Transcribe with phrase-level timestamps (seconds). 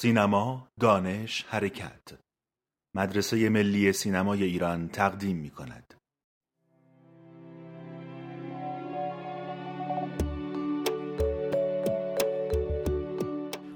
[0.00, 2.18] سینما، دانش، حرکت.
[2.94, 5.94] مدرسه ملی سینمای ایران تقدیم می کند.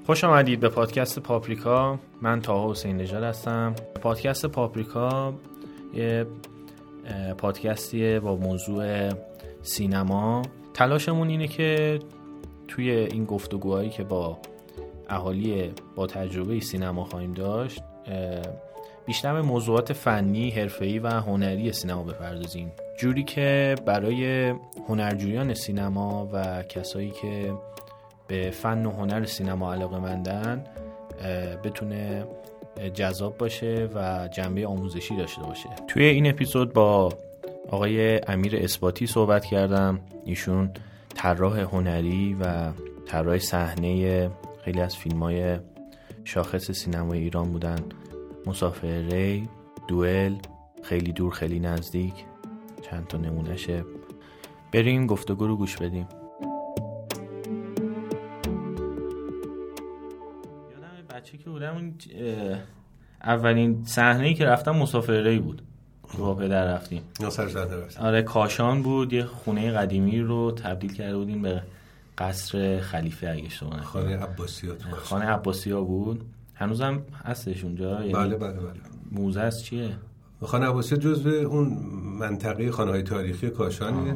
[0.06, 1.98] خوش آمدید به پادکست پاپریکا.
[2.22, 3.74] من تاها حسین نژاد هستم.
[4.02, 5.34] پادکست پاپریکا
[5.94, 6.26] یه
[7.38, 9.10] پادکستیه با موضوع
[9.62, 10.42] سینما.
[10.74, 11.98] تلاشمون اینه که
[12.68, 14.38] توی این گفتگوهایی که با
[15.08, 17.82] اهالی با تجربه سینما خواهیم داشت
[19.06, 22.72] بیشتر به موضوعات فنی، حرفه‌ای و هنری سینما بپردازیم.
[22.98, 24.54] جوری که برای
[24.88, 27.52] هنرجویان سینما و کسایی که
[28.28, 30.64] به فن و هنر سینما علاقه مندن
[31.64, 32.24] بتونه
[32.94, 35.68] جذاب باشه و جنبه آموزشی داشته باشه.
[35.88, 37.12] توی این اپیزود با
[37.70, 40.00] آقای امیر اثباتی صحبت کردم.
[40.24, 40.70] ایشون
[41.14, 42.70] طراح هنری و
[43.06, 44.30] طراح صحنه
[44.64, 45.58] خیلی از فیلم های
[46.24, 47.78] شاخص سینمای ایران بودن.
[48.46, 49.48] مسافر ری
[49.88, 50.34] دوئل
[50.82, 52.14] خیلی دور خیلی نزدیک.
[52.82, 53.84] چند تا نمونهشه
[54.72, 56.08] بریم گفتگو رو گوش بدیم.
[60.70, 61.94] یادم بچه که بودم
[63.24, 65.62] اولین صحنه که رفتم مسافر ری بود.
[66.18, 67.02] با پدر رفتیم.
[68.00, 69.12] آره کاشان بود.
[69.12, 71.62] یه خونه قدیمی رو تبدیل کرده بودیم به
[72.18, 76.24] قصر خلیفه اگه اشتباه خانه عباسی خانه عباسی ها بود.
[76.54, 78.80] هنوزم هستش اونجا؟ یعنی بله بله بله.
[79.12, 79.96] موزه است چیه؟
[80.42, 81.68] خانه عباسی جزو اون
[82.18, 84.14] منطقه خانه های تاریخی کاشانیه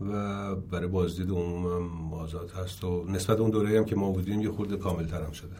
[0.00, 4.50] و برای بازدید عموم آزاد هست و نسبت اون دوره هم که ما بودیم یه
[4.50, 5.56] خورده کامل ترم شده.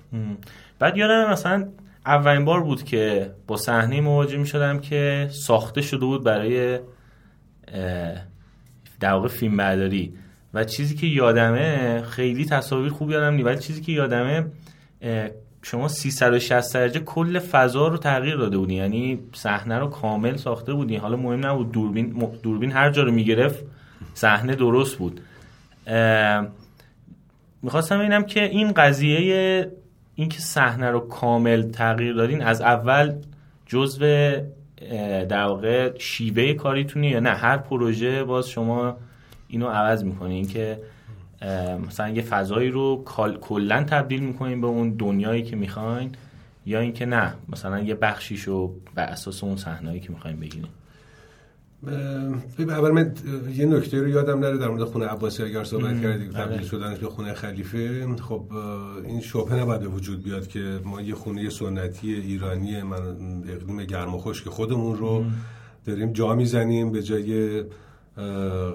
[0.78, 1.68] بعد یادم مثلا
[2.06, 6.80] اولین بار بود که با صحنه مواجه می شدم که ساخته شده بود برای
[9.00, 10.14] در واقع فیلم برداری
[10.54, 14.46] و چیزی که یادمه خیلی تصاویر خوب یادم نی ولی چیزی که یادمه
[15.62, 18.74] شما 360 درجه کل فضا رو تغییر داده بودی.
[18.74, 20.96] یعنی صحنه رو کامل ساخته بودی.
[20.96, 23.64] حالا مهم نبود دوربین دوربین هر جا رو می‌گرفت
[24.14, 25.20] صحنه درست بود.
[27.62, 29.70] می‌خواستم ببینم که این قضیه
[30.14, 33.12] اینکه صحنه رو کامل تغییر دادین از اول
[33.66, 34.32] جزو
[35.28, 38.96] در واقع شیوه کاریتونی یا نه؟ هر پروژه باز شما
[39.50, 40.80] اینو عوض می‌کنین که
[41.88, 43.04] مثلا یه فضایی رو
[43.40, 46.12] کلا تبدیل می‌کنین به اون دنیایی که می‌خواین
[46.66, 50.68] یا اینکه نه مثلا یه بخشیشو بر اساس اون صحنه‌ای که می‌خواین بگیرین.
[52.58, 53.14] اول من
[53.54, 56.66] یه نکته رو یادم نره در مورد خونه عباسی اگر صحبت کردیم تبدیل بله.
[56.66, 58.06] شدن به خونه خلیفه.
[58.16, 58.42] خب
[59.04, 63.16] این شبهه نباید به وجود بیاد که ما یه خونه سنتی ایرانی من
[63.48, 65.24] اقلیم گرم و خشک خودمون رو
[65.86, 67.62] داریم جا می‌زنیم به جای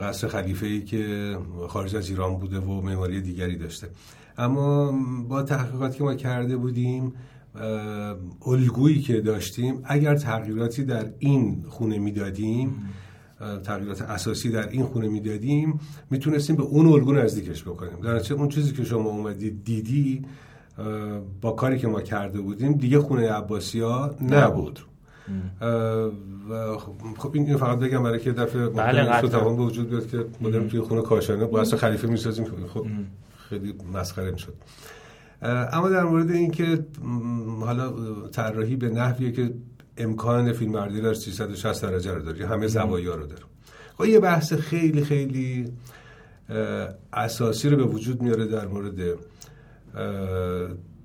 [0.01, 1.38] قصر خلیفه ای که
[1.68, 3.88] خارج از ایران بوده و معماری دیگری داشته.
[4.38, 4.94] اما
[5.29, 7.13] با تحقیقاتی که ما کرده بودیم
[8.46, 12.75] الگویی که داشتیم اگر تغییراتی در این خونه می‌دادیم
[13.63, 15.79] تغییرات اساسی در این خونه می‌دادیم
[16.09, 18.00] می‌تونستیم به اون الگو نزدیکش بکنیم.
[18.02, 20.25] در اون چیزی که شما اومدید دیدی
[21.41, 24.79] با کاری که ما کرده بودیم دیگه خونه عباسی ها نبود.
[26.50, 26.78] و
[27.18, 30.80] خب این فقط بگم برای که دفعه بله تو به وجود بیاد که مدرن توی
[30.80, 32.46] خونه کاشانه با خلیفه می‌سازیم.
[32.74, 32.86] خب
[33.50, 34.53] خیلی مسخره می‌شد
[35.41, 36.85] اما در مورد اینکه
[37.59, 37.94] حالا
[38.28, 39.53] طراحی به نحویه که
[39.97, 43.44] امکان فیلم برداری در 360 درجه رو داره همه زوایا رو داره.
[43.97, 45.66] خب یه بحث خیلی خیلی
[47.14, 49.18] اساسی رو به وجود میاره در مورد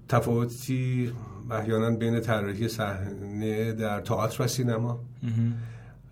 [0.09, 1.13] تفاوتی
[1.51, 5.01] احیانا بین طراحی صحنه در تئاتر و سینما.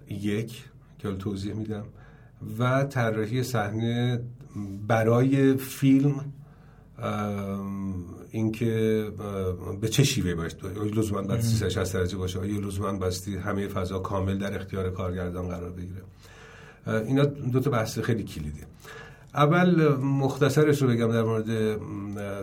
[0.08, 0.64] یک
[0.98, 1.84] که توضیح میدم.
[2.58, 4.20] و طراحی صحنه
[4.88, 6.32] برای فیلم
[8.30, 9.04] اینکه
[9.80, 12.38] به چه شیوه باشه آیا لزوما باید 360 درجه باشه.
[12.38, 16.02] آیا لزوما باستی همه فضا کامل در اختیار کارگردان قرار بگیره.
[16.86, 18.60] اینا دو تا بحث خیلی کلیدی
[19.38, 21.78] اول مختصرش رو بگم در مورد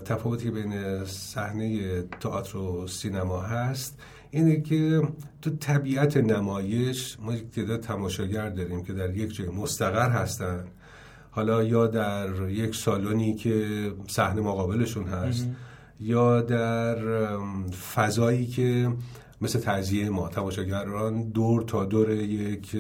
[0.04, 4.00] تفاوتی بین صحنه تئاتر و سینما هست.
[4.32, 5.02] اینه که
[5.42, 10.66] تو طبیعت نمایش ما یک تعداد تماشاگر داریم که در یک جای مستقر هستن.
[11.32, 15.48] حالا یا در یک سالونی که صحنه مقابلشون هست
[16.00, 16.98] یا در
[17.96, 18.92] فضایی که
[19.42, 22.78] مثل تعذیه ما تماشاگران دور تا دور یک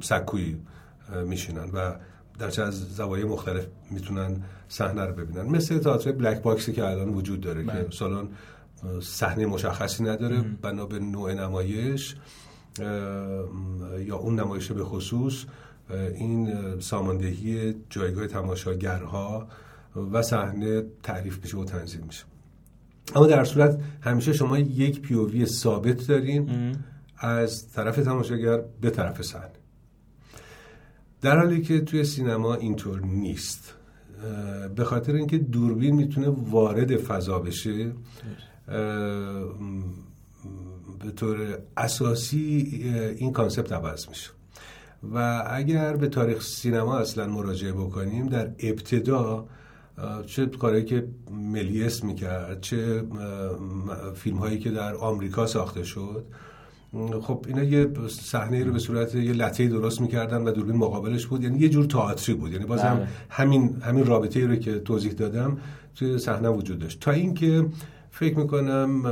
[0.00, 0.56] سکوی
[1.26, 1.70] میشینن.
[1.74, 1.94] و
[2.38, 5.42] در چه از زوایای مختلف می‌تونن صحنه رو ببینن.
[5.42, 7.90] مثل تئاتر بلک باکسی که الان وجود داره که بله.
[7.90, 8.28] سالن
[9.02, 12.16] صحنه مشخصی نداره بنا به نوع نمایش
[14.06, 15.44] یا اون نمایش به خصوص
[16.14, 19.48] این ساماندهی جایگاه تماشاگرها
[20.12, 22.24] و صحنه تعریف میشه و تنظیم میشه.
[23.14, 26.74] اما در صورت همیشه شما یک پیووی ثابت دارین
[27.18, 29.57] از طرف تماشاگر به طرف صحنه.
[31.20, 33.74] در حالی که توی سینما اینطور نیست
[34.76, 37.92] به خاطر اینکه دوربین می‌تونه وارد فضا بشه
[41.04, 42.82] به طور اساسی
[43.18, 44.30] این کانسپت عوض میشه.
[45.14, 49.48] و اگر به تاریخ سینما اصلا مراجعه بکنیم در ابتدا
[50.26, 53.04] چه کاری که ملیس می‌کرد چه
[54.14, 56.24] فیلم هایی که در آمریکا ساخته شد
[57.22, 61.42] خب اینا یه صحنه رو به صورت یه لطه درست می‌کردن و دوربین مقابلش بود.
[61.42, 62.52] یعنی یه جور تئاتری بود.
[62.52, 63.08] یعنی باز هم بله.
[63.30, 65.58] همین همین رابطه رو که توضیح دادم
[65.94, 67.00] توی صحنه وجود داشت.
[67.00, 67.66] تا اینکه
[68.10, 69.02] فکر می‌کنم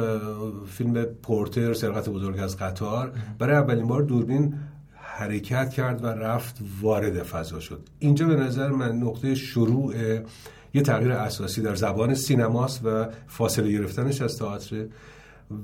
[0.67, 4.55] فیلم پورتر سرقت بزرگ از قطار برای اولین بار دوربین
[4.95, 7.81] حرکت کرد و رفت وارد فضا شد.
[7.99, 9.95] اینجا به نظر من نقطه شروع
[10.75, 14.87] یه تغییر اساسی در زبان سینماست و فاصله گرفتنش از تئاتر.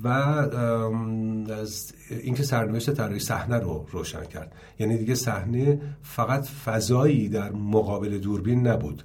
[0.05, 4.53] و از اینکه سرنوشت طراحی صحنه رو روشن کرد.
[4.79, 9.03] یعنی دیگه صحنه فقط فضایی در مقابل دوربین نبود.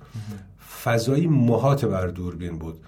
[0.84, 2.80] فضایی محاط بر دوربین بود.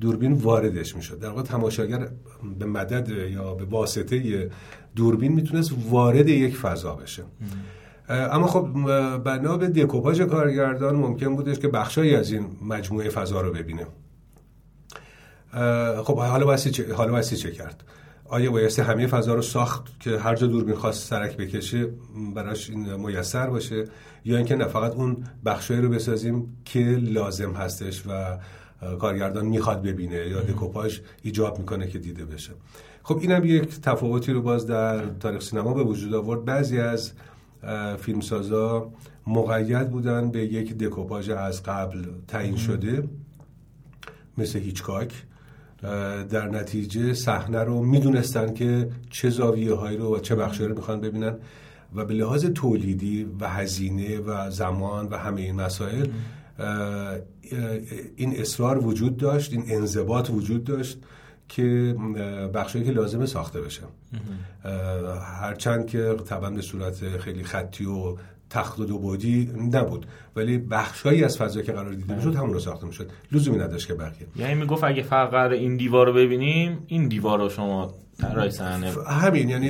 [0.00, 1.20] دوربین واردش می‌شد.
[1.20, 2.08] در واقع تماشاگر
[2.58, 4.50] به مدد یا به واسطه
[4.96, 7.24] دوربین می‌تونست وارد یک فضا بشه.
[8.08, 8.68] اما خب
[9.24, 13.86] بنا به دکوپاژ کارگردان ممکن بودش که بخشایی از این مجموعه فضا رو ببینه.
[16.04, 17.84] خب حالا بایستی چه حالا چه کرد؟
[18.24, 21.88] آیا بایستی همه فضا رو ساخت که هر جا دوربین خواست سرک بکشه
[22.34, 23.84] براش این میسر باشه؟
[24.24, 28.38] یا اینکه نه فقط اون بخشایی رو بسازیم که لازم هستش و
[28.98, 32.52] کارگردان می‌خواد ببینه یا دکوپاژ ایجاب می‌کنه که دیده بشه.
[33.02, 36.44] خب اینم یک تفاوتی رو باز در تاریخ سینما به وجود آورد.
[36.44, 37.12] بعضی از
[37.98, 38.92] فیلمسازا
[39.26, 43.08] مقید بودن به یک دکوپاژ از قبل تعیین شده
[44.38, 45.12] مثل هیچکاک.
[46.30, 51.00] در نتیجه صحنه رو می‌دونستن که چه زاویه هایی رو و چه بخشی رو می‌خوان
[51.00, 51.34] ببینن
[51.94, 56.08] و به لحاظ تولیدی و هزینه و زمان و همه این مسائل
[58.16, 60.98] این اصرار وجود داشت این انضباط وجود داشت
[61.48, 61.96] که
[62.54, 63.82] بخشی که لازمه ساخته بشه.
[65.20, 68.16] هرچند که طبعا به صورت خیلی خطی و
[68.50, 70.06] تخت و دو بودی نبود.
[70.36, 73.10] ولی بخشایی از فضا که قرار دیده می‌شد همون رو ساخته می‌شد.
[73.32, 74.26] لزومی نداشت که بقیه.
[74.36, 79.48] یعنی می‌گفت اگه فقط این دیوار رو ببینیم این دیوار رو شما طراحی صحنه همین
[79.48, 79.68] یعنی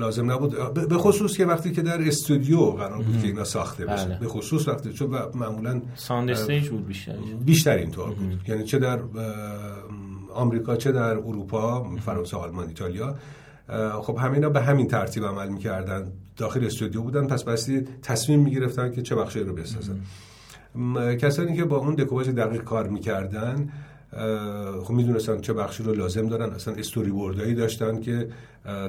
[0.00, 0.74] لازم نبود.
[0.88, 4.04] به خصوص که وقتی که در استودیو قرار بود که اینا ساخته بشه.
[4.04, 4.18] بله.
[4.18, 7.12] به خصوص وقتی چون معمولا ساند استیج بود بیشتر.
[7.44, 8.40] بیشتر اینطور بود.
[8.48, 8.98] یعنی چه در
[10.34, 13.14] آمریکا چه در اروپا فرانسه آلمان ایتالیا.
[14.02, 16.12] خب همینا به همین ترتیب عمل می‌کردن.
[16.36, 17.26] داخل استودیو بودن.
[17.26, 20.00] پس بستی تصمیم می‌گرفتن که چه بخشی رو بسازن.
[21.16, 23.72] کسانی که با اون دکوپاژ دقیق کار می‌کردن
[24.82, 26.50] خب می‌دونستن چه بخشی رو لازم دارن.
[26.50, 28.28] اصلا استوری بوردایی داشتن که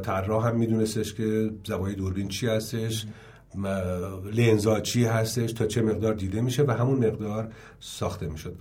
[0.04, 3.06] طراح هم میدونستش که زوایای دوربین چی هستش
[4.34, 7.48] لنزا چی هستش تا چه مقدار دیده میشه و همون مقدار
[7.80, 8.56] ساخته می‌شد.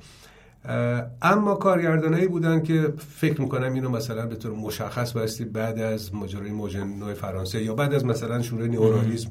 [1.22, 6.50] اما کارگردانایی بودن که فکر می‌کنم اینو مثلا به طور مشخص بایستی بعد از ماجرای
[6.50, 9.30] موجن نوع فرانسه یا بعد از مثلا شروع نیورالیسم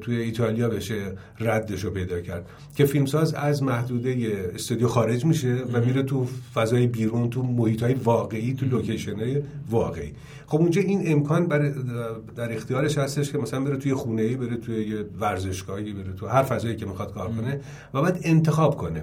[0.00, 2.46] توی ایتالیا بشه ردش رو پیدا کرد.
[2.76, 7.94] که فیلمساز از محدوده استودیو خارج میشه و میره تو فضای بیرون تو محیط های
[7.94, 10.12] واقعی تو لوکیشن های واقعی.
[10.46, 11.72] خب اونجا این امکان بر
[12.36, 16.42] در اختیارش هستش که مثلا بره توی خونه ای بره توی ورزشگاهی بره تو هر
[16.42, 17.60] فضایی که می‌خواد کار کنه
[17.94, 19.02] و بعد انتخاب کنه.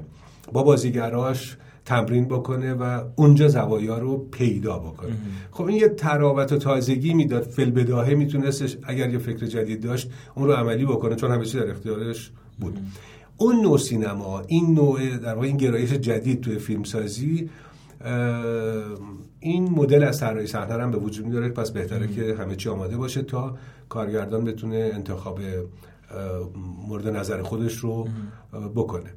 [0.53, 5.17] با بازیگراش تمرین بکنه و اونجا زوایا رو پیدا بکنه.
[5.51, 7.43] خب این یه تراوت و تازگی می‌داد.
[7.43, 11.69] فل بداهه میتونستش اگر یه فکر جدید داشت اون رو عملی بکنه چون همه در
[11.69, 12.79] اختیارش بود.
[13.37, 17.49] اون نوع سینما این نوع در واقع این گرایش جدید توی فیلمسازی
[19.39, 21.49] این مدل از طراحی صحنه هم به وجود میاره.
[21.49, 23.57] پس بهتره که همه چی آماده باشه تا
[23.89, 25.39] کارگردان بتونه انتخاب
[26.87, 28.07] مورد نظر خودش رو
[28.75, 29.13] بکنه.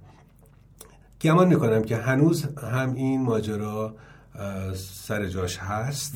[1.23, 3.95] گمان می‌کنم که هنوز هم این ماجرا
[4.75, 6.15] سر جاش هست.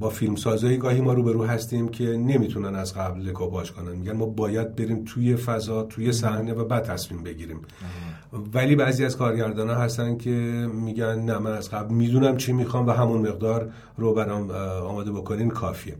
[0.00, 3.92] با فیلم سازایی گاهی ما روبرو هستیم که نمی‌تونن از قبل کپاش کنن.
[3.92, 7.60] میگن ما باید بریم توی فضا توی صحنه و بعد تصمیم بگیریم.
[8.54, 10.30] ولی بعضی از کارگردان ها هستن که
[10.74, 15.48] میگن نه من از قبل می‌دونم چی می‌خوام و همون مقدار رو برام آماده بکنین
[15.48, 15.96] کافیه.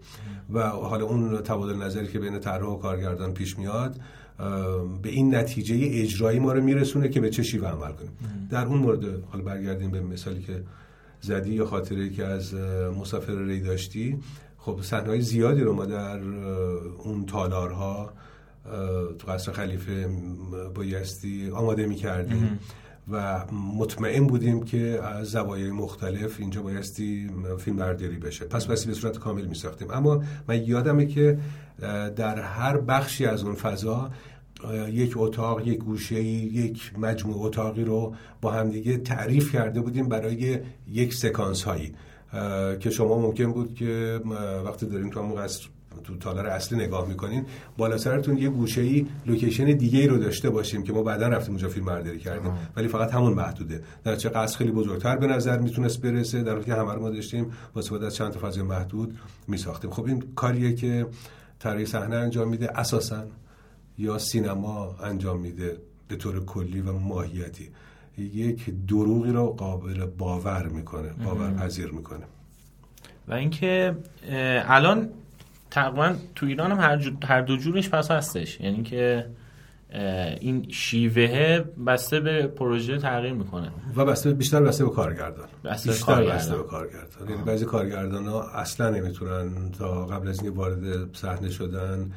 [0.52, 4.00] و حالا اون تبادل نظری که بین طراح و کارگردان پیش میاد
[5.02, 8.10] به این نتیجه اجرایی ما رو میرسونه که به چه شیوه عمل کنیم.
[8.50, 10.62] در اون مورد حالا برگردیم به مثالی که
[11.20, 12.54] زدی یا خاطره که از
[13.00, 14.18] مسافر ری داشتی.
[14.58, 16.20] خب صحنه‌های زیادی رو ما در
[16.98, 18.12] اون تالارها
[19.18, 20.08] تو قصر خلیفه
[20.74, 22.58] بایستی آماده می‌کردیم
[23.12, 23.44] و
[23.78, 28.44] مطمئن بودیم که از زوایای مختلف اینجا بایستی فیلم برداری بشه.
[28.44, 31.38] پس بسی به صورت کامل می ساختیم اما من یادمه که
[32.16, 34.10] در هر بخشی از اون فضا
[34.90, 40.58] یک اتاق یک گوشه یک مجموع اتاقی رو با همدیگه تعریف کرده بودیم برای
[40.88, 41.94] یک سکانس هایی
[42.80, 44.20] که شما ممکن بود که
[44.64, 45.68] وقتی داریم تو همون قصر
[46.04, 50.50] تو تالار اصلی نگاه می‌کنین بالا سرتون یه گوشه ای لوکیشن دیگه ای رو داشته
[50.50, 52.52] باشیم که ما بعدا رفتیم اونجا فیلم برداری کردیم.
[52.76, 53.82] ولی فقط همون محدوده.
[54.04, 57.10] در چه قصر خیلی بزرگتر به نظر می‌تونست برسه در حالی که همه رو ما
[57.10, 59.18] داشتیم با استفاده از چند تا فضای محدود
[59.48, 59.90] میساختیم.
[59.90, 61.06] خب این کاریه که
[61.60, 63.24] طراحی صحنه انجام میده اساسا
[63.98, 65.76] یا سینما انجام میده
[66.08, 67.70] به طور کلی و ماهیتی.
[68.18, 72.24] یک دروغی رو قابل باور می‌کنه باور پذیر می‌کنه.
[73.28, 73.96] و اینکه
[74.66, 75.08] الان
[75.70, 78.60] تقریبا تو ایران هم هر, هر دو جورش پس هستش.
[78.60, 79.26] یعنی که
[80.40, 83.72] این شیوه بسته به پروژه تغییر می‌کنه.
[83.96, 85.48] و بسته بیشتر بسته به کارگردان.
[85.64, 86.36] بسته بیشتر کارگردان.
[86.36, 87.28] بسته به کارگردان.
[87.28, 92.12] یعنی بعضی کارگردان ها اصلا نمی‌تونن تا قبل از اینکه وارد صحنه شدن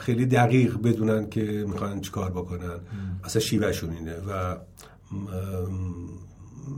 [0.00, 2.80] خیلی دقیق بدونن که می‌خوان چیکار بکنن.
[3.24, 4.56] اصلا شیوهشون اینه و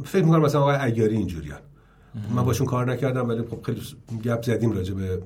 [0.05, 1.61] فکر می‌کنم مثلا آقای عیاری اینجوریان
[2.35, 3.81] من باشون کار نکردم ولی خب خیلی
[4.25, 5.23] گپ زدیم راجع به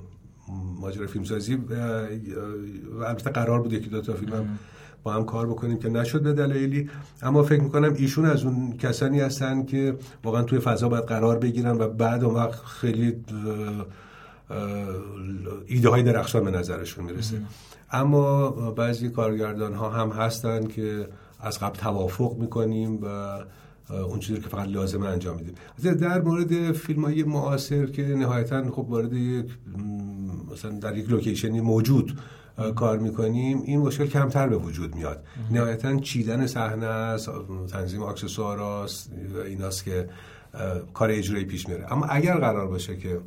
[0.80, 1.54] ماجرا فیلمسازی.
[1.54, 4.58] و البته قرار بود یکی دو تا فیلم
[5.02, 6.90] با هم کار بکنیم که نشد به دلایلی.
[7.22, 11.78] اما فکر می‌کنم ایشون از اون کسانی هستن که واقعا توی فضا باید قرار بگیرن
[11.78, 13.16] و بعد اون وقت خیلی
[15.66, 17.42] ایده های درخشان به نظرشون می‌رسه.
[17.92, 21.08] اما بعضی کارگردان ها هم هستن که
[21.40, 23.06] از قبل توافق می‌کنیم و
[23.90, 25.54] اون چیزی که فقط لازمه انجام میدیم.
[25.94, 29.46] در مورد فیلم های معاصر که نهایتا خب وارد یک
[30.52, 32.18] مثلا در یک لوکیشنی موجود
[32.76, 35.24] کار می‌کنیم این مشکل کمتر به وجود میاد.
[35.50, 37.30] نهایتا چیدن صحنه است
[37.70, 40.08] تنظیم اکسسوار است و ایناست که
[40.94, 41.92] کار اجرایی پیش میره.
[41.92, 43.20] اما اگر قرار باشه که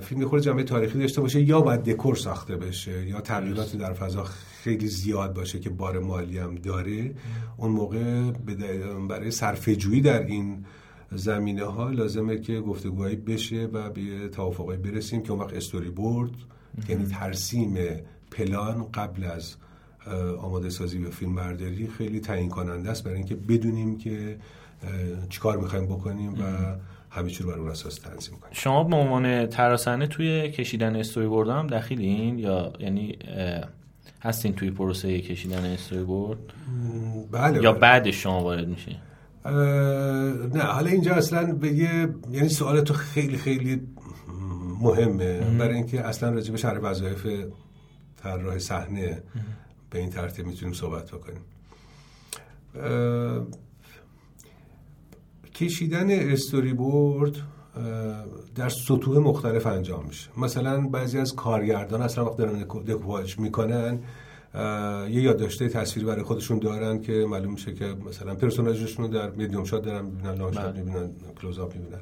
[0.00, 4.24] فیلم خود جنبه تاریخی داشته باشه یا باید دکور ساخته بشه یا تغییراتی در فضا
[4.62, 7.14] خیلی زیاد باشه که بار مالی هم داره
[7.56, 8.30] اون موقع
[9.08, 10.64] برای صرفه در این
[11.12, 16.30] زمینه ها لازمه که گفتگوهایی بشه و به توافقی برسیم که اون وقت استوری بورد
[16.88, 17.76] یعنی ترسیم
[18.32, 19.54] پلان قبل از
[20.40, 24.36] آماده سازی و فیلم برداری خیلی تعیین کننده است برای اینکه بدونیم که
[25.28, 26.44] چیکار می‌خوایم بکنیم و
[27.10, 28.52] همه چیز بر اون اساس تنظیم کنیم.
[28.52, 33.18] شما به عنوان تراسنه توی کشیدن استوری بورد هم دخیلین یا یعنی
[34.22, 36.38] هستین توی پروسه کشیدن استوری بورد
[37.30, 37.62] بله.
[37.62, 38.96] یا بعد شما وارد میشه
[40.54, 43.80] نه حالا اینجا اصلا به یه یعنی سوال تو خیلی خیلی
[44.80, 45.40] مهمه.
[45.58, 47.26] برای اینکه اصلا راجع به شهر وظایف
[48.22, 49.22] طراح صحنه
[49.90, 51.40] به این ترتیب می‌تونیم صحبت بکنیم.
[55.54, 57.36] کشیدن استوری بورد
[58.54, 60.30] در سطوح مختلف انجام میشه.
[60.36, 63.98] مثلا بعضی از کارگردان اصلا وقت دارن دکواج می‌کنن
[64.54, 69.64] یه یادداشته تصویری برای خودشون دارن که معلوم میشه که مثلا پرسوناژشون رو در medium
[69.64, 70.82] shot دارن می‌بینن long shot بله.
[70.82, 72.00] می‌بینن close-up می‌بینن.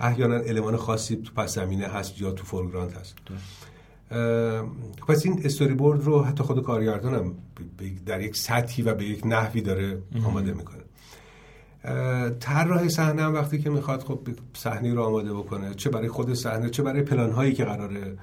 [0.00, 3.16] احیانا المان خاصی تو پس زمینه هست یا تو foreground هست.
[5.08, 7.34] پس این استوری بورد رو حتی خود کارگردانم
[8.06, 10.82] در یک سطحی و به یک نحوی داره آماده می‌کنه.
[12.40, 16.70] طراح صحنه هم وقتی که می‌خواد خب صحنه رو آماده بکنه چه برای خود صحنه
[16.70, 18.18] چه برای پلان هایی که قراره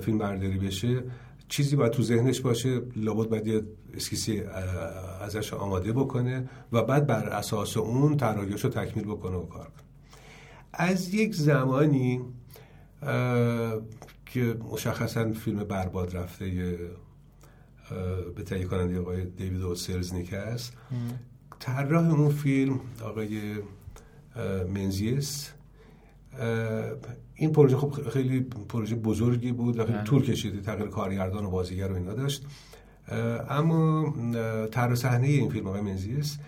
[0.00, 1.02] فیلم برداری بشه
[1.48, 3.62] چیزی باید تو ذهنش باشه لابد باید یه
[3.94, 4.42] اسکیسی
[5.20, 9.84] ازش آماده بکنه و بعد بر اساس اون طراحیش رو تکمیل بکنه و کار کنه.
[10.72, 12.20] از یک زمانی
[14.28, 16.78] که مشخصا فیلم برباد رفته
[18.36, 20.72] به تهیه کننده آقای دیوید او سلزنیک است
[21.60, 23.52] طراح اون فیلم آقای
[24.74, 25.52] منزیس
[27.34, 30.04] این پروژه خب خیلی پروژه بزرگی بود و خیلی بله.
[30.04, 32.46] طول کشیده تغییر کارگردان و بازیگر و اینا داشت.
[33.50, 34.14] اما
[34.70, 36.38] طرح صحنه این فیلم آقای منزیس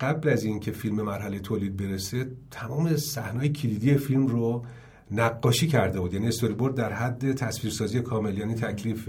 [0.00, 4.64] قبل از اینکه فیلم مرحله تولید برسه تمام صحنه‌های کلیدی فیلم رو
[5.10, 6.14] نقاشی کرده بود.
[6.14, 8.38] یعنی استوری بورد در حد تصویرسازی کامل.
[8.38, 9.08] یعنی تکلیف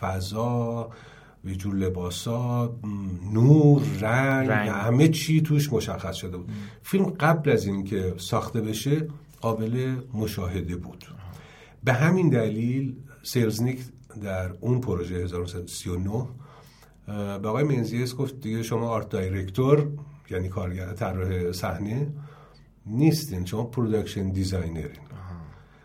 [0.00, 0.90] فضا
[1.44, 2.76] یه جور لباسا
[3.32, 4.68] نور رنگ, رنگ.
[4.68, 6.50] همه چی توش مشخص شده بود.
[6.82, 9.08] فیلم قبل از اینکه ساخته بشه
[9.40, 11.04] قابل مشاهده بود.
[11.84, 13.80] به همین دلیل سلزنیک
[14.22, 16.28] در اون پروژه 1939
[17.06, 19.88] به آقای منزیس گفت دیگه شما art director
[20.30, 22.12] یعنی کارگر طراح صحنه
[22.86, 23.44] نیستین.
[23.44, 25.11] شما production designer ین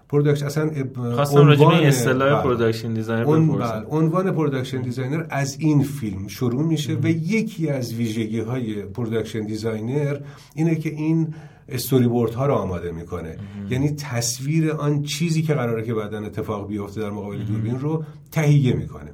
[0.10, 0.72] production اصلا
[1.16, 3.86] خواستم راجع به اصطلاح production designer بپرسم.
[3.90, 10.18] عنوان production designer از این فیلم شروع میشه و یکی از ویژگی های production designer
[10.56, 11.34] اینه که این
[11.70, 13.38] استوری بورد ها رو آماده می‌کنه.
[13.70, 18.74] یعنی تصویر آن چیزی که قراره که بعدا اتفاق بیفته در مقابل دوربین رو تهیه
[18.74, 19.12] می‌کنه.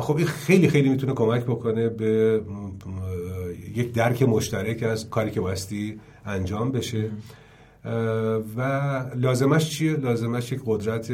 [0.00, 2.40] خب این خیلی خیلی می‌تونه کمک بکنه به
[3.74, 7.10] یک درک مشترک از کاری که باستی انجام بشه.
[8.56, 8.60] و
[9.14, 11.12] لازمش چیه؟ لازمش یک قدرت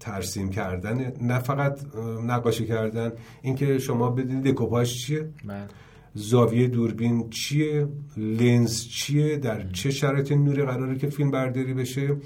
[0.00, 1.78] ترسیم کردن نه فقط
[2.26, 3.12] نقاشی کردن.
[3.42, 5.66] اینکه شما بدونید دکوپاژ چیه؟ بله.
[6.14, 12.16] زاویه دوربین چیه؟ لنز چیه؟ در چه شرایط نوری قراره که فیلم برداری بشه؟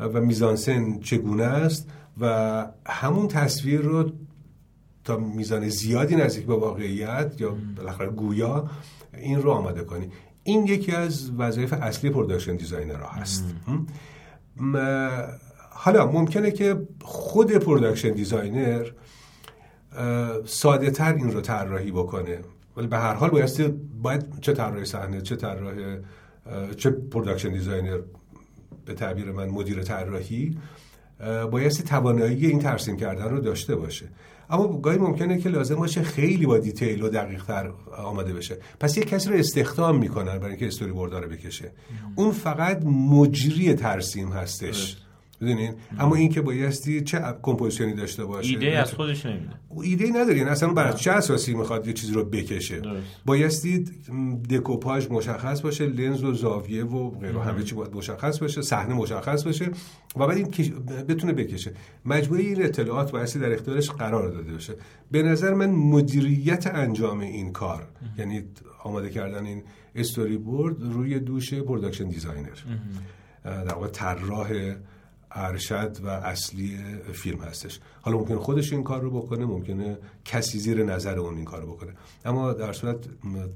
[0.00, 1.90] و میزانسن چگونه است؟
[2.20, 4.10] و همون تصویر رو
[5.04, 8.70] تا میزان زیادی نزدیک به واقعیت یا بالاخره گویا
[9.16, 10.08] این رو آماده کنی.
[10.46, 13.44] این یکی از وظایف اصلی production designer هست.
[15.70, 18.90] حالا ممکنه که خود production designer
[20.44, 22.38] ساده تر این رو طراحی بکنه.
[22.76, 23.68] ولی به هر حال بایستی
[24.02, 25.74] باید چه طراح صحنه چه طراح
[26.76, 28.00] چه production designer
[28.84, 30.58] به تعبیر من مدیر طراحی
[31.50, 34.06] بایستی توانایی این ترسیم کردن رو داشته باشه.
[34.50, 38.56] اما گاهی ممکنه که لازم باشه خیلی با detail و دقیق تر آماده بشه.
[38.80, 41.72] پس یک کسی رو استخدام می‌کنن برای اینکه استوری بورد رو بکشه.
[42.14, 44.96] اون فقط مجری ترسیم هستش.
[45.40, 50.06] بدونین اما این که بایستی چه composition ی داشته باشه؟ ایده از خودش نمیده ایده
[50.06, 52.82] نداری یعنی اصلا برای چه اساسی می‌خواد یه چیزی رو بکشه؟
[53.24, 53.84] بایستی
[54.50, 59.44] دکوپاژ مشخص باشه لنز و زاویه و غیره همه چی باید مشخص باشه صحنه مشخص
[59.44, 59.70] باشه
[60.16, 60.46] و بعد این
[61.08, 61.72] بتونه بکشه.
[62.04, 64.74] مجموعه این اطلاعات بایستی در اختیارش قرار داده باشه.
[65.10, 67.88] به نظر من مدیریت انجام این کار
[68.18, 68.44] یعنی
[68.84, 69.62] آماده کردن این
[69.94, 72.58] استوری بورد روی دوش production designer.
[73.44, 74.74] در واقع طراح
[75.36, 76.78] ارشد و اصلی
[77.12, 77.80] فیلم هستش.
[78.00, 81.72] حالا ممکن خودش این کار رو بکنه ممکنه کسی زیر نظر اون این کار رو
[81.72, 81.92] بکنه.
[82.24, 82.96] اما در صورت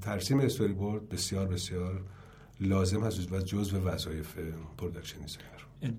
[0.00, 2.00] ترسیم استوری بورد بسیار بسیار
[2.60, 4.36] لازم هست و جزء وظایف
[4.78, 5.94] production designer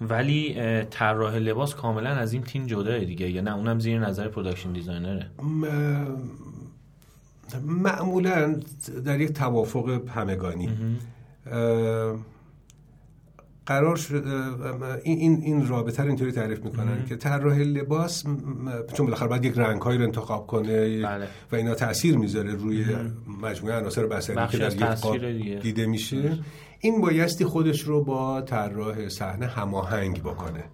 [0.00, 0.56] ولی
[0.90, 5.18] طراح لباس کاملا از این تیم جداه دیگه یا نه؟ اونم زیر نظر production designer
[5.18, 5.30] ه.
[7.62, 8.60] معمولا
[9.04, 10.68] در یک توافق همگانی.
[13.66, 14.00] قرار
[15.02, 18.24] این این این رابطه رو اینطوری تعریف می‌کنن که طراح لباس
[18.94, 21.28] چون بالاخره باید یک رنگ رو انتخاب کنه بله.
[21.52, 22.84] و اینا تاثیر می‌ذاره روی
[23.42, 26.38] مجموعه عناصر بصری که در یک دیده میشه.
[26.80, 30.64] این بایستی خودش رو با طراح صحنه هماهنگ بکنه.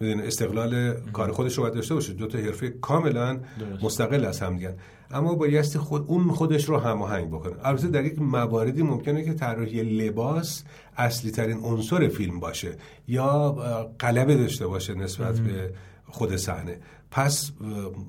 [0.00, 2.12] می‌دونی استقلال کار خودش رو باید داشته باشه.
[2.12, 3.40] دو تا حرفه کاملا
[3.82, 4.74] مستقل از هم دیگه
[5.10, 7.52] اما بایستی خود اون خودش رو هماهنگ بکنه.
[7.62, 10.64] البته در یک مواردی ممکنه که طراحی لباس
[10.96, 12.76] اصلی ترین عنصر فیلم باشه
[13.08, 13.50] یا
[13.98, 15.72] قلبه داشته باشه نسبت به
[16.06, 16.78] خود صحنه.
[17.10, 17.52] پس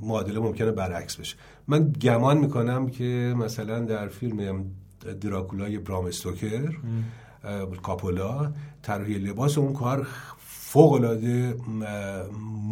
[0.01, 1.35] معادله ممکنه برعکس بشه.
[1.67, 4.65] من گمان می‌کنم که مثلا در فیلم
[5.21, 6.77] دراکولای برام استوکر
[7.83, 10.07] کاپولا طراحی لباس اون کار
[10.71, 11.55] فوق العاده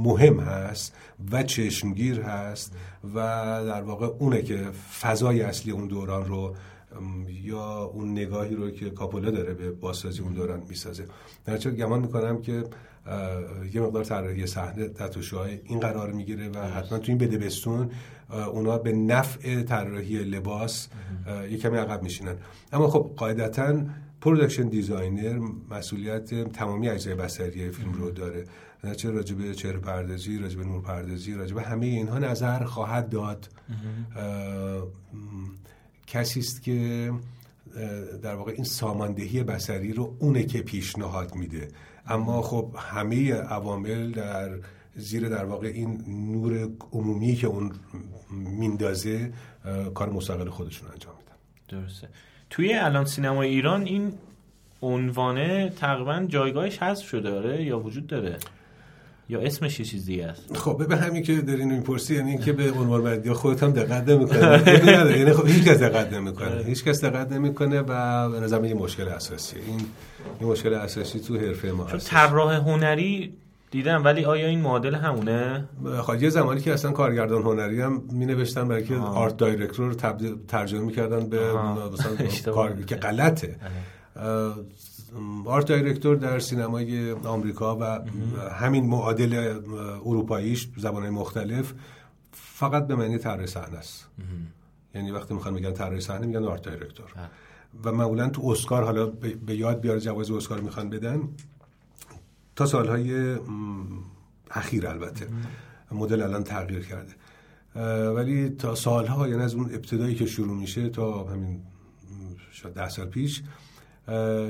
[0.03, 0.95] مهم هست
[1.31, 2.73] و چشمگیر هست
[3.15, 3.17] و
[3.65, 4.57] در واقع اونه که
[5.01, 6.55] فضای اصلی اون دوران رو
[7.43, 11.05] یا اون نگاهی رو که کاپولا داره به بازسازی اون دوران می‌سازه.
[11.45, 12.63] در گمان می‌کنم که
[13.73, 17.45] یه مقدار طراحی صحنه در تحت الشعاع این قرار می‌گیره و حتما تو این بده
[17.45, 17.91] بستون
[18.51, 20.88] اونا به نفع طراحی لباس
[21.51, 22.36] یه کمی عقب میشینن.
[22.73, 23.75] اما خب قاعدتا
[24.21, 28.45] production designer مسئولیت تمامی اجزای بصری فیلم رو داره.
[28.95, 33.49] چه راجب چهره پردازی راجب نور پردازی راجب همه اینها نظر خواهد داد.
[36.08, 37.12] کسی است که
[38.21, 41.67] در واقع این ساماندهی بصری رو اونه که پیشنهاد میده.
[42.08, 44.60] اما خب همه عوامل در
[44.95, 47.71] زیر در واقع این نور عمومی که اون
[48.32, 49.34] میندازه
[49.93, 51.82] کار مستقل خودشون انجام میدن.
[51.82, 52.10] درسته.
[52.49, 54.13] توی الان سینما ایران این
[54.81, 58.38] عنوانه تقریبا جایگاهش هست شده داره یا وجود داره؟
[59.29, 62.71] یا اسمش یه چیز دیگه است؟ خب به همین که دارین می‌پرسی یعنی اینکه به
[62.71, 66.47] عنوان بندی خودت هم دقت نمی‌کنه یعنی خب هیچ کس دقت نمی‌کنه.
[66.47, 66.63] آره.
[66.63, 69.79] هیچ کس دقت نمی‌کنه و به نظر یه مشکل اساسیه این
[70.41, 73.33] یه مشکل اساسی تو حرفه ما چون طراح هنری
[73.71, 75.69] دیدم ولی آیا این معادل همونه؟
[76.01, 79.93] خب یه زمانی که اصلا کارگردان هنری هم می نوشتن برای که art director رو
[80.47, 81.53] ترجمه می‌کردن به
[81.93, 82.12] مثلا
[82.56, 83.56] کار که غلطه.
[85.45, 87.99] art director در سینمای آمریکا و
[88.49, 89.62] همین معادل
[90.06, 91.73] اروپاییش زبانهای مختلف
[92.32, 94.08] فقط به معنی طراح صحنه است.
[94.95, 97.06] یعنی وقتی می‌خوان میگن طراح صحنه میگن art director
[97.84, 99.06] و معمولا تو اسکار حالا
[99.45, 101.30] به یاد بیاره جواز اسکار می‌خوان بدن
[102.58, 103.38] تا سالهای
[104.52, 105.28] اخیر البته.
[105.91, 107.13] مدل الان تغییر کرده.
[108.12, 111.62] ولی تا سالها یعنی از اون ابتدایی که شروع میشه تا همین
[112.52, 113.43] شاید ده سال پیش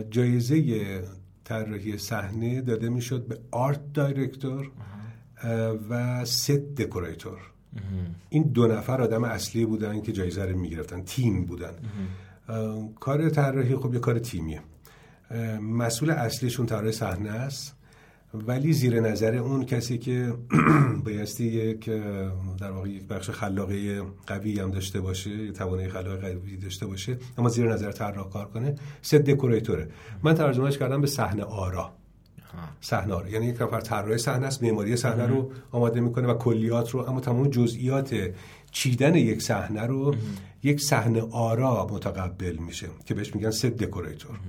[0.09, 1.03] جایزه
[1.43, 4.71] طراحی صحنه داده می‌شد به آرت دایرکتور
[5.89, 7.39] و ست دکوراتور.
[8.29, 11.01] این دو نفر آدم اصلی بودن که جایزه رو می‌گرفتن.
[11.01, 11.73] تیم بودن.
[12.99, 14.61] کار طراحی خب یه کار تیمیه.
[15.61, 17.76] مسئول اصلیشون طراح صحنه است.
[18.47, 20.33] ولی زیر نظر اون کسی که
[21.05, 21.89] بایستی یک
[22.59, 27.49] در واقع یک بخش خلاقه قوی هم داشته باشه توانایی خلاقه قوی داشته باشه اما
[27.49, 29.87] زیر نظر طراح کار کنه سه دکوراتوره
[30.23, 31.91] من ترجمهش کردم به صحنه آرا.
[32.81, 33.29] صحنه آرا.
[33.29, 37.19] یعنی یک نفر طراح صحنه است معماری صحنه رو آماده می‌کنه و کلیات رو اما
[37.19, 38.15] تمام جزئیات
[38.71, 40.15] چیدن یک صحنه رو
[40.63, 44.39] یک صحنه آرا متقبل میشه که بهش میگن set decorator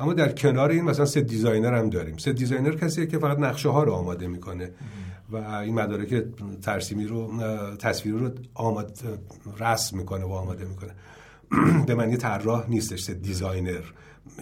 [0.00, 2.16] اما در کنار این مثلا set designer هم داریم.
[2.16, 4.70] set designer کسیه که فقط نقشه ها رو آماده می‌کنه.
[5.30, 6.24] و این مدارک
[6.62, 7.32] ترسیمی رو
[7.78, 8.98] تصویری رو آماد
[9.60, 10.94] رسم می‌کنه و آماده می‌کنه.
[11.86, 13.82] به معنی طراح نیستش set designer.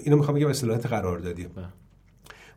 [0.04, 1.50] اینو می‌خوام بگم اصطلاحات قرار دادیم.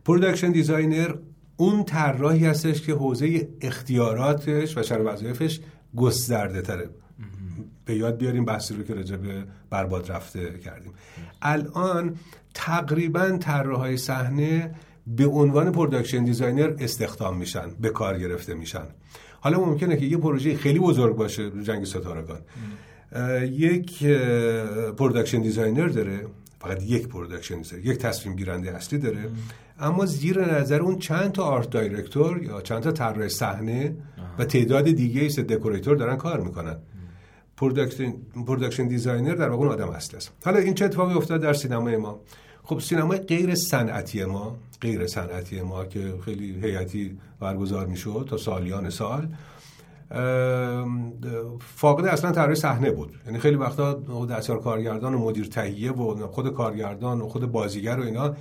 [0.04, 1.14] production designer
[1.56, 5.60] اون طراحی هستش که حوزه اختیاراتش و شرح وظایفش
[5.96, 6.90] گسترده تره.
[7.84, 10.92] به یاد بیاریم بحثی رو که راجع به برباد رفته کردیم.
[11.42, 12.16] الان
[12.54, 14.74] تقریبا طراحهای صحنه
[15.06, 18.86] به عنوان production designer استخدام میشن به کار گرفته میشن.
[19.40, 22.40] حالا ممکنه که یه پروژه خیلی بزرگ باشه جنگ ستارگان.
[23.42, 24.04] یک
[24.96, 26.26] production designer داره
[26.60, 29.30] فقط یک production designer یک تصمیم گیرنده اصلی داره.
[29.78, 33.96] اما زیر نظر اون چند تا art director یا چند تا طراح صحنه
[34.38, 36.76] و تعداد دیگه ای set decorator دارن کار می‌کنن.
[38.46, 40.32] production designer در واقع آدم اصلی است.
[40.44, 42.20] حالا این چه اتفاقی افتاد در سینمای ما؟
[42.64, 48.90] خب سینمای غیر صنعتی ما غیر صنعتی ما که خیلی هیئتی برگزار می‌شد تا سالیان
[48.90, 49.28] سال
[51.60, 53.12] فاقد اصلا طراح صحنه بود.
[53.26, 53.92] یعنی خیلی وقتا
[54.30, 58.36] دستیار کارگردان و مدیر تهیه و خود کارگردان و خود بازیگر و اینا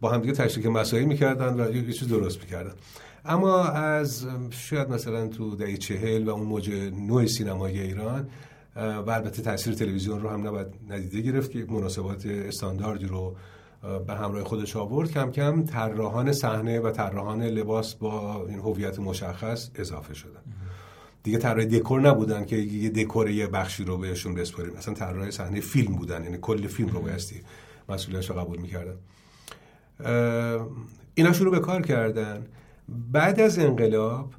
[0.00, 2.72] با هم دیگه تشریک مساعی می‌کردن و یه چیز درست می‌کردن.
[3.24, 6.70] اما از شاید مثلا تو دهه چهل و اون موج
[7.06, 8.28] نوع سینمای ایران
[8.76, 13.36] و البته تاثیر تلویزیون رو هم نباید ندیده گرفت که مناسبات استانداردی رو
[14.06, 15.10] به همراه خودش آورد.
[15.10, 20.40] کم کم طراحان صحنه و طراحان لباس با این هویت مشخص اضافه شدن.
[21.22, 25.60] دیگه طراح دکور نبودن که یه دکور یه بخشی رو بهشون بسپاریم مثلا طراح صحنه
[25.60, 27.40] فیلم بودن یعنی کل فیلم رو بایستی
[27.88, 28.96] مسئولیتش رو قبول می‌کردن.
[31.14, 32.46] اینا شروع به کار کردن.
[32.88, 34.32] بعد از انقلاب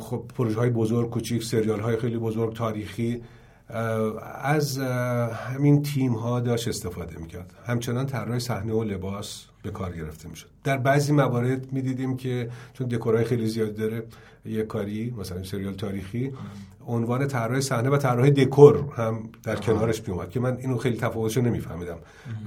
[0.00, 3.22] خب پروژه های بزرگ کوچیک سریال های خیلی بزرگ تاریخی
[4.42, 7.54] از همین تیم ها داشت استفاده می‌کرد.
[7.66, 10.48] همچنان طراح صحنه و لباس به کار گرفته می‌شد.
[10.64, 14.02] در بعضی موارد می‌دیدیم که چون دکورای خیلی زیاد داره
[14.46, 16.32] یه کاری مثلا سریال تاریخی
[16.86, 21.36] عنوان طراح صحنه و طراح دکور هم در کنارش میومد که من اینو خیلی تفاوتش
[21.36, 21.98] رو نمیفهمیدم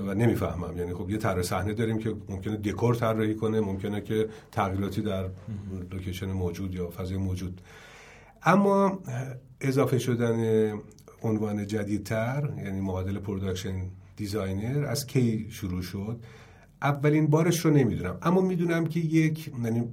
[0.07, 0.77] و نمی‌فهمم.
[0.77, 5.29] یعنی خب یه طراح صحنه داریم که ممکنه دکور طراحی کنه ممکنه که تغییراتی در
[5.91, 7.61] لوکیشن موجود یا فضای موجود.
[8.43, 8.99] اما
[9.61, 10.71] اضافه شدن
[11.23, 13.75] عنوان جدیدتر یعنی معادل production
[14.15, 16.19] designer از کی شروع شد؟
[16.83, 18.17] اولین بارش رو نمی‌دونم.
[18.21, 19.83] اما می‌دونم که یک یعنی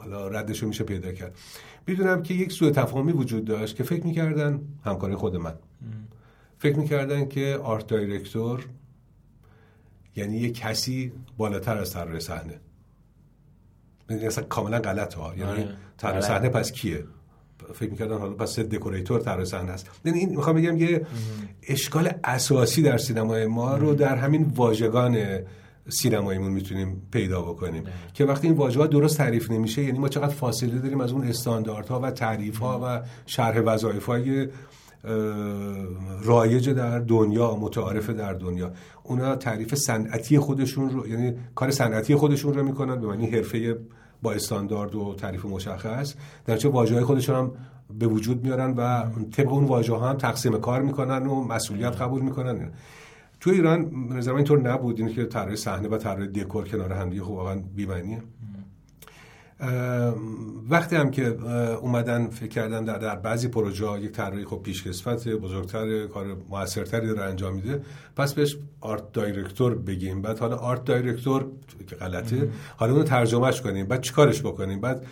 [0.00, 1.36] حالا ردش رو میشه پیدا کرد.
[1.86, 5.54] می‌دونم که یک سوء تفاهمی وجود داشت که فکر می‌کردن همکار خود من.
[6.58, 8.66] فکر می‌کردن که آرت دایرکتور
[10.16, 12.60] یعنی یک کسی بالاتر از طراح صحنه.
[14.10, 15.34] یعنی اصلا کاملا غلط ها.
[15.36, 15.68] یعنی آره.
[15.98, 17.04] طراح صحنه پس کیه؟
[17.74, 19.90] فکر می‌کردن حالا پس دکوراتور طراح صحنه است.
[20.04, 21.06] یعنی این می‌خوام بگم یه
[21.62, 25.16] اشکال اساسی در سینمای ما رو در همین واژگان
[25.88, 27.84] سینماییمون می‌تونیم پیدا بکنیم.
[28.14, 32.00] که وقتی این واژه درست تعریف نمیشه یعنی ما چقدر فاصله داریم از اون استانداردها
[32.00, 34.48] و تعریف ها و شرح وظایف های
[36.24, 38.72] رایج در دنیا متعارف در دنیا.
[39.02, 43.78] اونا تعریف صنعتی خودشون رو یعنی کار صنعتی خودشون رو می‌کنن به معنی حرفه
[44.22, 46.14] با استاندارد و تعریف مشخص.
[46.46, 47.52] در چه واژه خودشون هم
[47.98, 52.22] به وجود میارن و طبق اون واژه ها هم تقسیم کار می‌کنن و مسئولیت قبول
[52.22, 52.70] می‌کنن.
[53.40, 54.98] تو ایران نظر اینطور نبود.
[54.98, 58.22] این که طراح صحنه و طراح دکور کنار هم دیگه خب واقعا بی‌معنیه.
[60.70, 61.26] وقتی هم که
[61.82, 67.22] اومدن فکر کردن در, در بعضی پروژه یک طراحی خب پیشکسوت بزرگتر کار موثرتری رو
[67.22, 67.82] انجام میده.
[68.16, 70.22] پس بهش art director بگیم.
[70.22, 71.46] بعد حالا art director
[71.86, 72.48] که غلطه.
[72.76, 73.86] حالا اونو ترجمهش کنیم.
[73.86, 75.06] بعد چیکارش بکنیم؟ بعد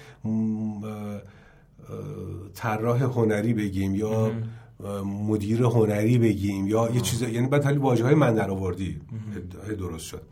[2.55, 4.33] طراح هنری بگیم یا
[5.05, 9.01] مدیر هنری بگیم یا یه چیز یعنی بعد حالی واژه های من در آوردی.
[9.79, 10.23] درست شد.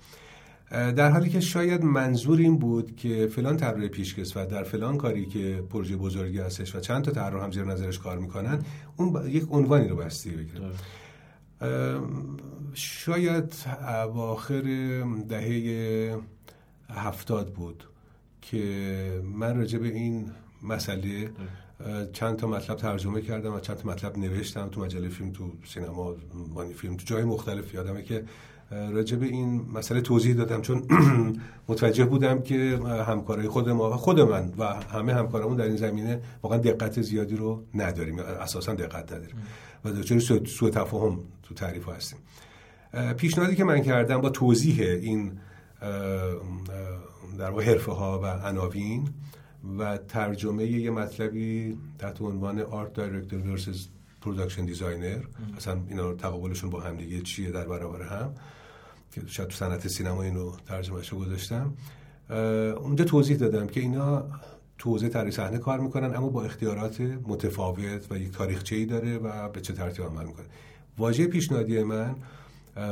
[0.70, 5.64] در حالی که شاید منظور این بود که فلان طراح پیشکسوت در فلان کاری که
[5.70, 8.59] پروژه بزرگی هستش و چند تا طراح هم زیر نظرش کار می‌کنن
[8.96, 10.70] اون یک عنوانی رو بستی بگیره
[12.74, 13.54] شاید
[14.04, 14.62] اواخر
[15.28, 16.18] دهه
[16.88, 17.85] هفتاد بود
[18.42, 20.30] که من راجع به این
[20.62, 21.30] مسئله
[22.12, 26.14] چند تا مطلب ترجمه کردم و چند تا مطلب نوشتم تو مجله فیلم تو سینما
[26.54, 27.74] بانی فیلم تو جای مختلف.
[27.74, 28.24] یادمه که
[28.70, 30.82] راجع به این مسئله توضیح دادم چون
[31.68, 36.20] متوجه بودم که همکارای خود ما و خود من و همه همکارمون در این زمینه
[36.42, 39.37] واقعا دقت زیادی رو نداریم اساسا دقت نداریم
[39.84, 42.18] و دچار سوء تفاهم تو تعریف هستیم.
[43.16, 45.32] پیشنهادی که من کردم با توضیح این
[47.38, 49.08] در واقع حرفه ها و عناوین
[49.79, 53.87] و ترجمه یه مطلبی تحت عنوان art director versus
[54.20, 55.20] production designer
[55.57, 58.35] اصلا اینا تقابلشون با هم دیگه چیه در برابر هم؟
[59.12, 61.72] که شاید تو صنعت سینما اینو ترجمهش گذاشتم.
[62.77, 64.24] اونجا توضیح دادم که اینا
[64.79, 69.18] تو حوزه طراحی صحنه کار می‌کنن اما با اختیارات متفاوت و یک تاریخچه ای داره
[69.18, 70.46] و به چه ترتیب عمل می‌کنه.
[70.98, 72.14] واژه پیشنهادی من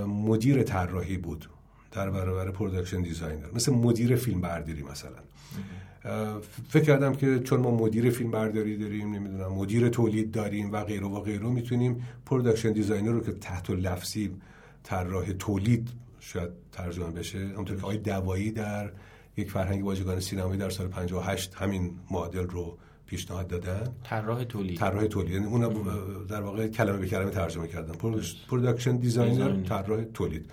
[0.07, 1.49] مدیر طراحی بود
[1.93, 5.19] در برابر production designer مثل مدیر فیلم برداری مثلا
[6.69, 11.07] فکر کردم که چون ما مدیر فیلم برداری داریم نمی‌دونم مدیر تولید داریم و غیره
[11.07, 14.31] و غیره می‌تونیم production designer رو که تحت لفظی
[14.83, 15.89] طراح تولید
[16.21, 18.91] شاید ترجمه بشه همونطور که آقای دوایی در
[19.37, 23.93] یک فرهنگ واژگان سینمایی در سال 58 همین معادل رو پیشنهاد دادن.
[24.05, 24.79] طراح تولید.
[24.79, 25.33] طراح تولید.
[25.33, 25.61] یعنی اون
[26.29, 27.95] در واقع کلمه به کلمه ترجمه کردن.
[28.49, 30.51] production designer طراح تولید.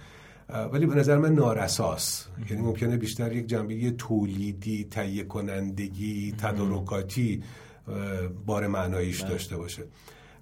[0.71, 2.25] ولی به نظر من نارساس.
[2.49, 7.43] یعنی ممکنه بیشتر یک جنبه تولیدی تهیه کنندگی تدارکاتی
[8.45, 9.31] بار معناییش بله.
[9.31, 9.83] داشته باشه.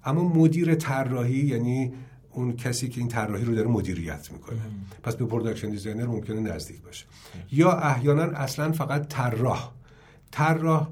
[0.04, 1.92] اما مدیر طراحی یعنی
[2.32, 4.58] اون کسی که این طراحی رو داره مدیریت می‌کنه.
[5.02, 7.04] پس به production designer ممکنه نزدیک باشه.
[7.52, 9.72] یا احیانا اصلا فقط طراح.
[10.30, 10.88] طراح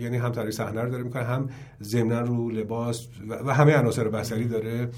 [0.00, 1.50] یعنی هم طراحی صحنه رو داره می‌کنه هم
[1.82, 4.88] ضمنا رو لباس و همه عناصر بصری داره.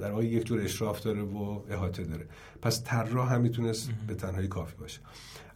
[0.00, 2.26] در واقع یک جور اشراف داره و احاطه داره.
[2.62, 5.00] پس طراح هم می‌تونست به تنهایی کافی باشه.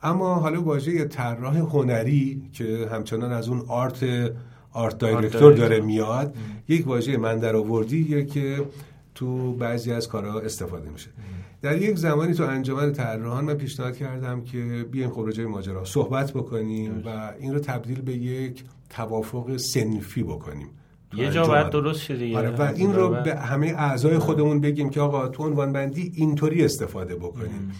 [0.02, 4.04] اما حالا واژه طراح هنری که همچنان از اون آرت
[4.72, 6.36] آرت دایرکتور داره میاد
[6.68, 8.64] یک واژه من در آوردی که
[9.14, 11.10] تو بعضی از کارها استفاده میشه.
[11.62, 17.02] در یک زمانی تو انجمن طراحان من پیشنهاد کردم که بیایم خب ماجرا صحبت بکنیم
[17.06, 20.68] و این رو تبدیل به یک توافق صنفی بکنیم.
[21.16, 25.00] یه جا باید درست شده آره و این رو به همه اعضای خودمون بگیم که
[25.00, 27.72] آقا تو عنوان بندی اینطوری استفاده بکنیم.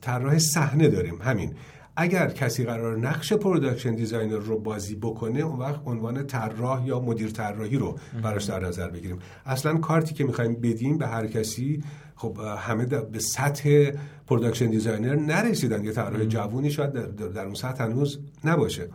[0.00, 1.18] طراح صحنه داریم.
[1.22, 1.54] همین.
[1.96, 7.30] اگر کسی قراره نقش production designer رو بازی بکنه اون وقت عنوان طراح یا مدیر
[7.30, 9.18] طراحی رو براش در نظر بگیریم.
[9.46, 11.82] اصلا کارتی که می‌خوایم بدیم به هر کسی
[12.16, 13.90] خب همه به سطح
[14.26, 15.84] production designer نرسیدن.
[15.84, 18.88] یه طراح جوونی شاید در اون سطح هنوز نباشه.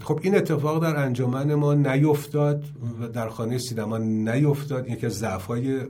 [0.00, 2.64] خب این اتفاق در انجمن ما نیفتاد
[3.00, 4.88] و در خانه سینما نیفتاد.
[4.88, 5.80] یکی از ضعف‌های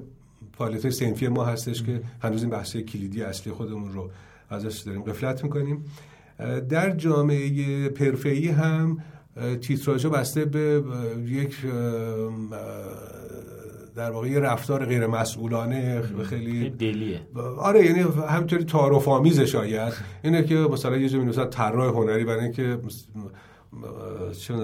[0.58, 4.10] فعالیت سنفی ما هستش که هنوز این بحث کلیدی اصلی خودمون رو
[4.50, 5.84] ازش داریم قفلت می‌کنیم.
[6.68, 8.98] در جامعه پرفه‌ای هم
[9.60, 10.82] تیتراژا بسته به
[11.26, 11.56] یک
[13.94, 17.20] در واقع یه رفتار غیر مسئولانه خیلی دلیه.
[17.58, 19.92] آره یعنی همینطوری تعارف آمیزه شاید.
[20.24, 22.78] اینه که مثلا یه جایی مثلا طراح هنری برای اینکه
[24.38, 24.54] چه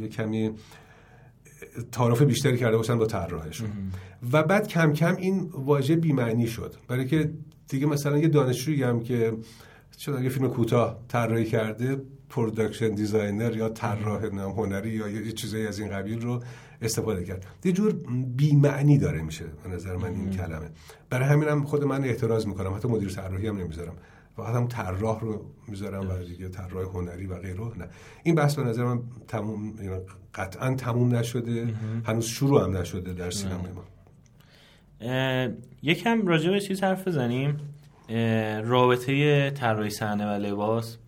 [0.00, 0.50] یه کمی
[1.92, 3.68] تعارف بیشتری کرده باشن با طراحشون.
[4.32, 6.74] و بعد کم کم این واژه بی‌معنی شد.
[6.88, 7.30] برای که
[7.68, 9.32] دیگه مثلا یه دانشجویی هم که
[9.96, 15.78] چون یه فیلم کوتاه طراحی کرده production designer یا طراح هنری یا یه چیزایی از
[15.78, 16.42] این قبیل رو
[16.82, 17.46] استفاده کرد.
[17.64, 17.92] یه جور
[18.36, 20.70] بی‌معنی داره میشه به نظر من این کلمه.
[21.10, 22.74] برای همینم خود من اعتراض می‌کنم.
[22.74, 23.94] حتی مدیر طراحی هم نمی‌ذارم.
[24.36, 27.60] فقط هم طراح رو می‌ذارم و دیگه طراح هنری و غیره.
[27.60, 27.88] نه.
[28.22, 29.96] این بحث به نظر من تموم یعنی
[30.34, 31.74] قطعا تموم نشده.
[32.04, 33.62] هنوز شروع هم نشده در سینما.
[33.62, 33.84] ما
[35.82, 37.60] یکم راجع به چیز حرف بزنیم.
[38.64, 40.98] رابطه طراحی صحنه و لباس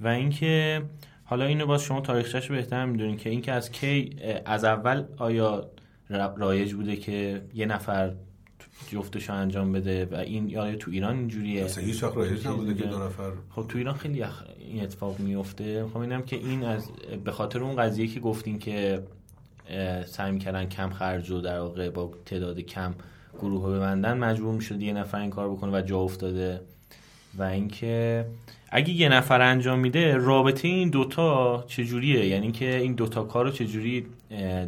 [0.00, 0.82] و اینکه
[1.30, 5.70] حالا اینو باز شما تاریخچه‌اش بهتر می‌دونین که اینکه از کی از اول آیا
[6.36, 8.12] رایج بوده که یه نفر
[8.88, 12.84] جفتشو انجام بده و این یا تو ایران اینجوریه؟ اصلا هیچ وقت رایج نبوده که
[12.84, 14.24] دو نفر خب تو ایران خیلی
[14.58, 16.88] این اتفاق میفته خب اینم که این از
[17.24, 19.02] به خاطر اون قضیه که گفتین که
[20.06, 22.94] سعی کردن کم خرج و در واقع با تعداد کم
[23.38, 26.60] گروه ببندن مجبور می‌شد یه نفر این کار بکنه و جا افتاده.
[27.38, 28.26] و اینکه
[28.70, 33.50] اگه یه نفر انجام میده رابطه این دوتا چجوریه؟ یعنی که این دوتا کار رو
[33.50, 34.06] چجوری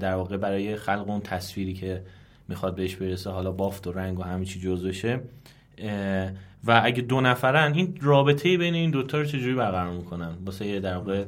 [0.01, 2.03] در واقع برای خلق اون تصویری که
[2.49, 5.21] می‌خواد بهش برسه حالا بافت و رنگ و همه چی جزوشه
[6.65, 10.81] و اگه دو نفرن این رابطه بین این دوتا رو چجوری برقرار می‌کنن؟ واسه یه
[10.81, 11.25] در واقع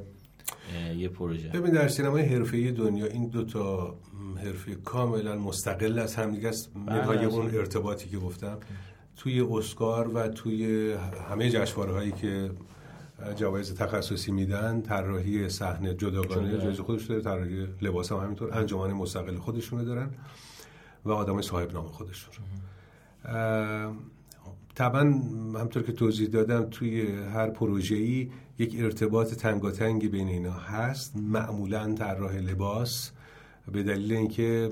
[0.97, 1.49] یه پروژه.
[1.49, 3.97] ببین در سینمای حرفه‌ای دنیا این دوتا
[4.45, 6.71] حرفه کاملا مستقل از همدیگه است.
[6.77, 8.59] منهای اون ارتباطی که گفتم.
[9.17, 10.93] توی اسکار و توی
[11.31, 12.51] همه جشنواره هایی که
[13.37, 19.37] جوایز تخصصی میدن طراحی صحنه جداگانه جایزه خودش داره طراحی لباس هم همینطور انجمن مستقل
[19.37, 20.11] خودشونه دارن
[21.05, 22.35] و آدم صاحب نام خودشون
[24.75, 25.03] طبعا
[25.61, 31.17] همطور که توضیح دادم توی هر پروژه‌ای یک ارتباط تنگاتنگی بین اینا هست.
[31.17, 33.11] معمولا طراح لباس
[33.73, 34.71] به دلیل اینکه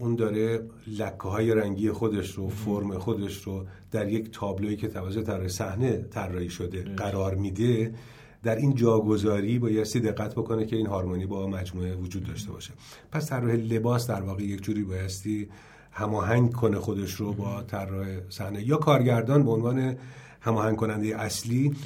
[0.00, 5.26] اون داره لکه های رنگی خودش رو فرم خودش رو در یک تابلویی که توسط
[5.26, 7.94] طراح صحنه طراحی شده قرار میده
[8.42, 12.72] در این جاگذاری بایستی دقت بکنه که این هارمونی با مجموعه وجود داشته باشه.
[13.12, 15.48] پس طراح لباس در واقع یک جوری بایستی
[15.90, 18.62] هماهنگ کنه خودش رو با طراح صحنه.
[18.62, 19.96] یا کارگردان به عنوان
[20.40, 21.76] هماهنگ کننده اصلی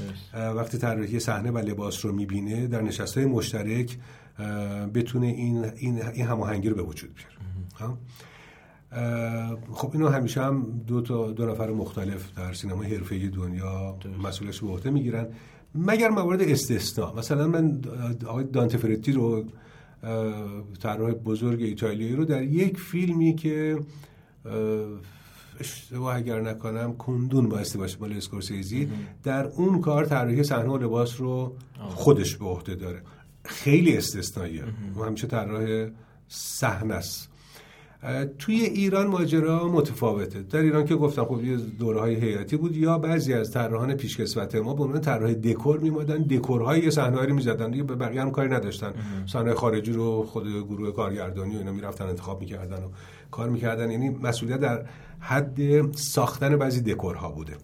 [0.56, 3.98] وقتی طراحی صحنه و لباس رو می‌بینه در نشستهای مشترک
[4.94, 7.96] بتونه این این این هماهنگی رو به وجود بیاره.
[9.72, 14.68] خب؟ اینو همیشه هم دو تا دو نفر مختلف در سینما حرفه‌ای دنیا مسئولیتش به
[14.68, 15.26] عهده می‌گیرن.
[15.74, 17.80] مگر موارد استثنا؟ مثلا من
[18.26, 19.44] آقای دانته فرتی رو
[20.80, 23.78] طراح بزرگ ایتالیایی رو در یک فیلمی که
[25.60, 28.88] اشتباه اگر نکنم کندون بایستی باشه مال اسکورسیزی
[29.22, 33.02] در اون کار طراحی صحنه و لباس رو خودش به عهده داره.
[33.46, 34.64] خیلی استثنائیه.
[34.96, 35.88] و همیشه طراح
[36.28, 37.28] صحنه است.
[38.38, 40.42] توی ایران ماجرا متفاوته.
[40.42, 44.54] در ایران که گفتم خب یه دوره های هیئتی بود یا بعضی از طراحان پیشکسوت
[44.54, 47.70] ما به عنوان طراح دکور میمادن دکورهای صحنه رو می‌زدن.
[47.70, 48.92] دیگه به بقیه هم کاری نداشتن.
[49.26, 52.88] صحنه خارجی رو خود گروه کارگردانی و اینا می‌رفتن انتخاب می‌کردن و
[53.30, 53.90] کار می‌کردن.
[53.90, 54.86] یعنی مسئولیت در
[55.20, 57.56] حد ساختن بعضی دکورها بوده.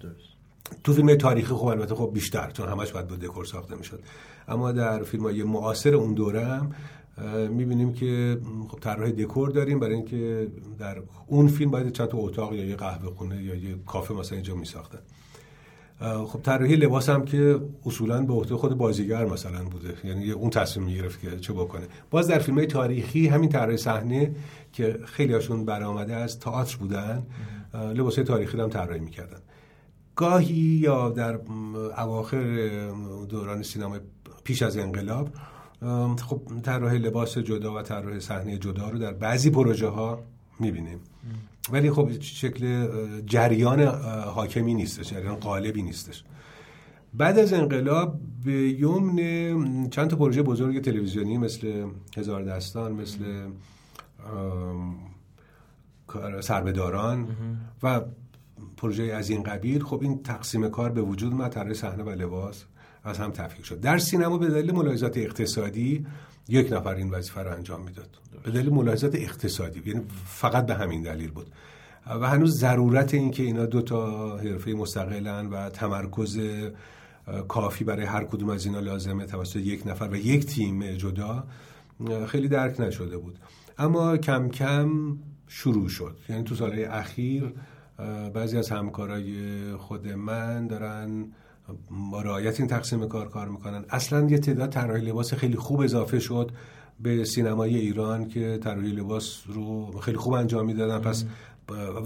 [0.84, 4.00] تو فیلم تاریخی خب البته خب بیشتر چون همش باید با دکور ساخته می‌شد.
[4.48, 6.72] اما در فیلم های معاصر اون دوره هم
[7.50, 10.48] می‌بینیم که خب طراح دکور داریم برای اینکه
[10.78, 14.36] در اون فیلم باید چند تا اتاق یا یه قهوه خونه یا یه کافه مثلا
[14.36, 14.98] اینجا میساختن.
[16.26, 19.94] خب طراحی لباس هم که اصولا به عهده خود بازیگر مثلا بوده.
[20.04, 21.86] یعنی اون تصمیم می‌گرفت که چه بکنه.
[22.10, 24.34] باز در فیلم های تاریخی همین طراحی صحنه
[24.72, 27.26] که خیلی هاشون برآمده از تئاتر بودن.
[27.74, 29.40] لباس تاریخی هم طراحی می‌کردن.
[30.16, 31.40] گاهی یا در
[31.98, 32.44] اواخر
[33.28, 33.96] دوران سینما
[34.44, 35.28] پیش از انقلاب
[36.18, 40.22] خب طراح لباس جدا و طراح صحنه جدا رو در بعضی پروژه ها
[40.60, 41.00] می‌بینیم.
[41.72, 42.88] ولی خب شکل
[43.26, 43.82] جریان
[44.24, 46.24] حاکمی نیستش جریان قالبی نیستش.
[47.14, 53.48] بعد از انقلاب به یمن چند تا پروژه بزرگ تلویزیونی مثل هزار دستان مثل
[56.40, 57.28] سربداران
[57.82, 58.00] و
[58.76, 62.64] پروژه از این قبیل خب این تقسیم کار به وجود اومد طراح صحنه و لباس
[63.04, 63.80] از هم تفکیک شد.
[63.80, 66.06] در سینما به دلیل ملاحظات اقتصادی
[66.48, 68.08] یک نفر این وظیفه رو انجام می‌داد.
[68.44, 71.46] به دلیل ملاحظات اقتصادی یعنی فقط به همین دلیل بود.
[72.06, 76.40] و هنوز ضرورت این که اینا دو تا حرفه مستقلن و تمرکز
[77.48, 81.44] کافی برای هر کدوم از اینا لازمه توسط یک نفر و یک تیم جدا
[82.26, 83.38] خیلی درک نشده بود.
[83.78, 86.16] اما کم کم شروع شد.
[86.28, 87.52] یعنی تو سالهای اخیر
[88.34, 89.36] بعضی از همکارای
[89.76, 91.26] خود من دارن
[92.10, 93.84] با رعایت این تقسیم کار کار می‌کنن.
[93.90, 96.50] اصلا یه تعداد طراحی لباس خیلی خوب اضافه شد
[97.00, 100.98] به سینمای ایران که طراحی لباس رو خیلی خوب انجام می‌دادن.
[100.98, 101.24] پس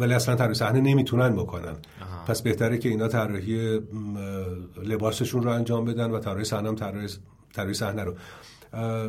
[0.01, 1.75] ولی اصلا طراحی صحنه نمی‌تونن بکنن.
[2.27, 3.81] پس بهتره که اینا طراحی
[4.85, 6.75] لباسشون رو انجام بدن و طراحی صحنه هم
[7.55, 8.14] طراحی صحنه رو.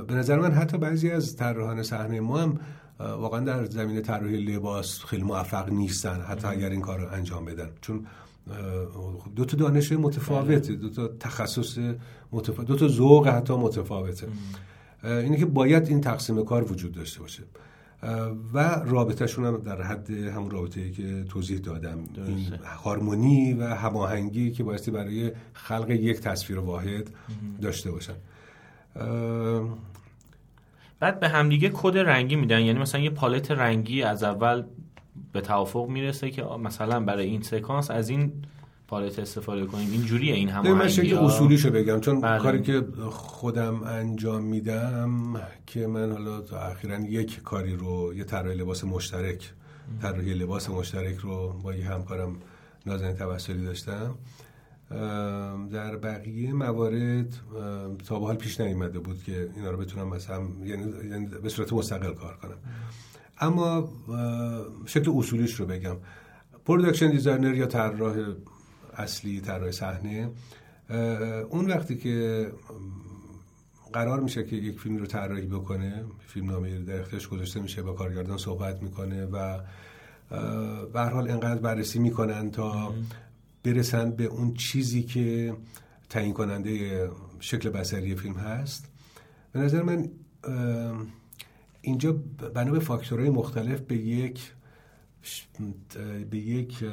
[0.07, 2.59] به نظر من حتی بعضی از طراحان صحنه ما هم
[2.99, 7.69] واقعا در زمینه طراحی لباس خیلی موفق نیستن حتی اگر این کار رو انجام بدن.
[7.81, 8.05] چون
[9.36, 11.77] دو تا دانش متفاوته دو تا تخصص
[12.31, 14.27] متفاوت دو تا ذوق حتی متفاوته.
[15.03, 17.43] اینه که باید این تقسیم کار وجود داشته باشه.
[18.53, 21.99] و رابطهشون هم در حد همون رابطه که توضیح دادم.
[22.27, 27.10] این هارمونی و هماهنگی که بایستی برای خلق یک تصویر واحد
[27.62, 28.15] داشته باشن.
[30.99, 32.62] بعد به همدیگه کد رنگی میدن.
[32.62, 34.63] یعنی مثلا یه پالت رنگی از اول
[35.34, 38.32] به توافق می‌رسه که مثلا برای این سکانس از این
[38.88, 39.91] پالت استفاده کنیم.
[39.91, 41.99] اینجوریه این هم من شکل اصولیشو بگم.
[41.99, 42.39] چون بله.
[42.39, 48.84] کاری که خودم انجام میدم که من حالا اخیرا یک کاری رو یه طراح لباس
[48.84, 49.53] مشترک
[50.01, 52.36] طراحی لباس مشترک رو با یه همکارم
[52.86, 54.15] نازنین توسلی داشتم.
[55.71, 57.39] در بقیه موارد
[58.07, 62.13] تا به حال پیش نیامده بود که اینا رو بتونم مثلا یعنی به صورت مستقل
[62.13, 62.57] کار کنم.
[63.39, 63.89] اما
[64.85, 65.95] شکل اصولیش رو بگم.
[66.65, 68.15] production designer یا طراح
[68.93, 70.29] اصلی طراح صحنه
[71.49, 72.47] اون وقتی که
[73.93, 77.93] قرار میشه که یک فیلم رو طراحی بکنه فیلم نامه در اختیارش گذاشته میشه با
[77.93, 79.59] کارگردان صحبت می‌کنه و
[80.93, 82.93] به حال انقدر بررسی می‌کنن تا
[83.74, 85.53] برسن به اون چیزی که
[86.09, 87.09] تعیین کننده
[87.39, 88.89] شکل بصری فیلم هست.
[89.51, 90.09] به نظر من
[91.82, 92.11] اینجا
[92.53, 94.39] بنا به فاکتورهای مختلف به یک
[96.30, 96.86] به یک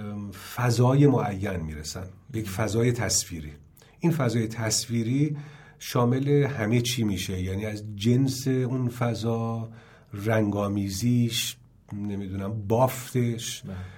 [0.56, 3.52] فضای معین می‌رسن به یک فضای تصویری.
[4.00, 5.36] این فضای تصویری
[5.78, 7.42] شامل همه چی میشه.
[7.42, 9.70] یعنی از جنس اون فضا
[10.12, 11.56] رنگامیزیش
[11.92, 13.62] نمی‌دونم بافتش.
[13.62, 13.93] بله.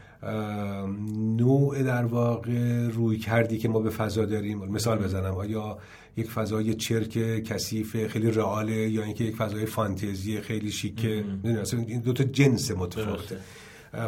[1.36, 4.58] نوع در واقع روی کردی که ما به فضا داریم.
[4.58, 5.78] مثال بزنم آیا
[6.16, 11.24] یک فضای چرک کثیف خیلی رئاله یا اینکه یک فضای فانتزی خیلی شیکه
[11.72, 13.38] این دو تا جنس متفاوته.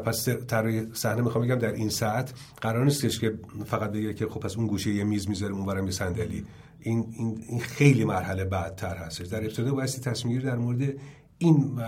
[0.04, 3.34] پس طراح صحنه می‌خوام بگم در این ساعت قرار نیستش که
[3.66, 6.44] فقط بگه که خب پس اون گوشه یه میز می‌ذاره اونورم یه صندلی.
[6.80, 9.26] این, این, این خیلی مرحله بعدتر هستش.
[9.26, 10.94] در ابتدا بایستی تصمیم در مورد
[11.38, 11.80] این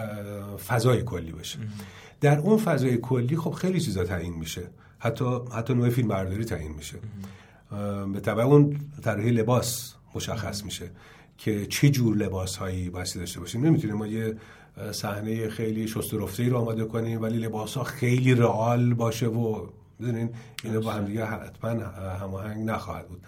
[0.69, 1.59] فضای کلی باشه.
[2.21, 4.63] در اون فضای کلی خب خیلی چیزا تعیین میشه.
[4.99, 6.99] حتی حتی نوع فیلم برداری تعیین میشه.
[8.13, 10.91] به طبع اون طراحی لباس مشخص میشه
[11.39, 13.67] که چه جور لباس هایی بایستی داشته باشیم.
[13.67, 14.37] نمی‌تونیم ما یه
[14.93, 19.67] صحنه خیلی شست ای رو آماده کنیم ولی لباس ها خیلی رئال باشه و
[20.01, 20.31] بدونین
[20.65, 21.71] اینا با هم دیگه حتما
[22.21, 23.23] هماهنگ نخواهد بود.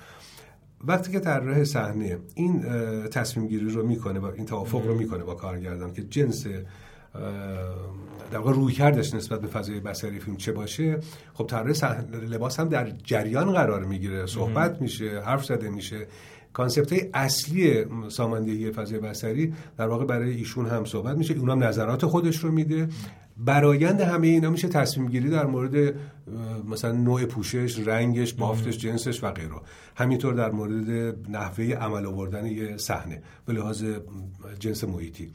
[0.85, 2.63] وقتی که طراح صحنه این
[3.09, 6.47] تصمیم گیری رو می‌کنه و این توافق رو می‌کنه با کارگردان که جنس
[8.33, 10.99] در واقع روی کردش نسبت به فضای بصری فیلم چه باشه
[11.35, 16.07] خب طراح لباس هم در جریان قرار می‌گیره صحبت میشه حرف زده میشه.
[16.53, 21.35] کانسپت های اصلی ساماندهی فضای بصری در واقع برای ایشون هم صحبت میشه.
[21.35, 22.89] اونم نظرات خودش رو میده.
[23.37, 25.95] برایند همه اینا میشه تصمیم گیری در مورد
[26.71, 29.51] مثلا نوع پوشش رنگش بافتش جنسش و غیره.
[29.97, 33.85] همینطور در مورد نحوه عمل آوردن یه صحنه به لحاظ
[34.59, 35.33] جنس محیطی.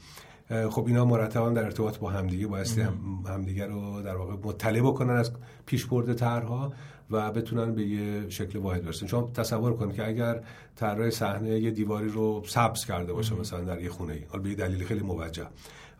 [0.50, 2.93] خب اینا مرتبا در ارتباط با همدیگه بایستی هم
[3.28, 5.32] همدیگه رو در واقع مطلع بکنن از
[5.66, 6.74] پیشبرد طرحها
[7.12, 9.06] و بتونن به یه شکل واحد برسن.
[9.06, 10.41] چون تصور کن که اگر
[10.76, 14.56] طراح صحنه یه دیواری رو سبز کرده باشه مثلا در یه خونه ای حالا به
[14.56, 15.48] دلیل خیلی موجه.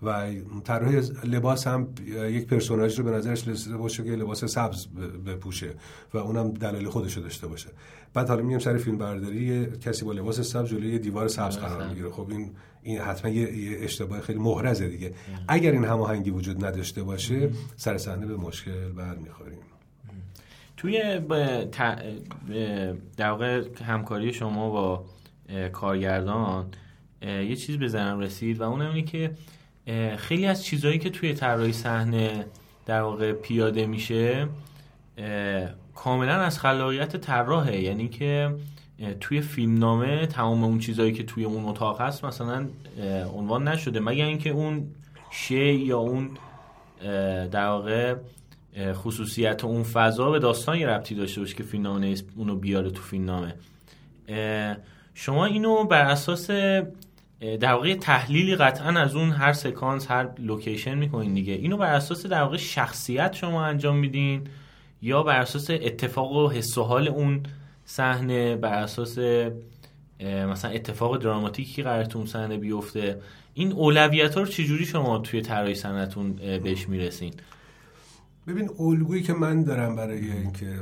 [0.04, 0.32] و
[0.64, 0.93] طراح
[1.24, 1.88] لباس هم
[2.30, 4.88] یک پرسوناژ رو به نظرش رسیده باشه که لباس سبز
[5.26, 5.70] بپوشه
[6.14, 7.70] و اونم دلایل خودش رو داشته باشه.
[8.14, 12.10] بعد حالا میگم سر فیلم برداری کسی با لباس سبز جلوی دیوار سبز قرار می‌گیره.
[12.10, 12.52] خب این
[12.84, 15.14] این حتما یه اشتباه خیلی محرزه دیگه.
[15.48, 19.60] اگر این هماهنگی وجود نداشته باشه سر صحنه به مشکل برمیخوریم.
[20.78, 21.20] توی
[23.18, 25.06] در واقع همکاری شما با
[25.72, 26.66] کارگردان
[27.22, 29.32] یه چیز به ذهنم رسید و اونم اینه که
[30.17, 32.45] خیلی از چیزهایی که توی طراحی صحنه
[32.85, 34.47] در واقع پیاده میشه
[35.95, 37.81] کاملا از خلاقیت طراحه.
[37.81, 38.55] یعنی که
[39.19, 42.67] توی فیلمنامه تمام اون چیزهایی که توی اون اتاق هست مثلا
[43.35, 43.99] عنوان نشده.
[43.99, 44.88] مگر اینکه اون
[45.31, 46.29] شی یا اون
[47.51, 48.15] در واقع
[48.93, 53.55] خصوصیت اون فضا به داستان یه ربطی داشته باشه که فیلمنامه اونو بیاره تو فیلمنامه.
[55.13, 56.49] شما اینو بر اساس
[57.39, 61.53] در واقع تحلیلی قطعا از اون هر سکانس هر لوکیشن می‌کنین دیگه.
[61.53, 64.47] اینو بر اساس در واقع شخصیت شما انجام میدین
[65.01, 67.43] یا بر اساس اتفاق و حس و حال اون
[67.85, 69.17] صحنه بر اساس
[70.19, 73.21] مثلا اتفاق دراماتیکی که قرارتون صحنه بیفته.
[73.53, 77.33] این اولویت ها رو چجوری شما توی طراحی صحنتون بهش می‌رسین؟
[78.47, 80.79] ببین الگویی که من دارم برای اینکه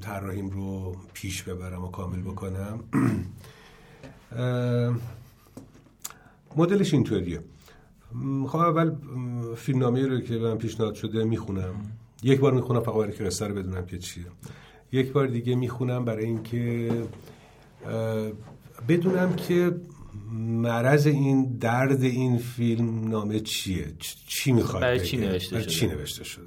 [0.00, 2.84] طراحیم رو پیش ببرم و کامل بکنم
[6.56, 7.40] مدلش اینطوریه.
[8.46, 8.94] خب اول
[9.56, 11.74] فیلمنامه رو که من پیشنهاد شده می‌خونم.
[12.22, 14.24] یک بار می‌خونم فقط برای که قصه رو بدونم که چیه.
[14.92, 16.90] یک بار دیگه می‌خونم برای اینکه
[18.88, 19.76] بدونم که
[20.32, 23.86] مرض این درد این فیلم نامه چیه
[24.26, 26.44] چی می‌خواد برای چی نوشته شده, چی نوشته شده.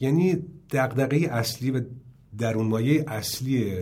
[0.00, 0.38] یعنی
[0.70, 1.80] دقدقه اصلی و
[2.38, 3.76] درون مایه اصلی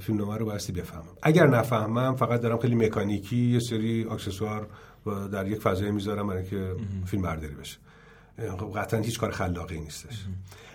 [0.00, 1.04] فیلمنامه رو بایستی بفهمم.
[1.22, 4.66] اگر نفهمم فقط دارم خیلی مکانیکی یه سری اکسسوار
[5.32, 6.74] در یک فضای می‌ذارم برای اینکه
[7.04, 7.78] فیلم برداری بشه.
[8.58, 10.26] خب قطعا هیچ کار خلاقی نیستش.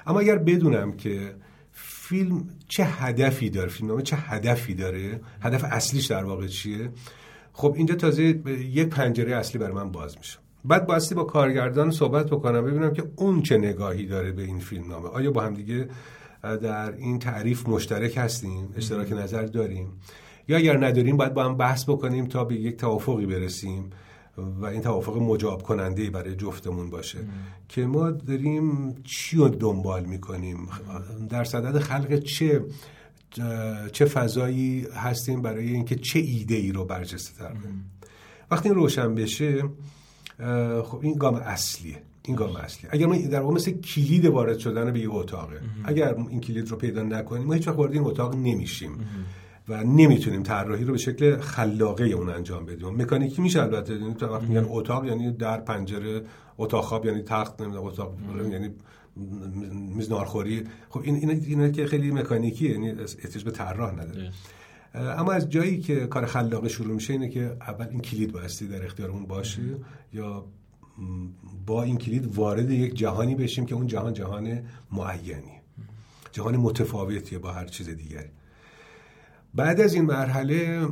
[0.07, 1.35] اما اگر بدونم که
[1.71, 6.89] فیلم چه هدفی داره فیلمنامه چه هدفی داره هدف اصلیش در واقع چیه؟
[7.53, 10.37] خب اینجا تازه یک پنجره اصلی برای من باز میشه.
[10.65, 14.87] بعد بایستی با کارگردان صحبت بکنم ببینم که اون چه نگاهی داره به این فیلم
[14.87, 15.87] نامه آیا با هم دیگه
[16.61, 19.87] در این تعریف مشترک هستیم اشتراک نظر داریم.
[20.47, 23.89] یا اگر نداریم باید با هم بحث بکنیم تا به یک توافقی برسیم
[24.37, 27.19] و این توافق مجاب کننده برای جفتمون باشه.
[27.69, 30.67] که ما داریم چی رو دنبال می‌کنیم؟
[31.29, 32.65] در صدد خلق چه
[33.91, 37.91] چه فضایی هستیم برای اینکه چه ایده ای رو برجسته تر کنیم
[38.51, 39.63] وقتی این روشن بشه
[40.83, 42.01] خب این گام اصلیه.
[42.27, 42.89] این گام اصلی.
[42.91, 46.77] اگر ما در واقع مثل کلید وارد شدن به یه اتاقه اگر این کلید رو
[46.77, 48.91] پیدا نکنیم ما هیچ وقت وارد این اتاق نمیشیم.
[49.69, 53.01] و نمی‌تونیم طراحی رو به شکل خلاقه اون انجام بدیم.
[53.01, 53.93] مکانیکی میشه البته.
[53.93, 56.21] یعنی تو وقتی میگن اتاق یعنی در پنجره
[56.57, 58.15] اتاق خواب یعنی تخت نمی‌دونم اتاق
[58.51, 58.69] یعنی
[59.95, 60.63] میز نارخوری.
[60.89, 64.31] خب این اینا, اینا که خیلی مکانیکیه یعنی احتیاج به طراح نداره.
[64.93, 68.85] اما از جایی که کار خلاقه شروع میشه اینه که اول این کلید بایستی در
[68.85, 69.61] اختیارمون باشه
[70.13, 70.45] یا
[71.65, 74.59] با این کلید وارد یک جهانی بشیم که اون جهان جهان
[74.91, 75.61] معینی.
[76.31, 78.29] جهان متفاوتیه با هر چیز دیگری.
[79.53, 80.87] بعد از این مرحله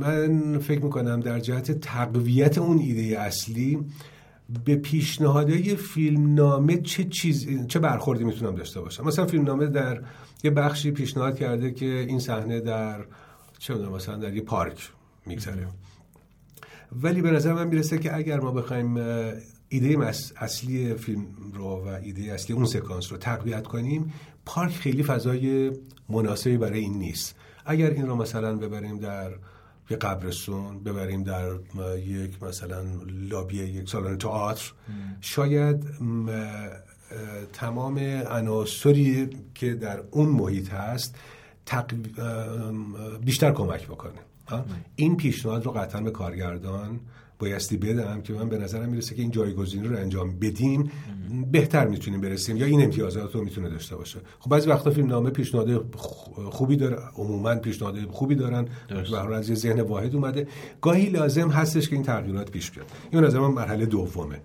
[0.00, 3.78] من فکر می‌کنم در جهت تقویت اون ایده اصلی
[4.64, 9.04] به پیشنهادهای فیلمنامه چه چیز چه برخوردی می‌تونم داشته باشم.
[9.04, 10.02] مثلا فیلمنامه در
[10.44, 13.04] یه بخشی پیشنهاد کرده که این صحنه در
[13.58, 14.90] چه مثلا در یه پارک
[15.26, 15.66] میگذره.
[17.02, 18.96] ولی به نظر من می‌رسه که اگر ما بخوایم
[19.68, 24.12] ایده اصلی فیلم رو و ایده اصلی اون سکانس رو تقویت کنیم
[24.46, 25.72] پارک خیلی فضای
[26.08, 27.34] مناسبی برای این نیست.
[27.66, 29.30] اگر این رو مثلا ببریم در
[29.90, 31.50] یه قبرستون ببریم در
[31.96, 34.72] یک مثلا لابی یک سالن تئاتر
[35.20, 35.84] شاید
[37.52, 41.16] تمام عناصری که در اون محیط هست
[43.24, 44.29] بیشتر کمک بکنه.
[44.96, 47.00] این پیشنهاد رو قطعا به کارگردان
[47.38, 50.90] بایستی بدم که من به نظرم می‌رسه که این جایگزینی رو انجام بدیم
[51.52, 54.18] بهتر می‌تونیم برسیم یا این امتیازات رو می‌تونه داشته باشه.
[54.38, 55.96] خب بعضی وقتا فیلم نامه پیشنهاد
[56.50, 58.68] خوبی داره عموما پیشنهاد خوبی دارن.
[58.88, 60.48] به از یه ذهن واحد اومده.
[60.80, 62.86] گاهی لازم هستش که این تغییرات پیش بیاد.
[63.10, 64.40] این نظر من مرحله دومه.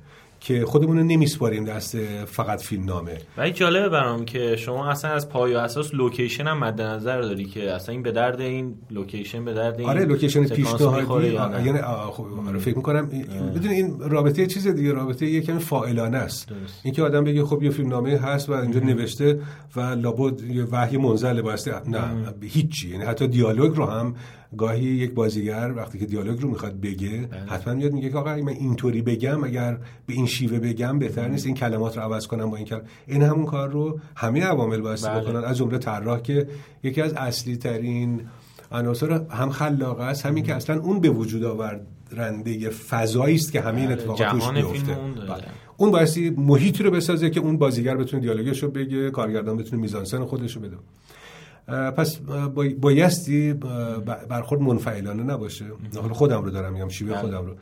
[0.45, 3.17] که خودمون رو نمیسپاریم دست فقط فیلم نامه.
[3.37, 7.21] و این جالبه برام که شما اصلا از پای و اساس لوکیشن هم مد نظر
[7.21, 11.27] داری که اصلا این به درد این لوکیشن به درد این آره لوکیشن پیشنهادی.
[11.65, 11.79] یعنی
[12.11, 13.09] خب فکر می‌کنم.
[13.55, 16.49] بدون این رابطه چیز دیگه رابطه یه کمی فاعلانه است.
[16.83, 19.39] اینکه آدم بگه خب یه فیلم نامه هست و اینجا نوشته
[19.75, 22.89] و لابد یه وحی منزل واسه نه هیچی.
[22.89, 24.15] یعنی حتی دیالوگ رو هم
[24.57, 27.41] گاهی یک بازیگر وقتی که دیالوگ رو می‌خواد بگه بله.
[27.41, 31.45] حتما میاد میگه که آقا من اینطوری بگم اگر به این شیوه بگم بهتر نیست
[31.45, 35.05] این کلمات رو عوض کنم با این کلم این همون کار رو همه عوامل باعث
[35.05, 35.21] بله.
[35.21, 36.47] بکنن از جمله طراح که
[36.83, 38.21] یکی از اصلی ترین
[38.71, 43.77] عناصر هم خلاقه است همین که اصلا اون به وجود آورنده فضایی است که همه
[43.77, 43.93] این بله.
[43.93, 45.43] اتفاقات توش میفته بله.
[45.77, 50.25] اون بایستی محیطی رو بسازه که اون بازیگر بتونه دیالوگش رو بگه کارگردان بتونه میزانسن
[50.25, 50.75] خودش رو بده
[51.67, 52.17] پس
[52.81, 53.53] بایستی
[54.29, 55.65] برخورد منفعلانه نباشه.
[56.01, 57.21] حالا خودم رو دارم میگم شیوه بله.
[57.21, 57.55] خودم رو.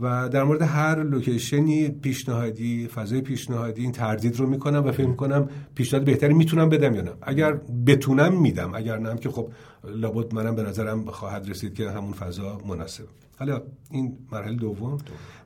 [0.00, 5.48] و در مورد هر لوکیشنی پیشنهادی فضای پیشنهادی این تردید رو می‌کنم و فکر می‌کنم
[5.74, 7.10] پیشنهاد بهتری می‌تونم بدم یا نه.
[7.22, 7.52] اگر
[7.86, 9.48] بتونم میدم اگر نه که خب
[9.84, 13.04] لابد منم به نظرم خواهد رسید که همون فضا مناسب
[13.38, 14.98] حالا این مرحله دوم.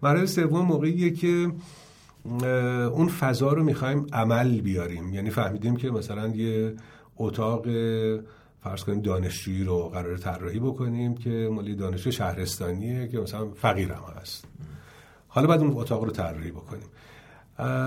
[0.02, 1.52] مرحله سوم موقعیه که
[2.92, 5.14] اون فضا رو می‌خوایم عمل بیاریم.
[5.14, 6.74] یعنی فهمیدیم که مثلا یه
[7.16, 7.66] اتاق
[8.60, 14.02] فرض کنیم دانشجویی رو قرار طراحی بکنیم که مالی دانشجو شهرستانیه که مثلا فقیر هم
[14.20, 14.44] هست.
[15.28, 16.88] حالا بعد اون اتاق رو طراحی بکنیم.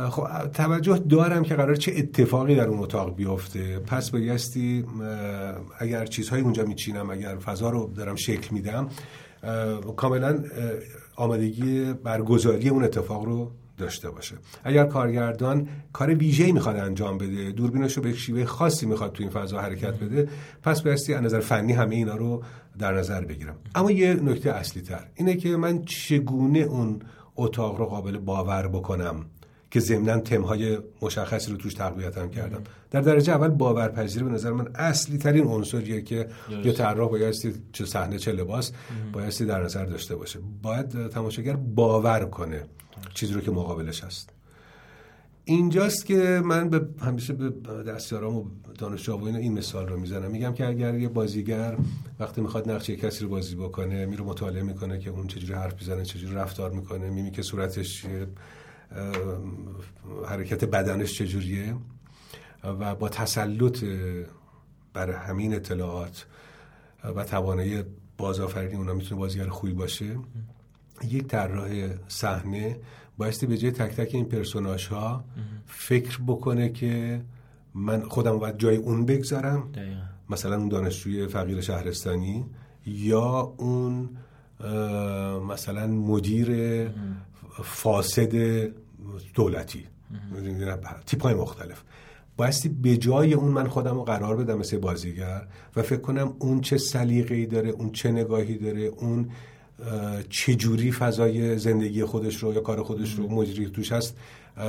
[0.09, 3.79] خب توجه دارم که قرار چه اتفاقی در اون اتاق بیفته.
[3.79, 4.85] پس بایستی
[5.79, 8.89] اگر چیزهایی اونجا میچینم اگر فضا رو دارم شکل میدم
[9.95, 10.43] کاملا
[11.15, 14.35] آمادگی برگزاری اون اتفاق رو داشته باشه.
[14.63, 19.31] اگر کارگردان کار ویژه‌ای می‌خواد انجام بده دوربینش رو به شیوه خاصی می‌خواد تو این
[19.31, 20.29] فضا حرکت بده
[20.63, 22.43] پس بایستی از نظر فنی همه اینا رو
[22.79, 23.55] در نظر بگیرم.
[23.75, 26.99] اما یه نکته اصلی تر اینه که من چگونه اون
[27.35, 29.25] اتاق رو قابل باور بکنم؟
[29.75, 32.63] که ضمنا تمهای مشخصی رو توش تقویت کردم.
[32.91, 36.27] در درجه اول باورپذیری به نظر من اصلی ترین عنصریه که
[36.63, 38.71] یه طراح بایستی چه صحنه چه لباس
[39.13, 40.39] بایستی در نظر داشته باشه.
[40.61, 42.63] باید تماشاگر باور کنه
[43.13, 44.29] چیزی رو که مقابلش هست.
[45.45, 47.49] اینجاست که من به همیشه به
[47.83, 48.45] دستیارام و
[48.77, 50.31] دانشجو و این مثال رو می‌زنم.
[50.31, 51.77] میگم که اگر یه بازیگر
[52.19, 56.05] وقتی می‌خواد نقشه کسی رو بازی بکنه میره مطالعه می‌کنه که اون چجوری حرف می‌زنه
[56.05, 58.05] چجوری رفتار می‌کنه میمی که صورتش
[60.27, 61.75] حرکت بدنش چجوریه؟
[62.63, 63.83] و با تسلط
[64.93, 66.25] بر همین اطلاعات
[67.15, 67.83] و توانایی
[68.17, 70.17] بازآفرینی اونا می‌تونه بازیگر خوبی باشه
[71.03, 71.69] یک طراح
[72.07, 72.79] صحنه
[73.17, 75.23] بایستی به جای تک تک این پرسوناش ها
[75.65, 77.21] فکر بکنه که
[77.73, 79.71] من خودم باید جای اون بگذارم
[80.29, 82.45] مثلا اون دانشجوی فقیر شهرستانی
[82.85, 84.09] یا اون
[85.49, 86.49] مثلا مدیر
[87.63, 88.33] فاسد
[89.33, 89.83] دولتی.
[91.05, 91.83] تیپ های مختلف.
[92.37, 96.61] بایستی به جای اون من خودم رو قرار بدم مثل بازیگر و فکر کنم اون
[96.61, 99.29] چه سلیقه‌ای داره اون چه نگاهی داره اون
[100.29, 104.15] چجوری فضای زندگی خودش رو یا کار خودش رو مجری توش هست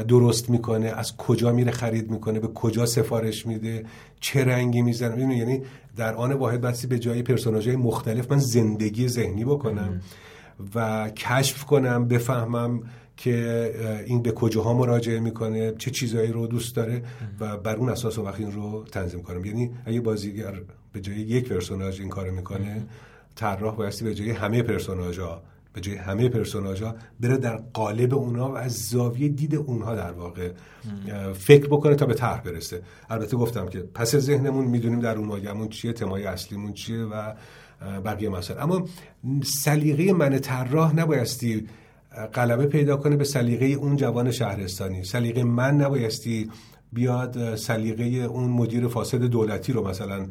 [0.08, 3.84] درست می‌کنه از کجا میره خرید می‌کنه به کجا سفارش میده
[4.20, 5.36] چه رنگی می‌زنه.
[5.36, 5.62] یعنی
[5.96, 10.00] در آن واحد بسی به جای پرسوناژهای مختلف من زندگی ذهنی بکنم.
[10.74, 12.82] و کشف کنم بفهمم
[13.16, 17.02] که این به کجاها مراجعه می‌کنه چه چیزایی رو دوست داره
[17.40, 19.44] و بر اون اساس وقت این رو تنظیم کنم.
[19.44, 22.86] یعنی اگه بازیگر به جای یک پرسوناژ این کارو می‌کنه
[23.34, 25.42] طراح بایستی به جای همه پرسوناژها
[25.72, 30.50] به جای همه پرسوناژها بره در قالب اونها و از زاویه دید اونها در واقع
[31.34, 32.82] فکر بکنه تا به طرح برسه.
[33.10, 37.32] البته گفتم که پس ذهنمون می‌دونیم در اون ماگمون چیه تمای اصلیمون چیه و
[38.04, 38.60] بقیه مسائل.
[38.60, 38.88] اما
[39.44, 41.66] سلیقه من طراح نبایستی
[42.34, 45.04] غلبه پیدا کنه به سلیقه اون جوان شهرستانی.
[45.04, 46.50] سلیقه من نبایستی
[46.92, 50.26] بیاد سلیقه اون مدیر فاسد دولتی رو مثلا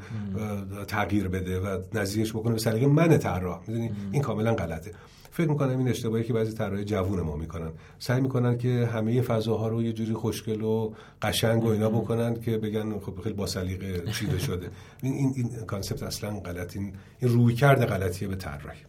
[0.87, 3.61] تغییر بده و نظیرش بکنه به سلیقه من طراح.
[3.67, 4.91] می‌دونی؟ این کاملا غلطه.
[5.31, 7.71] فکر می‌کنم این اشتباهی که بعضی طراح جوون ما می‌کنن.
[7.99, 12.57] سعی می‌کنن که همه فضاها رو یه جوری خوشگل و قشنگ و اینا بکنن که
[12.57, 14.69] بگن خب خیلی با سلیقه چیده شده.
[15.03, 16.75] این این, این کانسپت اصلا غلط.
[16.75, 18.79] این, این روی کرده غلطیه به طراحی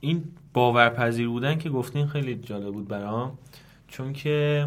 [0.00, 3.38] این باورپذیر بودن که گفتین خیلی جالب بود برام.
[3.88, 4.66] چون که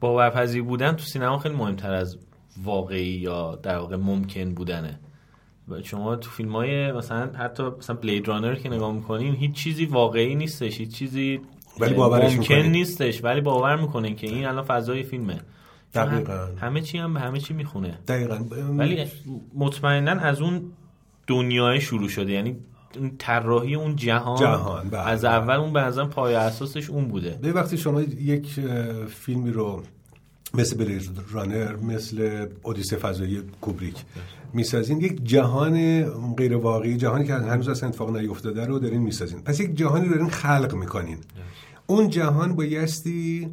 [0.00, 2.18] باورپذیر بودن تو سینما خیلی مهمتر از
[2.62, 5.00] واقعی یا در واقع ممکن بودنه.
[5.68, 9.84] و شما تو فیلم های مثلا حتی مثلا بلید رانر که نگاه می‌کنین هیچ چیزی
[9.84, 11.40] واقعی نیستش هیچ چیزی
[11.80, 15.40] ولی باورش ممکن نیستش ولی باور می‌کنین که این الان فضای فیلمه.
[15.94, 16.48] دقیقا.
[16.60, 17.98] همه چی هم به همه چی می‌خونه.
[18.08, 18.44] دقیقا.
[18.78, 19.04] ولی
[19.54, 20.72] مطمئنا از اون
[21.26, 22.32] دنیای شروع شده.
[22.32, 22.56] یعنی
[23.18, 25.08] طراحی اون جهان, جهان بله.
[25.08, 27.38] از اول اون به نظرم پای اساسش اون بوده.
[27.42, 28.60] به وقتی شما یک
[29.08, 29.82] فیلمی رو
[30.54, 34.04] مثل بلید رانر مثل اودیسه فضایی کوبریک
[34.52, 39.40] می‌سازین یک جهان غیر واقعی جهانی که هنوز اصلا اتفاق نیفتاده رو دارین می‌سازین.
[39.40, 41.18] پس یک جهانی رو دارین خلق می‌کنین.
[41.86, 43.48] اون جهان بایستی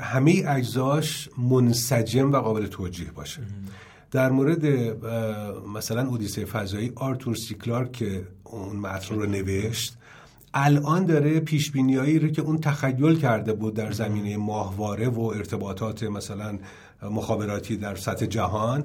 [0.00, 3.42] همه اجزاش منسجم و قابل توجیه باشه.
[4.10, 4.66] در مورد
[5.76, 9.96] مثلا اودیسه فضایی آرتور سی کلارک که اون متن رو نوشت
[10.54, 16.58] الان داره پیش رو که اون تخیل کرده بود در زمینه ماهواره و ارتباطات مثلا
[17.02, 18.84] مخابراتی در سطح جهان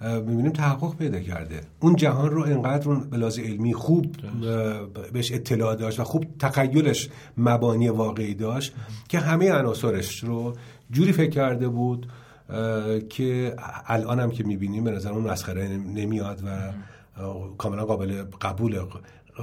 [0.00, 1.60] می‌بینیم تحقق پیدا کرده.
[1.80, 4.16] اون جهان رو انقدر اون بلاز علمی خوب
[5.12, 7.08] بهش اطلاع داشت و خوب تخیلش
[7.38, 8.74] مبانی واقعی داشت
[9.08, 10.54] که همه عناصرش رو
[10.90, 12.06] جوری فکر کرده بود
[13.08, 13.54] که
[13.86, 16.72] الان هم که می‌بینیم به نظر اون مسخره نمیاد و
[17.58, 18.80] کاملا قابل قبول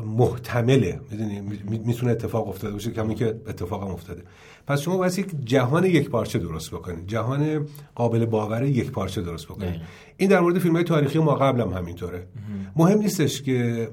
[0.06, 1.02] محتمله.
[1.12, 4.24] می‌دونی؟ می‌تونه اتفاق افتاده باشه کمی که اتفاق هم افتاده.
[4.68, 7.08] پس شما باید یک جهان یک پارچه درست بکنید.
[7.08, 9.82] جهان قابل باور یک پارچه درست بکنید.
[10.18, 12.28] این در مورد فیلم های تاریخی ما قبل هم همینطوره.
[12.76, 12.98] مهم.
[12.98, 13.90] نیستش که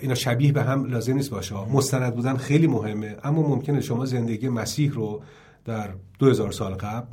[0.00, 1.54] اینا شبیه به هم لازم نیست باشه.
[1.54, 5.22] مستند بودن خیلی مهمه اما ممکنه شما زندگی مسیح رو
[5.64, 7.06] در 2000 سال قبل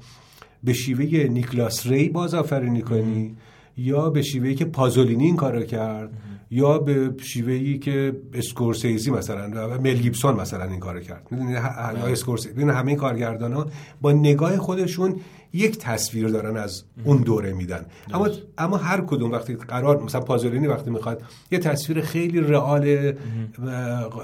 [0.64, 3.36] به شیوه نیکلاس ری باز آفرینی کنی
[3.78, 6.10] یا به شیوهی که پازولینی این کارو کرد
[6.52, 11.28] یا به شیوهی که اسکورسیزی مثلا مل گیبسون مثلا این کارو کرد.
[11.32, 13.68] می‌دونید یا اسکورسیزی همه این کارگردان ها
[14.02, 15.16] با نگاه خودشون
[15.54, 17.86] یک تصویر دارن از اون دوره میدن.
[18.14, 23.14] اما اما هر کدوم وقتی قرار مثلا پازولینی وقتی می‌خواد یه تصویر خیلی رئال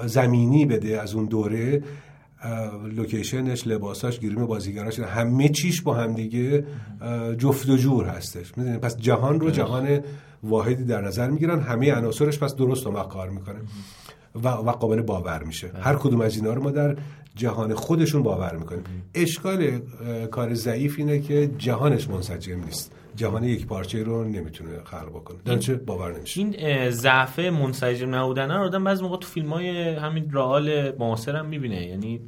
[0.06, 1.82] زمینی بده از اون دوره
[2.96, 6.64] لوکیشنش لباساش گیریم بازیگراش همه چیش با هم دیگه
[7.38, 8.58] جفت و جور هستش.
[8.58, 10.00] می‌دونید پس جهان رو جهان
[10.42, 11.60] واحدی در نظر می‌گیرن.
[11.60, 13.58] همه عناصرش پس درست و کار می‌کنه.
[14.34, 15.70] و, و قابل باور میشه.
[15.80, 16.96] هر کدوم از اینا رو ما در
[17.34, 18.82] جهان خودشون باور می‌کنیم.
[19.14, 19.78] اشکال
[20.30, 22.92] کار ضعیف اینه که جهانش منسجم نیست.
[23.16, 25.36] جهان یک پارچه رو نمی‌تونه خلق بکنه.
[25.44, 30.30] درنچه باور نمیشه این ضعف منسجم نبودن رو آدم بعضی موقع تو فیلم های همین
[30.32, 31.86] رئال معاصر هم می‌بینه.
[31.86, 32.20] یعنی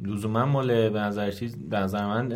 [0.00, 2.32] لزوما مال به نظر چیز به نظر من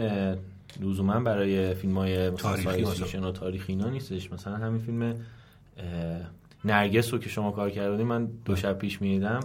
[0.81, 2.83] لزوما برای فیلم های تاریخی
[3.19, 4.33] و تاریخی اینا نیستش.
[4.33, 5.15] مثلا همین فیلم
[6.65, 9.41] نرگس رو که شما کار کردید من دو شب پیش می‌دیدم.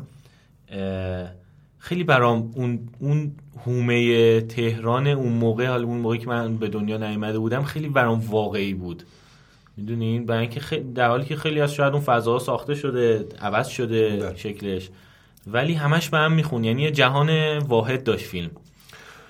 [1.77, 3.31] خیلی برام اون اون
[3.65, 8.19] هومه تهران اون موقع حال اون موقعی که من به دنیا نیامده بودم خیلی برام
[8.19, 9.03] واقعی بود.
[9.77, 14.17] می‌دونین؟ برای اینکه در حالی که خیلی از شاید اون فضا ساخته شده عوض شده
[14.17, 14.35] ده.
[14.35, 14.89] شکلش.
[15.47, 16.63] ولی همش به هم میخون.
[16.63, 18.51] یعنی یه جهان واحد داشت فیلم.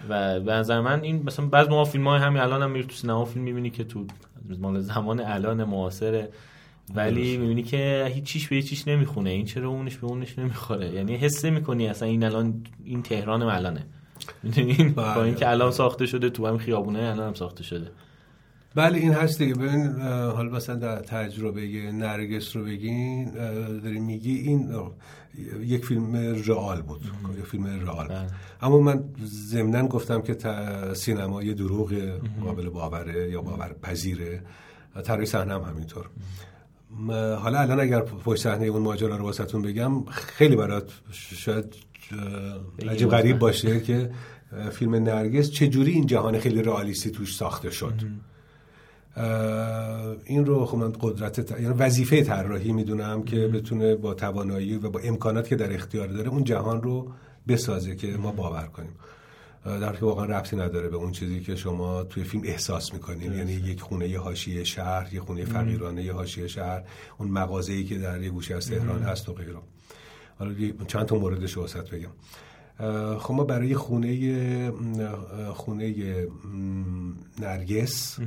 [0.10, 2.94] و به نظر من این مثلا بعض موقع فیلم های همین الان هم میری تو
[2.94, 4.06] سینما فیلم می‌بینی که تو
[4.60, 6.28] مال زمان الان معاصر
[6.96, 9.30] ولی می‌بینی که هیچ چیش به چیش نمی‌خونه.
[9.30, 13.86] این چرا اونش به اونش نمی‌خوره؟ یعنی حس می‌کنی اصلا این الان این تهران الانه.
[14.44, 15.18] می‌دونین با بله.
[15.18, 17.92] اینکه الان ساخته شده تو هم خیابونه الان هم ساخته شده.
[18.76, 19.54] بله این هست دیگه.
[19.54, 20.02] ببین
[20.36, 23.32] حالا مثلا در تجربه نرگس رو بگین
[23.84, 24.70] داری میگی این
[25.62, 26.16] یک فیلم
[26.48, 27.02] رئال بود.
[27.38, 28.28] یک فیلم رئال بله.
[28.62, 30.38] اما من ضمنا گفتم که
[30.94, 31.94] سینما یه دروغ
[32.44, 34.42] قابل باوره یا باور پذیره.
[35.04, 36.10] طراحی صحنه هم همینطور.
[37.36, 41.76] حالا الان اگر پشت صحنه اون ماجرا رو واسهتون بگم خیلی برات شاید
[42.90, 44.12] عجیب غریب باشه که
[44.72, 47.94] فیلم نرگس چجوری این جهان خیلی رئالیستی توش ساخته شد.
[50.26, 51.52] این رو خب من قدرت.
[51.52, 56.30] یعنی وظیفه طراحی می‌دونم که بتونه با توانایی و با امکانات که در اختیار داره
[56.30, 57.12] اون جهان رو
[57.48, 58.96] بسازه که ما باور کنیم.
[59.66, 63.52] در که واقعا ربطی نداره به اون چیزی که شما توی فیلم احساس می‌کنین یعنی
[63.52, 66.84] یک خونه یه حاشیه شهر یه خونه فقیرانه یه حاشیه شهر
[67.18, 69.56] اون مغازه‌ای که در یه گوشه از تهران هست و غیره.
[70.40, 70.54] حالا
[70.88, 72.10] چند تا موردش رو بگم.
[73.20, 74.72] خب ما برای خونه
[75.52, 76.28] خونه
[77.40, 78.20] نرگس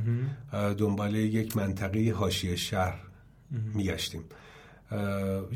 [0.77, 2.99] دنبال یک منطقه حاشیه شهر
[3.73, 4.23] میگشتیم.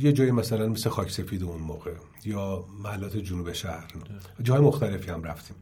[0.02, 1.92] یه جایی مثلا مثل خاک سفید اون موقع
[2.26, 3.88] یا محلات جنوب شهر.
[4.44, 5.56] جای مختلفی هم رفتیم.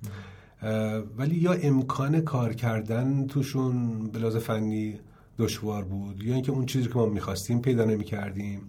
[1.17, 4.99] ولی یا امکان کار کردن توشون بلاز فنی
[5.38, 8.61] دشوار بود یا اینکه اون چیزی که ما می‌خواستیم پیدا نمی کردیم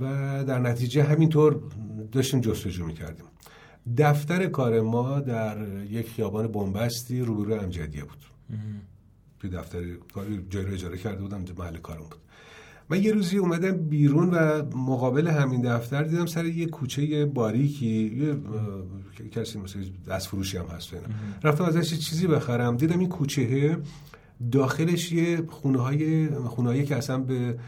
[0.00, 1.60] و در نتیجه همینطور
[2.12, 3.24] داشتیم جستجو می‌کردیم.
[3.98, 5.56] دفتر کار ما در
[5.90, 8.18] یک خیابان بنبستی روبروی امجدیه بود.
[9.40, 9.78] توی دفتر
[10.50, 12.14] جایی رو اجاره کرده بودم محل کارم بود.
[12.90, 18.34] من یه روزی اومدم بیرون و مقابل همین دفتر دیدم سر یه کوچه باریکی
[19.20, 19.78] یه کسی مثل
[20.08, 21.06] دست فروشی هم هست اینا.
[21.42, 22.76] رفتم ازش چیزی بخرم.
[22.76, 23.78] دیدم این کوچه
[24.52, 27.58] داخلش یه خونه های خونه که اصلا به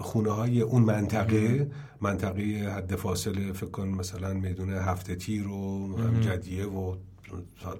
[0.00, 2.42] خونه های اون منطقه منطقه
[2.76, 6.94] حد فاصله فکر کن مثلا میدون هفته تیر و جدیه و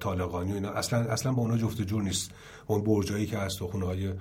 [0.01, 0.71] طالقانی و اینا.
[0.71, 2.31] اصلا اصلا با اونا جفت جور نیست.
[2.67, 4.13] اون برجایی که هست و خونه های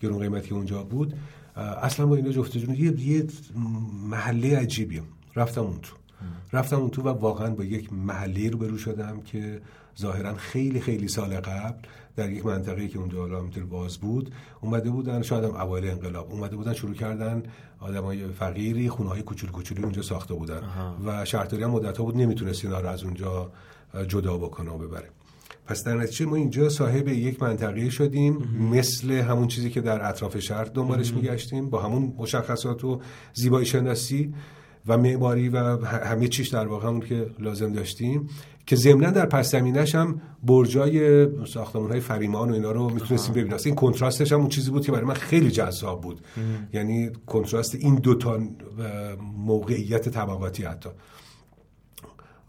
[0.00, 1.14] گرون قیمتی اونجا بود
[1.56, 3.26] اصلا با اینا جفت جور یه, یه
[4.10, 5.02] محله عجیبی
[5.36, 5.96] رفتم اون تو.
[6.52, 9.60] رفتم اون تو و واقعا با یک محله رو برو شدم که
[10.00, 11.78] ظاهرا خیلی خیلی سال قبل
[12.16, 16.32] در یک منطقه که اونجا حالا همینطور باز بود اومده بودن شاید هم اوایل انقلاب
[16.32, 17.42] اومده بودن شروع کردن
[17.80, 20.62] آدمای فقیری خونه های کوچول کوچولی اونجا ساخته بودن
[21.06, 23.52] و شهرداری هم مدت ها بود نمی‌تونست اینا رو از اونجا
[24.08, 25.10] جدا بکنه و ببره.
[25.66, 28.38] پس در نتیجه ما اینجا صاحب یک منطقه شدیم
[28.72, 33.00] مثل همون چیزی که در اطراف شهر دنبالش میگشتیم با همون مشخصات و
[33.34, 34.34] زیبایی شناسی
[34.86, 38.28] و معماری و همه چیش در واقع همون که لازم داشتیم.
[38.66, 43.58] که ضمنا در پس زمینش هم برجای ساختمان های فریمان و اینا رو می‌تونستیم ببینیم.
[43.64, 46.20] این کنتراستش هم اون چیزی بود که برای من خیلی جذاب بود.
[46.36, 46.68] ام.
[46.72, 48.40] یعنی کنتراست این دوتا
[49.36, 50.88] موقعیت طبقاتی حتی.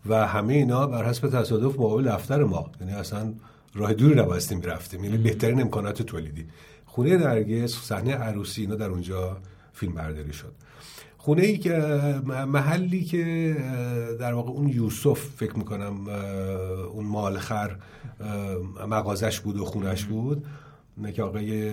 [0.05, 2.71] و همه اینا بر حسب تصادف مقابل دفتر ما.
[2.81, 3.33] یعنی اصلا
[3.75, 6.45] راه دوری نبایستی می‌رفتیم یعنی بهترین امکانات تولیدی.
[6.85, 9.37] خونه نرگس صحنه عروسی اینا در اونجا
[9.73, 10.53] فیلم برداری شد.
[11.23, 11.73] خونه ای که
[12.47, 13.55] محلی که
[14.19, 16.07] در واقع اون یوسف فکر می‌کنم
[16.93, 17.75] اون مالخر
[18.87, 20.45] مغازش بود و خونش بود
[21.15, 21.71] که آقای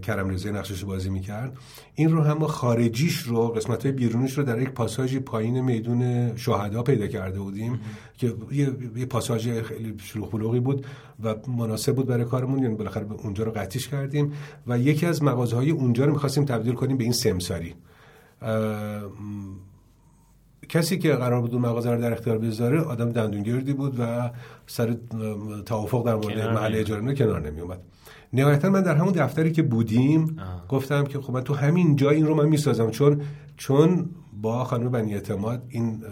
[0.00, 1.56] کرم رضایی نقشش بازی می‌کرد.
[1.94, 6.82] این رو هم خارجیش رو قسمت های بیرونیش رو در یک پاساژی پایین میدون شهدا
[6.82, 7.80] پیدا کرده بودیم
[8.18, 10.86] که یه, یه پاساژ خیلی شلوغ بود
[11.22, 14.32] و مناسب بود برای کارمون یعنی بالاخره اونجا رو قطیش کردیم
[14.66, 17.74] و یکی از مغازه های اونجا رو می‌خواستیم تبدیل کنیم به این سمساری.
[20.68, 24.30] کسی که قرار بود اون مغازه رو در اختیار بذاره آدم دندونگردی بود و
[24.66, 24.96] سر
[25.66, 27.80] توافق در مورد محل اجاره کنار نمی اومد
[28.32, 30.66] نهایتا من در همون دفتری که بودیم آه.
[30.68, 33.20] گفتم که خب من تو همین جا این رو من می‌سازم چون
[33.56, 34.10] چون
[34.42, 36.04] با خانم بنی اعتماد این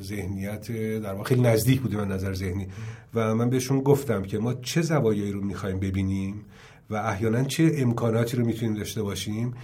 [0.00, 2.68] ذهنیت در واقع خیلی نزدیک بودیم من نظر ذهنی.
[3.14, 6.44] و من بهشون گفتم که ما چه زوایایی رو می‌خوایم ببینیم
[6.90, 9.54] و احیانا چه امکاناتی رو می‌تونیم داشته باشیم.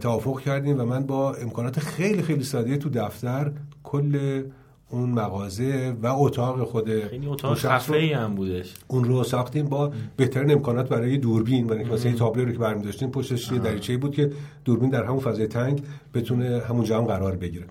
[0.00, 3.52] توافق کردیم و من با امکانات خیلی خیلی ساده تو دفتر
[3.82, 4.42] کل
[4.90, 8.74] اون مغازه و اتاق خود خیلی اتاق خفه هم بودش.
[8.88, 13.10] اون رو ساختیم با بهترین امکانات برای دوربین و مثلا تابلو رو که برمی داشتیم
[13.10, 14.32] پشتش یه دریچه‌ای بود که
[14.64, 15.82] دوربین در همون فضای تنگ
[16.14, 17.66] بتونه همونجا هم قرار بگیره.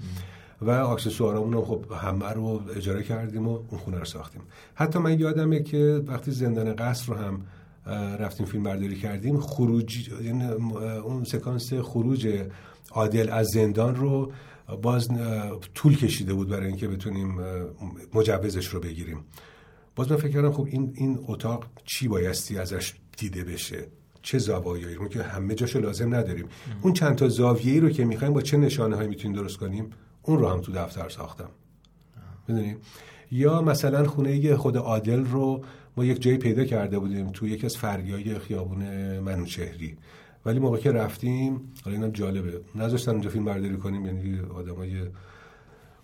[0.61, 4.41] و اکسسوارامون هم خب همه رو اجاره کردیم و اون خونه رو ساختیم.
[4.75, 7.41] حتی من یادمه که وقتی زندان قصر رو هم
[8.19, 9.39] رفتیم فیلم برداری کردیم.
[9.39, 12.45] خروج یعنی اون سکانس خروج
[12.91, 14.31] عادل از زندان رو
[14.81, 15.09] باز
[15.73, 17.39] طول کشیده بود برای اینکه بتونیم
[18.13, 19.25] مجوزش رو بگیریم.
[19.95, 23.87] باز من فکر کردم خب این این اتاق چی بایستی ازش دیده بشه؟
[24.21, 26.45] چه زوایایی رو که همه جاشو لازم نداریم.
[26.81, 29.89] اون چند تا زاویه‌ای رو که می‌خوایم با چه نشانه هایی می‌تونیم درست کنیم؟
[30.21, 31.49] اون رو هم تو دفتر ساختم.
[32.47, 32.77] می‌دونیم
[33.31, 35.63] یا مثلا خونه خود عادل رو
[36.05, 38.83] یک جایی پیدا کرده بودیم تو یکی از فرگیای خیابون
[39.19, 39.97] منوچهری.
[40.45, 44.91] ولی موقع که رفتیم حالا اینم جالبه نذاشتن اونجا فیلم برداری کنیم یعنی آدمای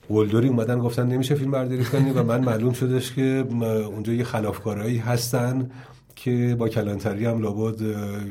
[0.09, 4.97] قلدری اومدن گفتن نمیشه فیلم برداری کنیم و من معلوم شدش که اونجا یه خلافکارایی
[4.97, 5.71] هستن.
[6.23, 7.81] که با کلانتری هم لابد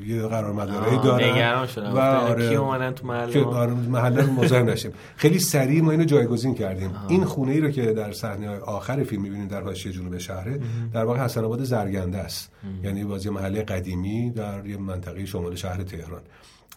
[0.07, 1.25] یه قرار مداره دارن.
[1.25, 1.95] نگران شدم.
[1.95, 2.49] و آره.
[2.49, 4.93] کی اومدن تو محله آره محله مزاحم نشیم.
[5.17, 6.91] خیلی سریع ما اینو جایگزین کردیم.
[6.91, 7.07] آه.
[7.09, 10.61] این خونه ای رو که در صحنه آخر فیلم می‌بینید در حاشیه جنوب شهره
[10.93, 12.53] در واقع حسن آباد زرگنده است.
[12.83, 16.21] یعنی بازی محله قدیمی در یه منطقه شمال شهر تهران.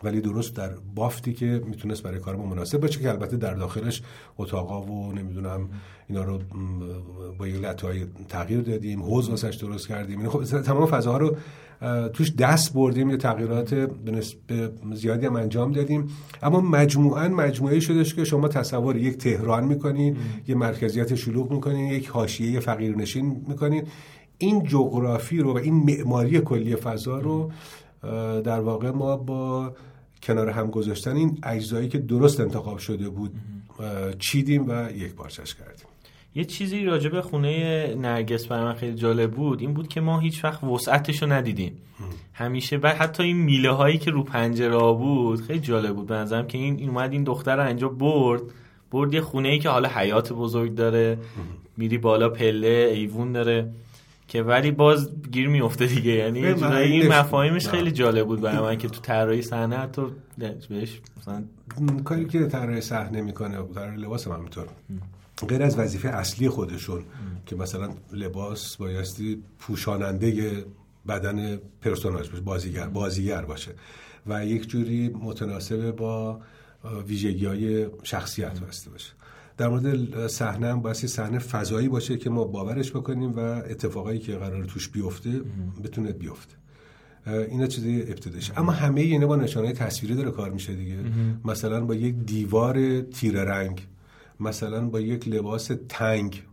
[0.04, 4.02] ولی درست در بافتی که می‌تونست برای کار ما مناسب باشه که البته در داخلش
[4.38, 5.70] اتاقا و نمی‌دونم
[6.10, 6.40] اینا رو
[7.38, 10.20] با یه لطای تغییر دادیم حوز واسش درست کردیم.
[10.20, 11.36] یعنی خب تمام فضاها رو
[12.14, 16.08] توش دست بردیم یه تغییرات به زیادی هم انجام دادیم.
[16.44, 22.08] اما مجموعا مجموعه شدش که شما تصور یک تهران می‌کنین یه مرکزیت شلوغ می‌کنین یک
[22.08, 23.84] حاشیه فقیرنشین می‌کنین.
[24.38, 27.52] این جغرافی رو و این معماری کلی فضا رو
[28.42, 29.74] در واقع ما با
[30.24, 33.32] کنار هم گذاشتن این اجزایی که درست انتخاب شده بود
[34.20, 35.86] چیدیم و یک پارچش کردیم.
[36.36, 40.20] یه چیزی راجع به خونه نرگس برای من خیلی جالب بود این بود که ما
[40.20, 41.78] هیچ وقت وسعتش رو ندیدیم
[42.34, 46.48] همیشه بعد حتی این میله هایی که رو پنجره بود خیلی جالب بود به نظرم
[46.48, 48.42] که این اومد این دختر رو اینجا برد
[48.92, 51.18] برد یه خونه ای که حالا حیات بزرگ داره
[51.78, 53.70] میری بالا پله ایوون داره.
[54.30, 56.12] که ولی باز گیر میفته دیگه.
[56.12, 60.12] یعنی این مفاهیمش خیلی جالب بود برای من که تو طراحی صحنه تو
[60.70, 61.44] بهش مثلا
[62.04, 64.68] کاری که طراحی صحنه می‌کنه طراحی لباس هم همینطور.
[65.48, 67.04] غیر از وظیفه اصلی خودشون
[67.46, 70.64] که مثلا لباس بایستی پوشاننده
[71.08, 73.72] بدن پرسوناج باشه بازیگر بازیگر باشه.
[74.28, 76.40] و یک جوری متناسب با
[77.08, 79.12] ویژگی های شخصیت بسته باشه.
[79.60, 84.36] در مورد صحنه هم باید صحنه فضایی باشه که ما باورش بکنیم و اتفاقایی که
[84.36, 85.42] قرار توش بیفته
[85.84, 86.56] بتونه بیفته.
[87.28, 88.52] اینا چیزی ابتداش.
[88.58, 90.96] اما همه اینا با نشانه تصویری داره کار میشه دیگه.
[91.46, 93.82] مثلا با یک دیوار تیره رنگ
[94.40, 96.44] مثلا با یک لباس تنگ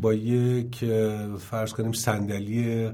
[0.00, 0.84] با یک
[1.38, 2.90] فرض کنیم صندلی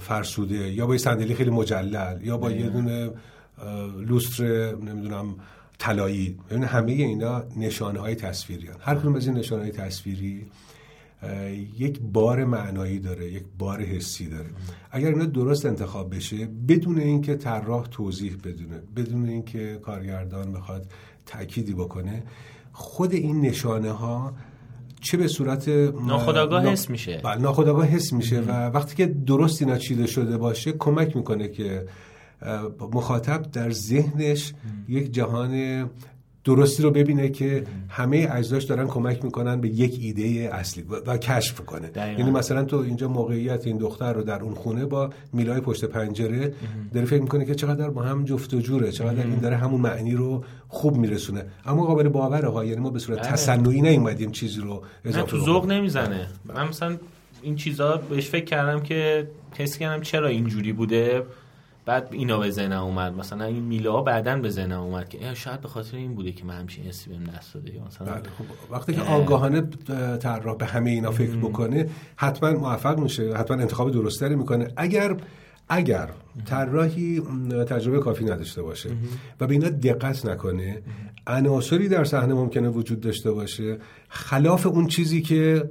[0.00, 3.10] فرسوده یا با یک صندلی خیلی مجلل یا با یه دونه
[4.06, 5.34] لوستر نمی‌دونم
[5.84, 6.36] طلایی.
[6.50, 8.74] ببین همه اینا نشانه های تصویری هن.
[8.80, 10.46] هر کدوم از این نشانه های تصویری
[11.78, 14.46] یک بار معنایی داره یک بار حسی داره.
[14.90, 20.86] اگر اینا درست انتخاب بشه بدون اینکه طراح توضیح بدونه بدون اینکه کارگردان بخواد
[21.26, 22.22] تأکیدی بکنه
[22.72, 24.34] خود این نشانه ها
[25.00, 27.20] چه به صورت ناخداگاه حس میشه.
[27.24, 31.86] بله ناخداگاه حس میشه و وقتی که درست اینا چیده شده باشه کمک می‌کنه که
[32.92, 34.52] مخاطب در ذهنش
[34.88, 35.84] یک جهان
[36.44, 41.60] درستی رو ببینه که همه اجزاش دارن کمک می‌کنن به یک ایده اصلی و کشف
[41.60, 41.90] کنه.
[41.96, 46.54] یعنی مثلا تو اینجا موقعیت این دختر رو در اون خونه با میلای پشت پنجره
[46.94, 50.14] داره فکر می‌کنه که چقدر با هم جفت و جوره چقدر این داره همون معنی
[50.14, 51.44] رو خوب میرسونه.
[51.66, 53.28] اما قابل باوره ها یعنی ما به صورت بله.
[53.28, 56.26] تصنعی نیومدیم چیزی رو اضافه تو ذوق نمی‌زنه.
[56.44, 56.96] من مثلا
[57.42, 61.22] این چیزا بهش فکر کردم که حس کردم چرا اینجوری بوده.
[61.86, 63.16] بعد اینا به ذهنم اومد.
[63.16, 66.44] مثلا این میله ها بعدا به ذهنم اومد که شاید به خاطر این بوده که
[66.44, 67.72] من همچین حسی بهم دست داده.
[67.86, 69.60] مثلا بله خب وقتی که آگاهانه
[70.20, 74.68] طراح به همه اینا فکر بکنه حتما موفق میشه حتما انتخاب درستری می‌کنه.
[74.76, 75.16] اگر
[75.68, 76.10] اگر
[76.44, 77.22] طراحی
[77.68, 78.90] تجربه کافی نداشته باشه
[79.40, 80.82] و به اینا دقت نکنه
[81.26, 83.78] عناصری در صحنه ممکنه وجود داشته باشه
[84.08, 85.68] خلاف اون چیزی که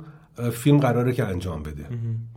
[0.51, 1.85] فیلم قراره که انجام بده.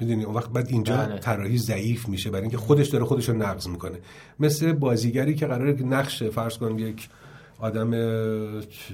[0.00, 1.18] می‌دونی؟ اون وقت بعد اینجا بله.
[1.18, 3.98] طراحی ضعیف میشه برای اینکه خودش داره خودش رو نقض می‌کنه.
[4.40, 7.08] مثل بازیگری که قراره نقش فرض کن یک
[7.58, 7.90] آدم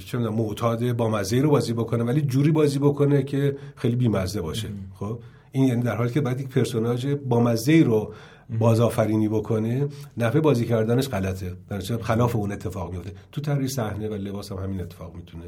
[0.07, 4.41] چه می‌دونم معتاد با مزه رو بازی بکنه ولی جوری بازی بکنه که خیلی بیمزه
[4.41, 4.69] باشه.
[4.95, 5.19] خب؟
[5.53, 8.15] این یعنی در حالی که بعد یک پرسوناژ با مزه رو
[8.59, 11.57] بازآفرینی بکنه نحوه بازی کردنش غلطه.
[11.69, 15.45] در خلاف اون اتفاق میفته تو طراحی صحنه و لباس هم همین اتفاق می‌تونه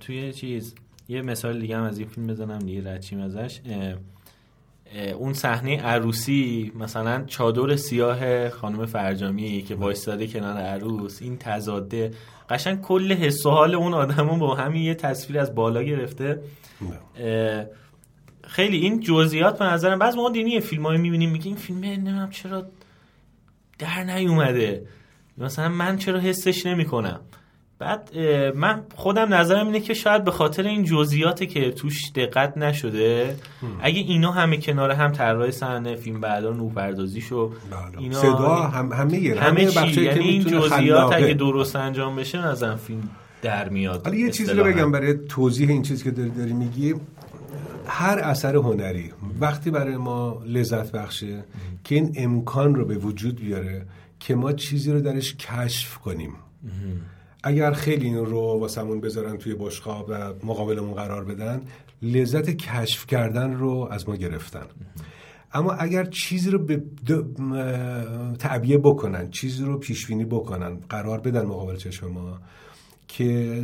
[0.00, 0.74] توی چیز
[1.10, 3.60] یه مثال دیگه هم از این فیلم بزنم دیگه رچیم ازش.
[5.18, 12.10] اون صحنه عروسی مثلا چادر سیاه خانم فرجامی که وایستاده کنار عروس این تضاده.
[12.50, 16.40] قشنگ کل حس و حال اون آدمو با همین یه تصویر از بالا گرفته.
[18.44, 22.30] خیلی این جزئیات به نظرم بعض ما دینی فیلم های می‌بینیم میگیم این فیلم نمی‌دونم
[22.30, 22.66] چرا
[23.78, 24.86] در نیومده.
[25.38, 27.20] مثلا من چرا حسش نمی‌کنم؟
[27.80, 28.18] بعد
[28.56, 33.36] من خودم نظرم اینه که شاید به خاطر این جزئیاتی که توش دقت نشده
[33.82, 37.98] اگه اینا همه کنار هم طراح صحنه فیلم بعدا نورپردازیشو بله.
[37.98, 41.12] اینا صدا هم همه همه چی یعنی این جزئیات.
[41.12, 43.10] اگه درست انجام بشه نظرم فیلم
[43.42, 44.64] در میاد حالا یه چیزی رو.
[44.64, 46.94] بگم برای توضیح این چیزی که داری, داری میگی
[47.86, 51.44] هر اثر هنری وقتی برای ما لذت بخشه
[51.84, 53.86] که این امکان رو به وجود بیاره
[54.20, 56.32] که ما چیزی رو درش کشف کنیم
[57.42, 61.62] اگر خیلی این رو واسمون بذارن توی بشقاب و مقابلمون قرار بدن
[62.02, 64.66] لذت کشف کردن رو از ما گرفتن.
[65.52, 66.82] اما اگر چیزی رو به
[68.38, 72.38] تعبیه بکنن چیزی رو پیش بینی بکنن قرار بدن مقابل چشم ما
[73.08, 73.62] که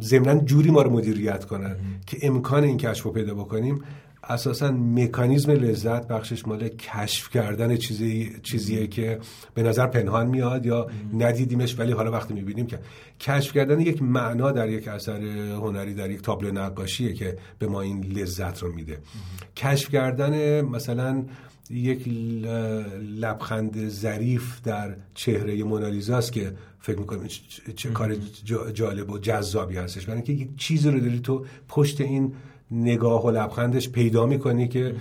[0.00, 1.76] ضمنا جوری ما رو مدیریت کنن
[2.06, 3.82] که امکان این کشف رو پیدا بکنیم
[4.28, 9.18] اساسا مکانیزم لذت بخشش مال کشف کردن چیزی چیزیه که
[9.54, 10.86] به نظر پنهان میاد یا
[11.18, 12.78] ندیدیمش ولی حالا وقتی می‌بینیم که
[13.20, 15.22] کشف کردن یک معنا در یک اثر
[15.52, 18.98] هنری در یک تابلو نقاشیه که به ما این لذت رو میده.
[19.56, 21.24] کشف کردن مثلا
[21.70, 22.08] یک
[23.18, 27.26] لبخند ظریف در چهره مونالیزاست که فکر می‌کنم
[27.76, 28.14] چه, کار
[28.44, 30.04] جا- جالب و جذابی هستش.
[30.06, 32.32] برای اینکه یک چیزی رو داری تو پشت این
[32.70, 34.94] نگاه و لبخندش پیدا می‌کنی که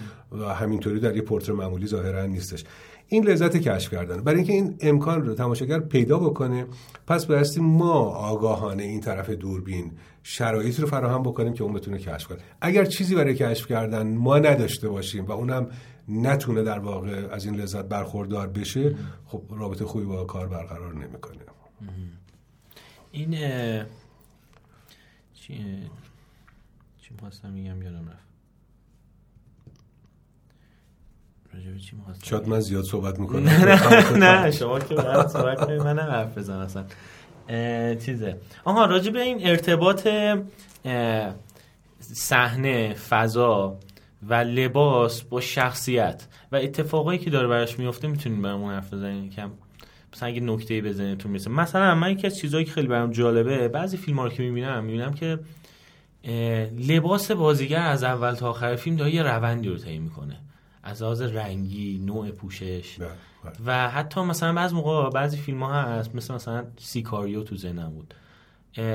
[0.59, 2.63] همینطوری در یه پورتر معمولی ظاهرا نیستش.
[3.07, 4.24] این لذت کشف کردن.
[4.24, 6.65] برای اینکه این امکان رو تماشاگر پیدا بکنه
[7.07, 9.91] پس بایستی ما آگاهانه این طرف دوربین
[10.24, 12.38] شرایطی رو فراهم بکنیم که اون بتونه کشف کنه.
[12.61, 15.68] اگر چیزی برای کشف کردن ما نداشته باشیم و اونم
[16.09, 18.95] نتونه در واقع از این لذت برخوردار بشه
[19.26, 21.38] خب رابطه خوبی با کار برقرار نمی‌کنه.
[23.11, 23.36] این
[27.08, 28.28] چی می‌خواستم میگم یادم رفت.
[31.53, 33.43] راجع به چی می‌خواستم شاید من زیاد صحبت می‌کنم.
[33.49, 35.82] نه نه نه شما که باید صحبت کنید.
[35.82, 36.86] من هم حرف بزنم اصلا.
[37.95, 38.38] چیزه.
[38.66, 40.08] آها راجع به این ارتباط
[41.99, 43.80] صحنه فضا
[44.24, 49.51] و لباس با شخصیت و اتفاقایی که داره براش میفته می‌تونیم برامون حرف بزنین یکم
[50.14, 51.49] مثلا اگه نکته بزنیتون می‌رسه.
[51.49, 55.14] مثلا من یکی از چیزهایی که خیلی برام جالبه بعضی فیلم رو که می‌بینم می‌بینم
[55.14, 55.39] که
[56.78, 60.39] لباس بازیگر از اول تا آخر فیلم داره یه روندی رو طی می‌کنه.
[60.84, 62.95] از لحاظ رنگی نوع پوشش.
[62.99, 63.09] بله،
[63.43, 63.53] بله.
[63.65, 68.13] و حتی مثلا بعض موقع بعضی فیلم ها هست مثل مثلا سیکاریو تو ذهنم بود.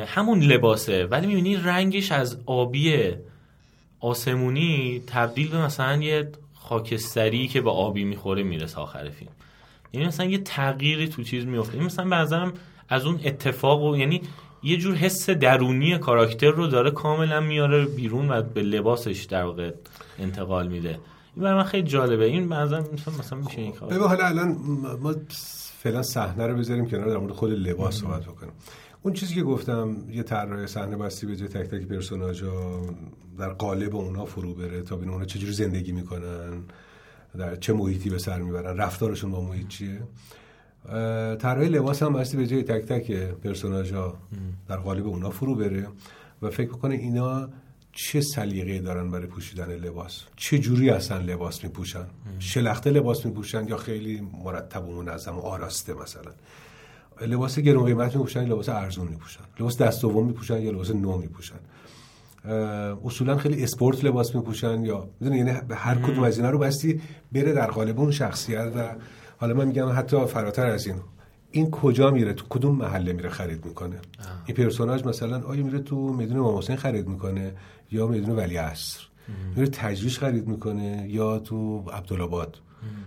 [0.07, 1.07] همون لباسه.
[1.07, 3.13] ولی می‌بینی رنگش از آبی
[4.01, 9.31] آسمونی تبدیل به مثلا یه خاکستری که به آبی می‌خوره می‌رسه آخر فیلم.
[9.93, 12.53] یعنی مثلا یه تغییری تو چیز میفته این مثلا به نظرم
[12.89, 14.23] از اون اتفاق و یعنی
[14.63, 19.71] یه جور حس درونی کاراکتر رو داره کاملا میاره بیرون و به لباسش در واقع
[20.19, 20.99] انتقال میده.
[21.35, 22.25] این برای من خیلی جالبه.
[22.25, 22.85] این نظرم
[23.19, 23.89] مثلا میشه این کار.
[23.89, 24.57] ببین حالا الان
[25.03, 25.15] ما
[25.79, 28.53] فعلا صحنه رو بذاریم کنار در مورد خود لباس صحبت بکنیم.
[29.03, 32.81] اون چیزی که گفتم یه طراح صحنه بستی به جای تک تک پرسوناژا
[33.39, 36.63] در قالب اونا فرو بره تا ببینیم اونا چجوری زندگی می‌کنن
[37.39, 40.03] در چه محیطی به سر می‌برن رفتارشون با محیط چیه.
[40.89, 44.15] اه، طراح لباس هم بستی به جای تک تک پرسوناژا
[44.69, 45.89] در قالب اونا فرو بره
[46.43, 47.49] و فکر بکنه اینا
[47.93, 52.07] چه سلیقه دارن برای پوشیدن لباس؟ چه جوری اصلا لباس میپوشن؟
[52.39, 56.33] شلخته لباس میپوشن یا خیلی مرتب و منظم و آراسته مثلا؟
[57.21, 61.59] لباس گرون قیمت میپوشن لباس ارزون میپوشن؟ لباس دست دوم میپوشن یا لباس نو میپوشن؟
[63.05, 67.01] اصولا خیلی اسپورت لباس میپوشن یا می‌دونی یعنی به هر کدوم از اینا رو بستی
[67.33, 68.95] بره در قالب اون شخصیت و
[69.43, 70.97] حالا من میگم حتی فراتر از این
[71.51, 73.97] این کجا میره؟ تو کدوم محله میره خرید می‌کنه؟
[74.47, 77.53] این پرسوناژ مثلا آیا میره تو میدون امام حسین خرید می‌کنه
[77.91, 79.01] یا میدون ولی عصر؟
[79.57, 82.59] میره تجریش خرید می‌کنه یا تو عبدالآباد؟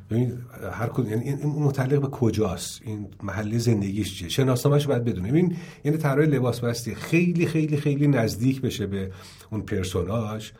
[0.09, 0.38] ببین
[0.71, 5.55] هر کدوم یعنی این متعلق به کجاست؟ این محله زندگیش چیه؟ شناسنامه‌شو باید بدونه ببین
[5.83, 9.11] یعنی طراح لباس بستی خیلی خیلی خیلی نزدیک بشه به
[9.51, 10.51] اون پرسوناژ.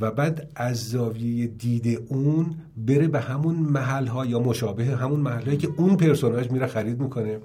[0.00, 5.44] و بعد از زاویه دید اون بره به همون محل ها یا مشابه همون محل
[5.44, 7.38] هایی که اون پرسوناژ میره خرید می‌کنه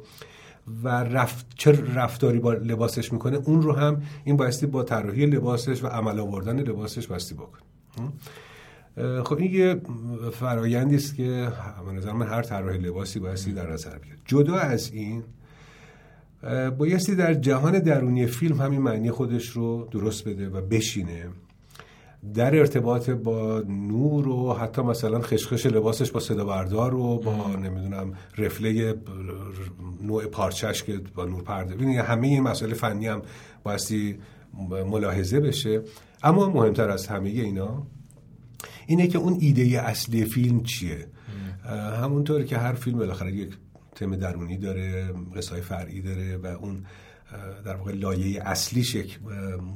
[0.84, 5.84] و رفت چه رفتاری با لباسش می‌کنه اون رو هم این بایستی با طراحی لباسش
[5.84, 7.60] و عمل آوردن لباسش بایستی بکن
[8.98, 9.82] اه، خب این یه
[10.32, 11.48] فرایندی است که
[11.86, 15.24] به نظر من هر طراح لباسی بایستی در نظر بگیره جدا از این
[16.78, 21.26] بایستی در جهان درونی فیلم همین معنی خودش رو درست بده و بشینه.
[22.34, 28.14] در ارتباط با نور و حتی مثلا خشخش لباسش با صدا بردار و با نمی‌دونم
[28.38, 28.96] رفله
[30.02, 31.76] نوع پارچش که با نور پرده.
[31.76, 33.22] ببینید همه این مسائل فنی هم
[33.64, 34.20] بایستی
[34.70, 35.82] ملاحظه بشه.
[36.24, 37.88] اما مهمتر از همه اینا
[38.88, 41.08] اینه که اون ایده اصلی فیلم چیه؟
[42.02, 43.58] همونطور که هر فیلم بالاخره یک
[43.96, 46.86] تم درونی داره قصه فرعی داره و اون
[47.66, 49.20] در واقع لایه اصلیش یک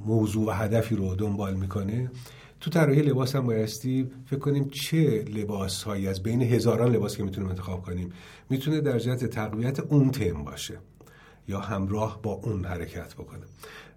[0.05, 2.11] موضوع و هدفی رو دنبال می‌کنه.
[2.59, 7.23] تو طراحی لباس هم بایستی فکر کنیم چه لباس هایی از بین هزاران لباس که
[7.23, 8.13] می‌تونیم انتخاب کنیم
[8.49, 10.77] می‌تونه در جهت تقویت اون تم باشه
[11.47, 13.43] یا همراه با اون حرکت بکنه.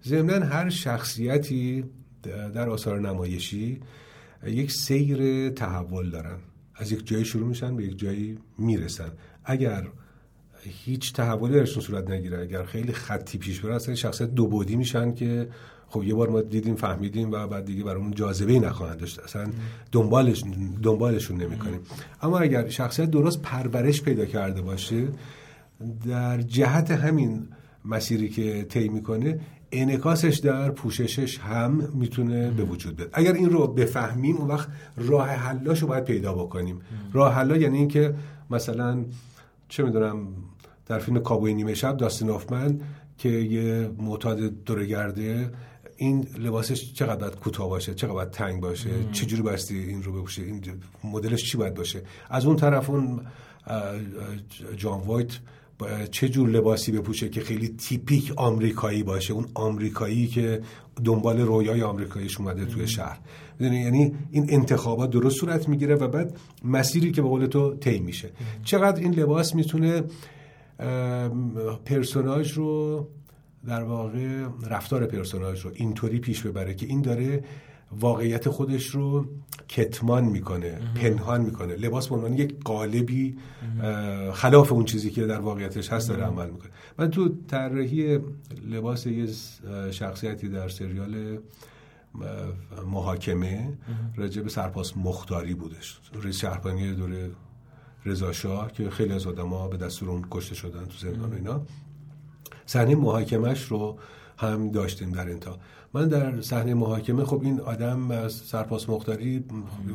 [0.05, 1.85] ضمنا هر شخصیتی
[2.53, 3.81] در آثار نمایشی
[4.45, 6.37] یک سیر تحول دارن.
[6.75, 9.11] از یک جایی شروع میشن به یک جایی می‌رسن.
[9.45, 9.87] اگر
[10.67, 12.41] هیچ تحولی درشون صورت نگیره.
[12.41, 15.49] اگر خیلی خطی پیش بره اصلا شخصیت دو بودی میشن که
[15.89, 19.19] خب یه بار ما دیدیم فهمیدیم و بعد دیگه برامون جاذبه ای نخواهند داشت.
[19.19, 19.47] اصلا
[19.91, 20.43] دنبالش
[20.83, 21.79] دنبالشون نمی‌کنیم.
[22.21, 25.07] اما اگر شخصیت درست پرورش پیدا کرده باشه
[26.07, 27.47] در جهت همین
[27.85, 29.39] مسیری که طی می‌کنه
[29.71, 33.09] انکاسش در پوششش هم می‌تونه به وجود بیاد.
[33.13, 36.81] اگر این رو بفهمیم اون وقت راه حلاشو باید پیدا بکنیم.
[37.13, 38.13] راه حلا یعنی اینکه
[38.49, 39.05] مثلا
[39.69, 40.27] چه می‌دونم
[40.87, 42.81] در فیلم کابوی نیمه شب داستین آفمن
[43.17, 45.51] که یه معتاد دورگرده
[45.97, 50.41] این لباسش چقدر باید کوتاه باشه چقدر باید تنگ باشه چجوری باستی این رو بپوشه
[50.41, 50.63] این
[51.03, 53.21] مدلش چی باید باشه؟ از اون طرف اون
[54.77, 55.31] جان وایت
[56.11, 60.61] چه جور لباسی بپوشه که خیلی تیپیک آمریکایی باشه اون آمریکایی که
[61.03, 63.19] دنبال رویای آمریکاییش اومده توی شهر.
[63.59, 68.29] یعنی این انتخابات درست صورت می‌گیره و بعد مسیری که به قول تو طی میشه.
[68.63, 70.03] چقدر این لباس می‌تونه
[71.85, 73.07] پرسوناج رو
[73.65, 77.43] در واقع رفتار پرسوناج رو اینطوری پیش ببره که این داره
[77.91, 79.25] واقعیت خودش رو
[79.67, 81.75] کتمان می‌کنه پنهان می‌کنه.
[81.75, 83.37] لباس به عنوان یک قالبی
[84.33, 86.71] خلاف اون چیزی که در واقعیتش هست داره عمل می‌کنه.
[86.99, 88.19] من تو طراحی
[88.69, 89.27] لباس یه
[89.91, 91.37] شخصیتی در سریال
[92.85, 93.73] محاکمه
[94.15, 95.99] راجع به سرپاس مختاری بودش.
[96.23, 97.29] رئیس شهربانی دوره
[98.07, 101.61] رضا شاه که خیلی از آدما به دستور اون کشته شدن تو زندان و اینا.
[102.65, 103.97] صحنه محاکمش رو
[104.37, 105.57] هم داشتیم در انتا
[105.93, 109.43] من در صحنه محاکمه خب این آدم سرپاس مختاری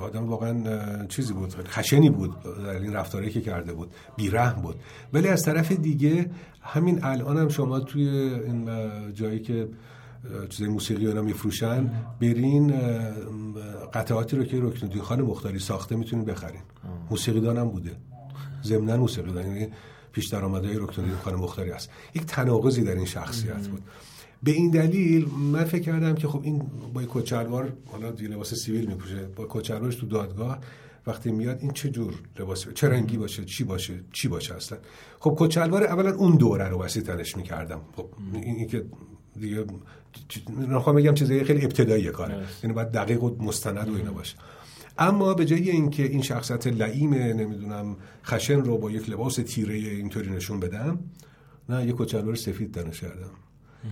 [0.01, 4.77] آدم واقعا چیزی بود خشنی بود در این رفتاری که کرده بود بیرحم بود.
[5.13, 6.31] ولی از طرف دیگه
[6.63, 8.71] همین الان هم شما توی این
[9.15, 9.69] جایی که
[10.49, 11.91] چیزای موسیقی اونا میفروشن
[12.21, 12.73] برین
[13.95, 16.61] قطعاتی رو که رکنودی خان مختاری ساخته می‌تونین بخرین.
[17.13, 17.93] موسیقی دانم بوده.
[18.65, 19.69] ضمن موسیقی دان یعنی
[20.13, 23.83] پیش درآمدهای رکنودی خان مختاری است یک تناقضی در این شخصیت بود.
[24.43, 26.63] به این دلیل من فکر کردم که خب این
[26.95, 29.27] با کچلوار حالا دی لباس سیویل میپوشه.
[29.37, 30.59] با کچلوارش تو دادگاه
[31.07, 34.79] وقتی میاد این چه جور لباس چه رنگی باشه چی باشه چی باشه اصلا؟
[35.21, 37.81] خب کچلوار اولا اون دوره رو واسه تنش می‌کردم.
[37.97, 38.85] خب این که
[39.41, 39.65] دیگه
[40.69, 42.35] نخوام بگم چیزای خیلی ابتدایی کاره.
[42.63, 44.37] یعنی باید دقیق و مستند و اینا باشه.
[44.99, 50.31] اما به جای اینکه این شخصیت لعیم نمی‌دونم خشن رو با یک لباس تیره اینطوری
[50.31, 50.99] نشون بدم
[51.69, 53.31] نه یک کچلوار سفید تنش کردم.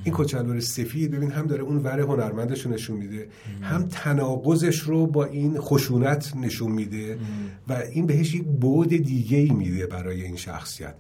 [0.05, 3.28] این کچلوار سفید ببین هم داره اون ور هنرمندش رو نشون میده
[3.62, 7.18] هم تناقضش رو با این خشونت نشون میده
[7.68, 10.94] و این بهش یک بعد دیگه ای میده برای این شخصیت.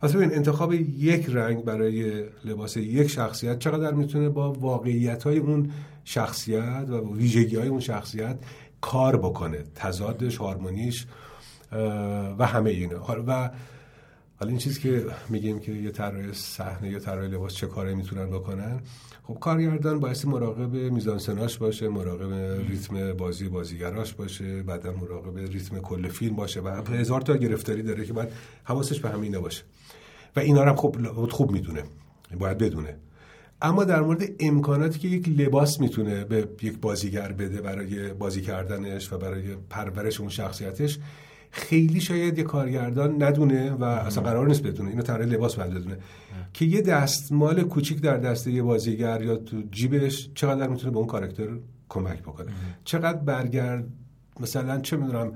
[0.00, 5.70] پس ببین انتخاب یک رنگ برای لباس یک شخصیت چقدر می‌تونه با واقعیت های اون
[6.04, 8.38] شخصیت و ویژگی های اون شخصیت
[8.82, 11.06] کار بکنه تضادش هارمونیش
[12.38, 13.24] و همه اینا.
[13.26, 13.50] و
[14.38, 18.26] حالا این چیزی که میگیم که یه طراح صحنه یا طراح لباس چه کاری می‌تونن
[18.26, 18.80] بکنن
[19.22, 22.32] خب کارگردان باعث مراقب میزانسناش باشه مراقب
[22.68, 28.04] ریتم بازی بازیگراش باشه بعدا مراقب ریتم کل فیلم باشه و هزار تا گرفتاری داره
[28.04, 28.28] که باید
[28.64, 29.62] حواسش به همه اینا باشه.
[30.36, 31.82] و اینا رو خوب خوب می‌دونه
[32.38, 32.96] باید بدونه.
[33.62, 39.12] اما در مورد امکاناتی که یک لباس می‌تونه به یک بازیگر بده برای بازی کردنش
[39.12, 40.98] و برای پرورش اون شخصیتش
[41.50, 44.90] خیلی شاید یه کارگردان ندونه و اصلا قرار نیست بدونه.
[44.90, 45.98] اینو طراح لباس باید بدونه.
[46.52, 51.06] که یه دستمال کوچیک در دست یه بازیگر یا تو جیبش چقدر می‌تونه به اون
[51.06, 51.48] کاراکتر
[51.88, 52.52] کمک بکنه؟
[52.84, 53.84] چقدر برگرد؟
[54.40, 55.32] مثلا چه می‌دونم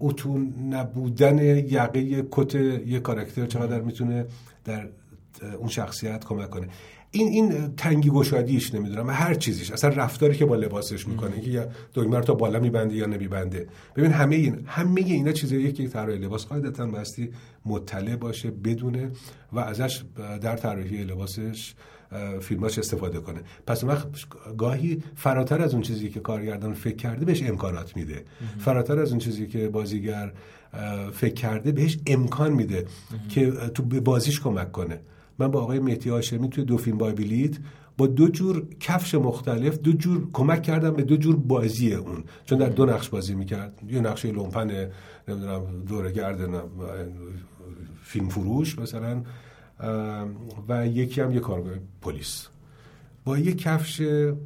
[0.00, 4.26] اتون نبودن یقه کت یه کاراکتر چقدر می‌تونه
[4.64, 4.88] در
[5.58, 6.68] اون شخصیت کمک کنه؟
[7.10, 9.70] این این تنگی گشادیش نمی‌دونم هر چیزیش.
[9.70, 13.66] اصلا رفتاری که با لباسش می‌کنه که یا دگمه تا بالا میبنده یا نمیبنده.
[13.96, 17.30] ببین همه این همه اینا چیزاییه که طراح لباس قاعدتا باستی
[17.66, 19.10] مطلع باشه بدونه
[19.52, 20.02] و ازش
[20.40, 21.74] در طراحی لباسش
[22.40, 23.40] فیلماش استفاده کنه.
[23.66, 24.08] پس وقت
[24.58, 28.24] گاهی فراتر از اون چیزی که کارگردان فکر کرده بهش امکانات میده.
[28.58, 30.32] فراتر از اون چیزی که بازیگر
[31.12, 32.86] فکر کرده بهش امکان میده
[33.28, 35.00] که تو به بازیش کمک کنه.
[35.38, 37.56] من با آقای مهدی هاشمی توی دو فیلم بایبلیت
[37.96, 42.24] با دو جور کفش مختلف دو جور کمک کردم به دو جور بازی اون.
[42.44, 43.82] چون در دو نقش بازی می‌کرد.
[43.88, 44.90] یه نقش لومپن
[45.28, 46.64] نمی‌دونم دورگرد
[48.02, 49.22] فیلم فروش مثلا
[50.68, 52.46] و یکی هم یه کارآگاه پلیس.
[53.24, 54.02] با یه کفش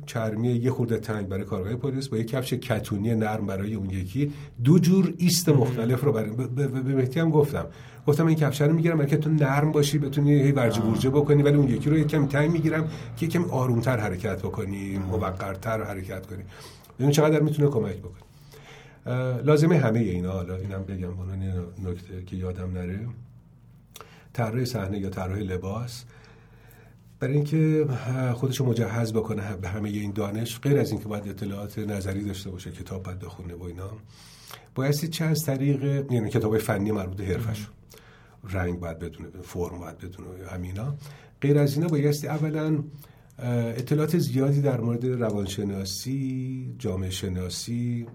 [0.06, 4.32] چرمی یه خورده تنگ برای کارآگاه پلیس با یه کفش کتونی نرم برای اون یکی
[4.64, 7.66] دو جور ایست مختلف رو برای به مهدی هم گفتم.
[8.06, 11.56] گفتم این کفش رو می‌گیرم که تو نرم باشی بتونی هی ورجه وورجه بکنی ولی
[11.56, 16.42] اون یکی رو یکم تنگ می‌گیرم که یکم آرومتر حرکت بکنی موقرتر حرکت کنی.
[16.98, 18.22] ببین چقدر می‌تونه کمک بکنه.
[19.42, 20.32] لازمه همه اینا.
[20.32, 23.08] حالا اینم بگم اون نکته که یادم نره.
[24.32, 26.04] طراح صحنه یا طراح لباس.
[27.20, 27.86] برای اینکه
[28.34, 32.50] خودش رو مجهز بکنه به همه این دانش غیر از اینکه باید اطلاعات نظری داشته
[32.50, 33.90] باشه کتاب باید بخونه و اینا
[34.74, 37.66] بایستی از طریق یعنی کتاب فنی مربوط به حرفش
[38.44, 40.94] رنگ باید بدونه فرم باید بدونه همینا.
[41.40, 42.84] غیر از اینا بایستی اولا
[43.38, 48.06] اطلاعات زیادی در مورد روانشناسی جامعه شناسی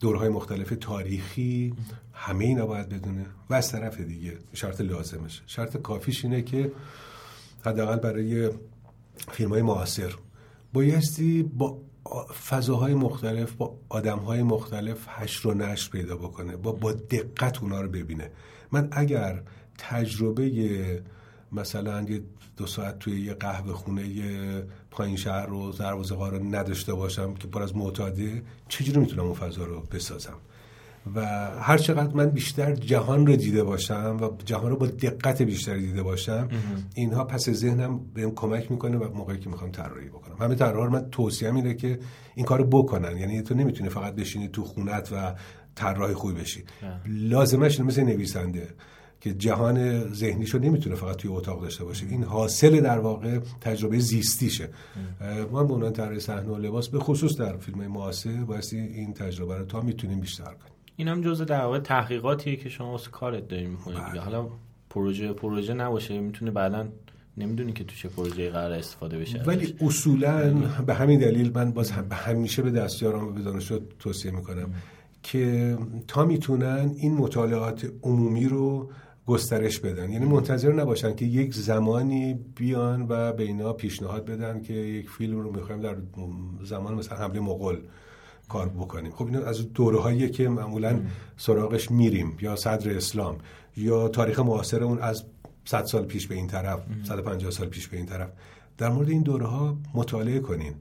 [0.00, 1.74] دورهای مختلف تاریخی
[2.12, 3.26] همه اینا باید بدونه.
[3.50, 6.72] و از طرف دیگه شرط لازمش شرط کافیش اینه که
[7.64, 8.50] حداقل برای
[9.28, 10.14] فیلم های معاصر
[10.72, 11.78] بایستی با
[12.48, 17.88] فضاهای مختلف با آدمهای مختلف هش و نشر پیدا بکنه با با دقت اونا رو
[17.88, 18.30] ببینه.
[18.72, 19.42] من اگر
[19.78, 21.02] تجربه
[21.52, 22.22] مثلا یه
[22.56, 27.48] دو ساعت توی یه قهوه خونه یه پایین شهر رو زروازه رو نداشته باشم که
[27.48, 30.36] پر از معتاده چجوری می‌تونم اون فضا رو بسازم؟
[31.14, 31.20] و
[31.60, 36.02] هر چقدر من بیشتر جهان رو دیده باشم و جهان رو با دقت بیشتری دیده
[36.02, 36.48] باشم
[36.94, 40.36] اینها پس ذهنم بهم کمک می‌کنه و موقعی که می‌خوام طراحی بکنم.
[40.40, 41.98] همه طراحا من توصیه میده که
[42.34, 43.16] این کارو بکنن.
[43.16, 45.34] یعنی تو نمی‌تونی فقط بشینی تو خونت و
[45.74, 46.64] طراح خوبی بشی.
[47.06, 48.68] لازمش مثل نویسنده.
[49.22, 52.06] که جهان ذهنیشو نمی‌تونه فقط توی اتاق داشته باشه.
[52.06, 54.68] این حاصل در واقع تجربه زیستیشه.
[55.52, 59.56] ما به عنوان طراح صحنه و لباس به خصوص در فیلم معاصر باید این تجربه
[59.56, 60.72] رو تا می‌تونیم بیشتر کنیم.
[60.96, 63.98] این هم جزء در واقع تحقیقاتیه که شما واسه کارت داری می‌کنید.
[63.98, 64.20] بله.
[64.20, 64.48] حالا
[64.90, 66.88] پروژه پروژه نباشه می‌تونه بعدا
[67.36, 69.42] نمی‌دونی که تو چه پروژه قرار استفاده بشه.
[69.46, 70.54] ولی اصولا
[70.86, 74.74] به همین دلیل من باز هم به همیشه به دستیاران و به دانشجو توصیه می‌کنم
[75.22, 75.76] که
[76.08, 78.90] تا می‌تونن این مطالعات عمومی رو
[79.26, 80.10] گسترش بدن.
[80.10, 85.40] یعنی منتظر نباشن که یک زمانی بیان و به اینا پیشنهاد بدن که یک فیلم
[85.40, 85.96] رو می‌خوایم در
[86.64, 87.78] زمان مثلا حمله مغول
[88.48, 89.12] کار بکنیم.
[89.12, 91.00] خب اینا از دوره هایی که معمولا
[91.36, 93.38] سراغش میریم یا صدر اسلام
[93.76, 95.24] یا تاریخ معاصر اون از
[95.64, 98.28] 100 سال پیش به این طرف 150 سال پیش به این طرف.
[98.78, 100.74] در مورد این دوره ها مطالعه کنین.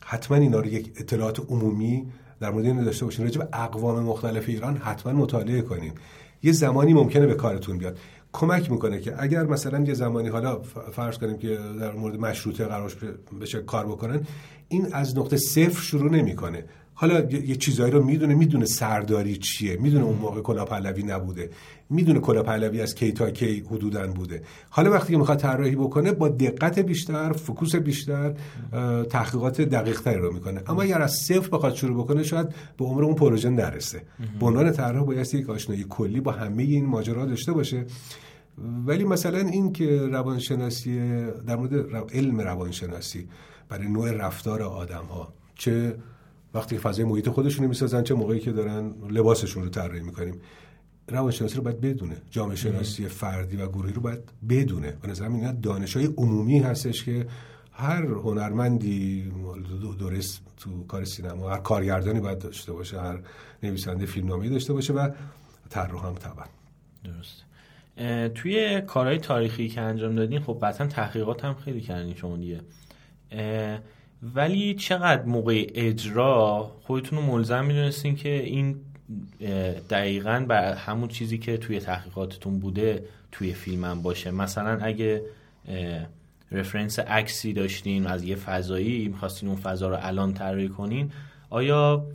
[0.00, 2.06] حتما اینا رو یک اطلاعات عمومی
[2.40, 3.24] در مورد این داشته باشین.
[3.24, 5.92] راجع به اقوام مختلف ایران حتما مطالعه کنین.
[6.42, 7.98] یه زمانی ممکنه به کارتون بیاد.
[8.32, 10.58] کمک می‌کنه که اگر مثلا یه زمانی حالا
[10.92, 12.92] فرض کنیم که در مورد مشروطه قرار
[13.40, 14.20] بشه کار بکنن
[14.68, 16.64] این از نقطه صفر شروع نمی‌کنه.
[16.98, 21.50] حالا یه چیزایی رو می‌دونه می‌دونه سرداری چیه می‌دونه اون موقع کلا پهلوی نبوده
[21.90, 24.42] می‌دونه کلا پهلوی از کی تا کی حدودا بوده.
[24.70, 28.34] حالا وقتی که می‌خواد طراحی بکنه با دقت بیشتر فکوس بیشتر
[29.10, 30.60] تحقیقات دقیق تری رو می‌کنه.
[30.66, 32.48] اما اگر از صفر بخواد شروع بکنه شاید
[32.78, 34.02] به عمر اون پروژه نرسه.
[34.40, 37.84] به عنوان طراح باید یک آشنایی کلی با همه این ماجرا داشته باشه.
[38.86, 41.00] ولی مثلا این که روانشناسی
[41.46, 41.74] در مورد
[42.14, 43.28] علم روانشناسی
[43.68, 45.94] برای نوع رفتار آدم ها چه
[46.56, 50.40] وقتی فضای محیط خودشون می‌سازن چه موقعی که دارن لباسشون رو طراحی می‌کنیم.
[51.08, 52.16] روانشناسی رو باید بدونه.
[52.30, 54.96] جامعه شناسی فردی و گروهی رو باید بدونه.
[55.02, 57.26] به نظرم اینا دانشای عمومی هستش که
[57.72, 59.32] هر هنرمندی
[59.98, 63.18] درست تو کار سینما هر کارگردانی باید داشته باشه هر
[63.62, 65.10] نویسنده فیلمنامه داشته باشه و
[65.70, 66.44] طراح هم طبعا
[67.04, 67.44] درست
[68.34, 72.60] توی کارهای تاریخی که انجام دادین خب قطعا تحقیقات هم خیلی کردین شما دیگه
[74.34, 78.76] ولی چقدر موقع اجرا خودتون رو ملزم می‌دونستین که این
[79.90, 84.30] دقیقا بر همون چیزی که توی تحقیقاتتون بوده توی فیلم باشه.
[84.30, 85.22] مثلا اگه
[86.52, 91.12] رفرنس عکسی داشتین از یه فضایی می‌خواستین اون فضا رو الان طراحی کنین
[91.50, 92.06] آیا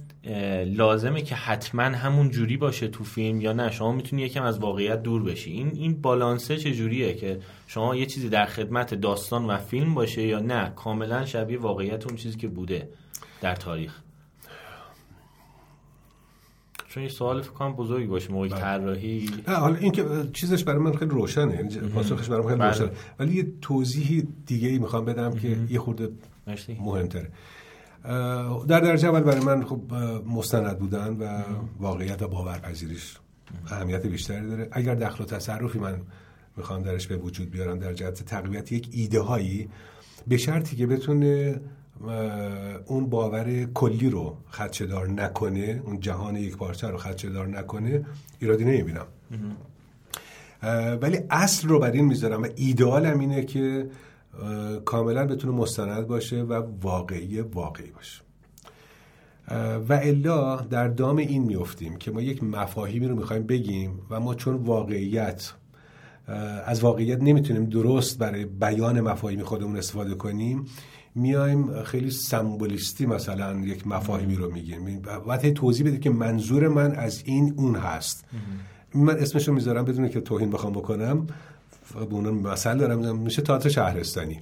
[0.65, 3.71] لازمه که حتما همون جوری باشه تو فیلم یا نه.
[3.71, 5.51] شما می‌تونی یکم از واقعیت دور بشی.
[5.51, 10.21] این این بالانسه چه جوریه که شما یه چیزی در خدمت داستان و فیلم باشه
[10.21, 10.73] یا نه.
[10.75, 12.89] کاملا شبیه واقعیت اون چیزی که بوده
[13.41, 13.99] در تاریخ.
[16.89, 18.59] چون این سوال فکر کنم بزرگی باشه موقع بله.
[18.59, 19.29] طراحی.
[19.47, 21.55] حالا این که چیزش برای من خیلی روشنه.
[21.55, 22.69] یعنی پاسخش برای من خیلی بله.
[22.69, 22.89] روشنه.
[23.19, 26.09] ولی یه توضیحی دیگه ای می‌خوام بدم که یه خورده
[26.79, 27.29] مهمتره.
[28.03, 29.81] در درجه اول برای من خب
[30.27, 31.43] مستند بودن و
[31.79, 33.17] واقعیت و باورپذیریش
[33.67, 34.67] اهمیت بیشتری داره.
[34.71, 36.01] اگر دخل و تصرفی من
[36.57, 39.69] می‌خوام درش به وجود بیارم در جهت تقویت یک ایده هایی
[40.27, 41.61] به شرطی که بتونه
[42.85, 44.37] اون باور کلی رو
[44.89, 46.99] دار نکنه اون جهان یک پارچه رو
[47.33, 48.05] دار نکنه
[48.39, 49.05] ایرادی نمی‌بینم.
[51.01, 53.87] ولی اصل رو بر این می‌ذارم و ایدئالم اینه که
[54.85, 58.21] کاملا بتونه مستند باشه و واقعی واقعی باشه.
[59.89, 64.35] و الا در دام این میفتیم که ما یک مفاهیمی رو می‌خوایم بگیم و ما
[64.35, 65.53] چون واقعیت
[66.65, 70.65] از واقعیت نمی‌تونیم درست برای بیان مفاهیم خودمون استفاده کنیم
[71.15, 75.01] میایم خیلی سمبولیستی مثلا یک مفاهیمی رو میگیم.
[75.25, 78.25] باید توضیح بده که منظور من از این اون هست.
[78.95, 81.27] من اسمش رو می‌ذارم بدون که توهین بخوام بکنم.
[81.93, 84.41] به اون مثل دارم میشه تئاتر شهرستانی.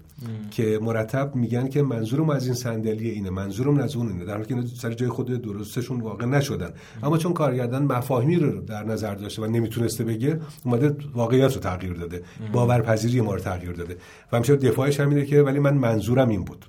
[0.51, 4.25] که مرتب میگن که منظورم از این صندلی اینه منظورم از اون اینه.
[4.25, 6.69] در حالی که سر جای خود درستشون واقع نشدن.
[7.03, 11.93] اما چون کارگردان مفاهیمی رو در نظر داشته و نمی‌تونسته بگه اومده واقعیت رو تغییر
[11.93, 12.23] داده.
[12.53, 13.97] باورپذیری ما رو تغییر داده.
[14.31, 16.65] و همیشه دفاعش همینه که ولی من منظورم این بود.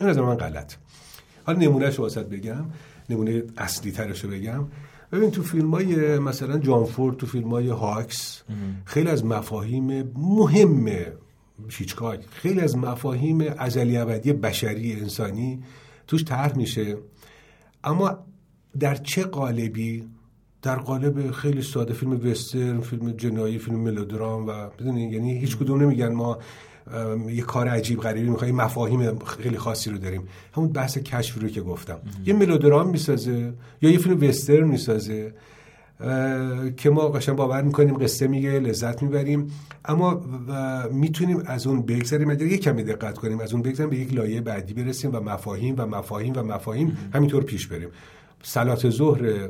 [0.00, 0.74] این از من غلط.
[1.44, 2.64] حالا نمونهش رو بگم.
[3.10, 4.64] نمونه اصلی ترش رو بگم.
[5.12, 8.42] ببین تو فیلم های مثلا جانفورد تو فیلم های هاکس
[8.84, 10.88] خیلی از مفاهیم مهم
[11.68, 15.62] هیچکاک خیلی از مفاهیم ازلی ابدی بشری انسانی
[16.06, 16.96] توش طرح میشه.
[17.84, 18.18] اما
[18.78, 20.08] در چه قالبی؟
[20.62, 26.12] در قالب خیلی ساده فیلم وسترن فیلم جنایی فیلم ملودرام و یعنی هیچ کدوم نمیگن
[26.12, 26.38] ما
[27.28, 30.28] یه کار عجیب غریبی می‌خوایم مفاهیم خیلی خاصی رو داریم.
[30.56, 31.98] همون بحث کشف رو که گفتم.
[32.26, 33.52] یه ملودرام می‌سازه
[33.82, 35.34] یا یه فیلم وسترن می‌سازه
[36.76, 39.50] که ما قشنگ باور می‌کنیم قصه میگه لذت می‌بریم.
[39.84, 40.22] اما
[40.92, 42.30] می‌تونیم از اون بگذریم.
[42.30, 45.74] اگر یه کمی دقت کنیم از اون بگذریم به یک لایه بعدی برسیم و مفاهیم
[45.78, 47.88] و مفاهیم و مفاهیم همینطور پیش بریم.
[48.42, 49.48] سلات ظهر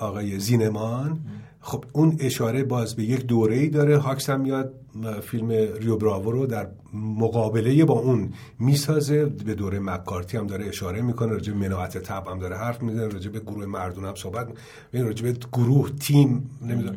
[0.00, 1.20] آقای زینمان
[1.66, 3.98] خب اون اشاره باز به یک دوره ای داره.
[3.98, 4.74] هاکس هم میاد
[5.22, 9.24] فیلم ریو براوو رو در مقابله با اون می‌سازه.
[9.24, 11.32] به دوره مکارتی هم داره اشاره می‌کنه.
[11.32, 13.06] راجع به مناعت تب هم داره حرف می‌زنه.
[13.06, 15.02] راجع به گروه مردون هم صحبت می‌کنه.
[15.02, 16.96] راجع به گروه تیم نمی‌دونم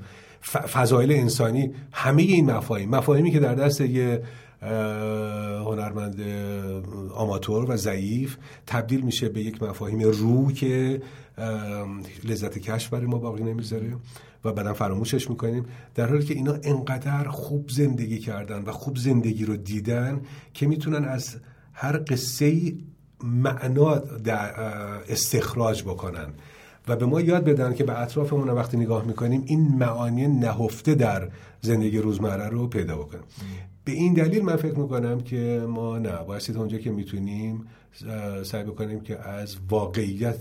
[0.52, 2.90] فضایل انسانی همه این مفاهیم.
[2.90, 4.24] مفاهیمی که در دست یه
[5.66, 6.22] هنرمند
[7.16, 8.38] آماتور و ضعیف
[8.68, 11.02] تبدیل میشه به یک مفاهیم رو که
[12.24, 13.96] لذت کشف برای ما باقی نمی‌ذاره.
[14.44, 19.46] و بعدا فراموشش می‌کنیم در حالی که اینا انقدر خوب زندگی کردن و خوب زندگی
[19.46, 20.22] رو دیدن
[20.54, 21.36] که می‌تونن از
[21.74, 22.74] هر قصه
[23.24, 24.02] معنا
[25.10, 26.28] استخراج بکنن.
[26.88, 31.30] و به ما یاد بدن که به اطرافمون وقتی نگاه می‌کنیم این معانی نهفته در
[31.62, 33.24] زندگی روزمره رو پیدا بکنیم
[33.84, 37.66] به این دلیل من فکر می‌کنم که ما نه باید اونجا که می‌تونیم
[38.44, 40.40] سعی بکنیم که از واقعیت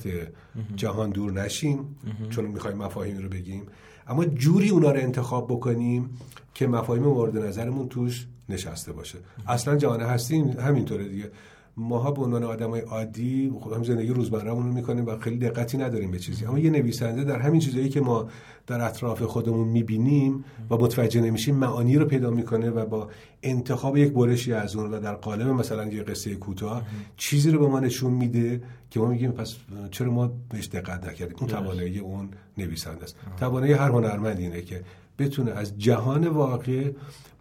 [0.77, 1.97] جهان دور نشیم.
[2.31, 3.62] چون می‌خوایم مفاهیمی رو بگیم.
[4.09, 6.10] اما جوری اونا رو انتخاب بکنیم
[6.55, 9.18] که مفاهیم مورد نظرمون توش نشسته باشه.
[9.48, 11.30] اصلا جهان هستی همینطوره دیگه.
[11.78, 16.10] ماها به عنوان آدمای عادی خب هم زندگی روزمرهمون رو می‌کنیم و خیلی دقتی نداریم
[16.10, 16.44] به چیزی.
[16.44, 18.28] اما یه نویسنده در همین چیزایی که ما
[18.66, 23.09] در اطراف خودمون می‌بینیم و متوجه نمیشیم معانی رو پیدا می‌کنه و با
[23.42, 26.82] انتخاب یک برشی از اون و در قالب مثلا یه قصه کوتاه
[27.16, 29.56] چیزی رو به ما نشون میده که ما میگیم پس
[29.90, 31.36] چرا ما بهش دقت نکردیم.
[31.40, 32.28] اون توانایی اون
[32.59, 33.16] نویسنده است.
[33.36, 34.82] توانایی هر هنرمند اینه که
[35.18, 36.90] بتونه از جهان واقع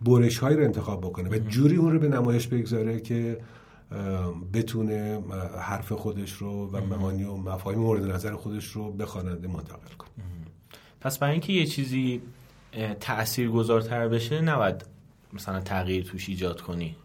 [0.01, 3.37] برش رو انتخاب بکنه و جوری اون رو به نمایش بگذاره که
[4.53, 5.23] بتونه
[5.59, 10.09] حرف خودش رو و معانی و مفاهیم مورد نظر خودش رو به خواننده منتقل کنه.
[11.01, 12.21] پس برای اینکه یه چیزی
[12.99, 14.85] تأثیر گذارتر بشه نباید
[15.33, 16.95] مثلا تغییر توش ایجاد کنی.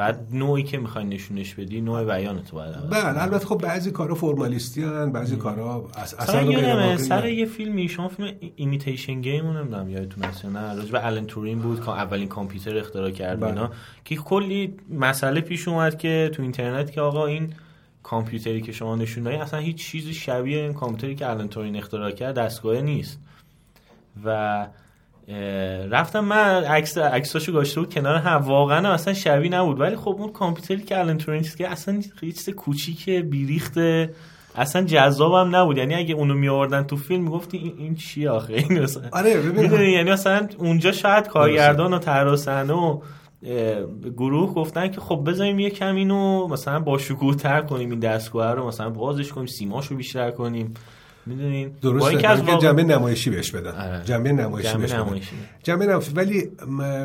[0.00, 4.14] بعد نوعی که می‌خوای نشونش بدی نوع بیان تو باید بله البته خب بعضی کارا
[4.14, 10.24] فرمالیستی هن بعضی کارا اصلا سر یه فیلمی شما فیلم Imitation Game رو نمی‌دونم یادتون
[10.24, 13.48] هست نه؟ راجع به الن تورینگ بود که اولین کامپیوتر اختراع کرد بله.
[13.48, 13.70] اینا
[14.04, 17.52] که کلی مسئله پیش اومد که تو اینترنت که آقا این
[18.02, 22.10] کامپیوتری که شما نشون دادین اصلا هیچ چیزی شبیه این کامپیوتری که الن تورینگ اختراع
[22.10, 23.18] کرد دستگاه نیست.
[24.24, 24.66] و
[25.90, 28.40] رفتم من عکس عکساشو گاشته بود کنار هم.
[28.42, 29.80] واقعا اصلا شبیه نبود.
[29.80, 34.14] ولی خب اون کامپیوتری که الان تورین که اصلا یه چیز کوچیک بیریخته
[34.56, 35.78] اصلا جذابم نبود.
[35.78, 39.40] یعنی اگه اونو می آوردن تو فیلم می‌گفتی این, این چی آخه؟ این مثلا آره
[39.40, 39.90] ببین.
[39.90, 42.36] یعنی مثلا اونجا شاید کارگردان و طراح
[42.70, 42.98] و
[44.16, 48.54] گروه گفتن که خب بذاریم یه کم اینو مثلا با شکوه تر کنیم این دستگاه
[48.54, 50.74] رو مثلا بازش کنیم سیماشو بیشتر کنیم.
[51.26, 52.18] می‌دونین؟ درسته.
[52.18, 53.70] که از جنبه نمایشی بهش بدن.
[53.70, 54.04] آره.
[54.04, 55.30] جنبه نمایشی جنبه بهش نمایشی.
[55.62, 56.12] جنبه نمایشی.
[56.14, 56.50] ولی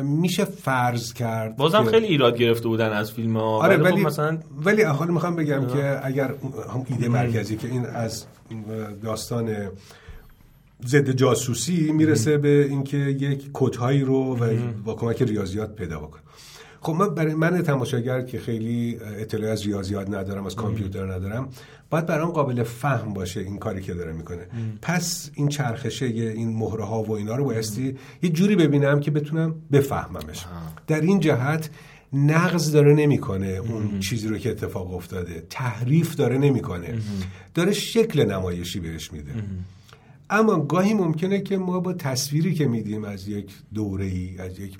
[0.02, 1.90] میشه فرض کرد بازم که...
[1.90, 3.42] خیلی ایراد گرفته بودن از فیلم ها.
[3.42, 5.72] آره ولی خب مثلا ولی حالا می‌خوام بگم آه.
[5.72, 6.34] که اگر
[6.74, 8.24] هم ایده مرکزی که این از
[9.02, 9.56] داستان
[10.86, 16.22] ضد جاسوسی می‌رسه به اینکه یک کدهایی رو و با کمک ریاضیات پیدا بکنه.
[16.80, 21.48] خب من برای من تماشاگر که خیلی اطلاع از ریاضیات ندارم از کامپیوتر ندارم
[21.90, 24.46] باید برام قابل فهم باشه این کاری که داره می‌کنه.
[24.82, 29.54] پس این چرخشه این مهره ها و اینا رو بایستی یه جوری ببینم که بتونم
[29.72, 30.46] بفهممش.
[30.86, 31.70] در این جهت
[32.12, 35.46] نقض داره نمی‌کنه اون چیزی رو که اتفاق افتاده.
[35.50, 36.98] تحریف داره نمی‌کنه.
[37.54, 39.32] داره شکل نمایشی بهش میده.
[40.30, 44.78] اما گاهی ممکنه که ما با تصویری که میدیم از یک دوره ای از یک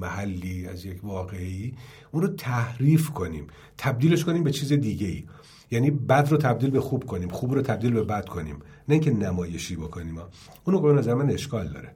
[0.00, 1.74] محلی از یک واقعی
[2.12, 3.46] اون رو تحریف کنیم.
[3.78, 5.24] تبدیلش کنیم به چیز دیگه ای
[5.70, 8.56] یعنی بد رو تبدیل به خوب کنیم خوب رو تبدیل به بد کنیم.
[8.88, 10.18] نه اینکه نمایشی بکنیم.
[10.64, 11.94] اون رو نظر من اشکال داره.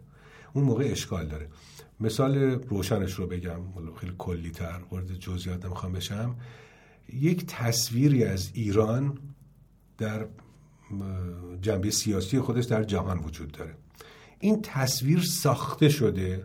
[0.53, 1.49] اون موقع اشکال داره.
[2.01, 3.61] مثال روشنش رو بگم.
[4.01, 6.37] خیلی کلی تر وارد جزئیات نمی‌خوام بشم.
[7.13, 9.19] یک تصویری از ایران
[9.99, 10.27] در
[11.61, 13.75] جنبه سیاسی خودش در جهان وجود داره.
[14.39, 16.45] این تصویر ساخته شده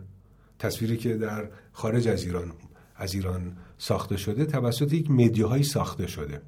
[0.58, 2.52] تصویری که در خارج از ایران
[2.96, 6.42] از ایران ساخته شده توسط یک مدیاهایی ساخته شده.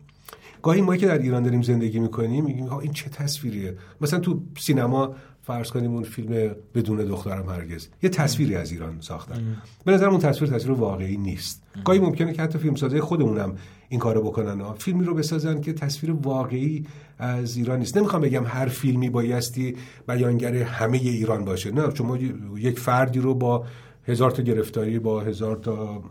[0.62, 5.14] گاهی ما که در ایران داریم زندگی می‌کنیم میگیم این چه تصویریه؟ مثلا تو سینما
[5.42, 7.88] فرض کنیم اون فیلم بدون دخترم هرگز.
[8.02, 9.56] یه تصویری از ایران ساختن.
[9.84, 11.62] به نظر اون تصویر تصویر واقعی نیست.
[11.84, 13.54] گاهی ممکنه که حتی فیلمسازای خودمونم
[13.88, 14.72] این کارو بکنن.
[14.72, 16.86] فیلمی رو بسازن که تصویر واقعی
[17.18, 17.96] از ایران نیست.
[17.96, 19.76] نمی‌خوام بگم هر فیلمی بایستی
[20.08, 21.70] بیانگر همه ایران باشه.
[21.70, 22.18] نه چون ما
[22.58, 23.64] یک فردی رو با
[24.08, 26.02] هزار تا گرفتاری با هزار تا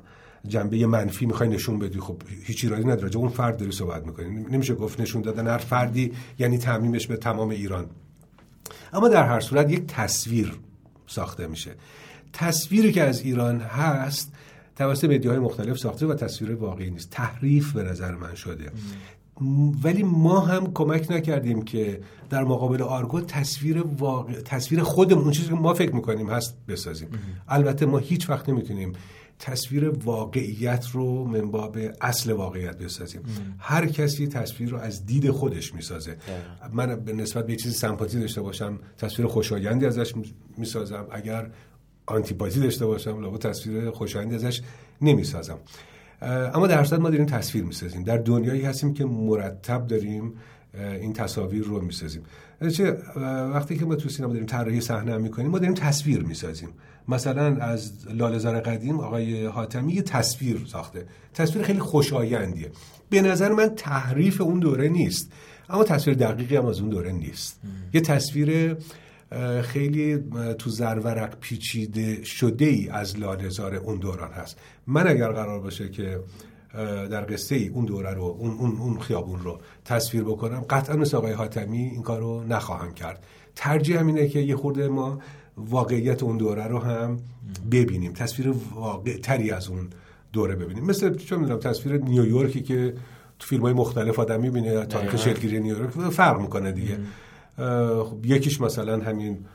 [0.47, 3.17] جنبه منفی می‌خوای نشون بدی خب هیچ ایرادی نداره.
[3.17, 4.29] اون فرد داری صحبت می‌کنی.
[4.29, 7.85] نمیشه گفت نشون دادن هر فردی یعنی تعمیمش به تمام ایران.
[8.93, 10.59] اما در هر صورت یک تصویر
[11.07, 11.75] ساخته میشه.
[12.33, 14.33] تصویری که از ایران هست
[14.75, 17.09] توسط مدیاهای مختلف ساخته و تصویر واقعی نیست.
[17.09, 18.71] تحریف به نظر من شده.
[19.83, 24.33] ولی ما هم کمک نکردیم که در مقابل آرگو تصویر واقع...
[24.33, 27.09] تصویر خودمون چیزی که ما فکر می‌کنیم هست بسازیم.
[27.47, 28.93] البته ما هیچ وقت نمی‌تونیم
[29.39, 33.21] تصویر واقعیت رو منباب اصل واقعیت بسازیم.
[33.59, 36.17] هر کسی تصویر رو از دید خودش می‌سازه.
[36.73, 40.13] من به نسبت به چیزی سمپاتی داشته باشم تصویر خوشایندی ازش
[40.57, 41.07] می‌سازم.
[41.11, 41.51] اگر
[42.05, 44.61] آنتیپاتی داشته باشم لابد تصویر خوشایندی ازش
[45.01, 45.59] نمی‌سازم.
[46.21, 48.03] اما در صورت ما داریم تصویر می‌سازیم.
[48.03, 50.33] در دنیایی هستیم که مرتب داریم
[50.73, 52.21] این تصاویر رو می‌سازیم.
[52.73, 52.91] چه
[53.53, 56.69] وقتی که ما تو سینما داریم طراحی صحنه می‌کنیم ما داریم تصویر می‌سازیم.
[57.07, 61.05] مثلا از لالزار قدیم آقای حاتمی یه تصویر ساخته.
[61.33, 62.71] تصویر خیلی خوشایندیه.
[63.09, 65.31] به نظر من تحریف اون دوره نیست.
[65.69, 67.59] اما تصویر دقیقی هم از اون دوره نیست.
[67.93, 68.77] یه تصویر
[69.61, 70.17] خیلی
[70.57, 74.57] تو زرورق پیچیده شده ای از لالزار اون دوران هست.
[74.87, 76.19] من اگر قرار باشه که
[77.11, 81.17] در قصه ای اون دوره رو اون, اون, اون خیابون رو تصویر بکنم قطعا مثل
[81.17, 83.25] آقای حاتمی این کار رو نخواهم کرد.
[83.55, 85.19] ترجیح همینه که یه خورده ما
[85.57, 87.17] واقعیت اون دوره رو هم
[87.71, 89.89] ببینیم تصویر واقع تری از اون
[90.33, 90.85] دوره ببینیم.
[90.85, 92.93] مثل چون می‌دونم تصویر نیویورکی که
[93.39, 96.99] تو فیلم های مختلف آدم می‌بینه تاریخ شکلگیری نیویورک فرق می‌کنه دیگه.
[98.03, 99.45] خب یکیش مثلا همین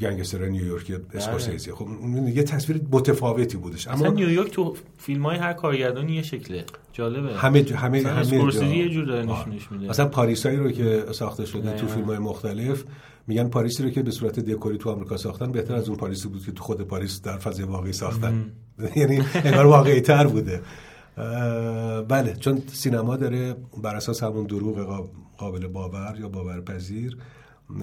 [0.00, 1.72] گنگستر نیویورک اسکورسیزی.
[1.72, 3.88] خب اون یه تصویر متفاوتی بودش.
[3.88, 6.64] اما نیویورک تو فیلم های هر کارگردانی یه شکله.
[6.92, 7.34] جالبه.
[7.34, 9.88] همه جو همه همه اسکورسیزی یه جور داره نشونش میده.
[9.88, 12.84] مثلا پاریسایی رو که ساخته شده تو فیلم های مختلف
[13.26, 16.44] میگن پاریسی رو که به صورت دکوری تو آمریکا ساختن بهتر از اون پاریسی بود
[16.44, 18.52] که تو خود پاریس در فضای واقعی ساختن.
[18.96, 20.60] یعنی انگار واقعی تر بوده
[22.08, 27.16] بله چون سینما داره بر اساس همون دروغ قابل باور یا باورپذیر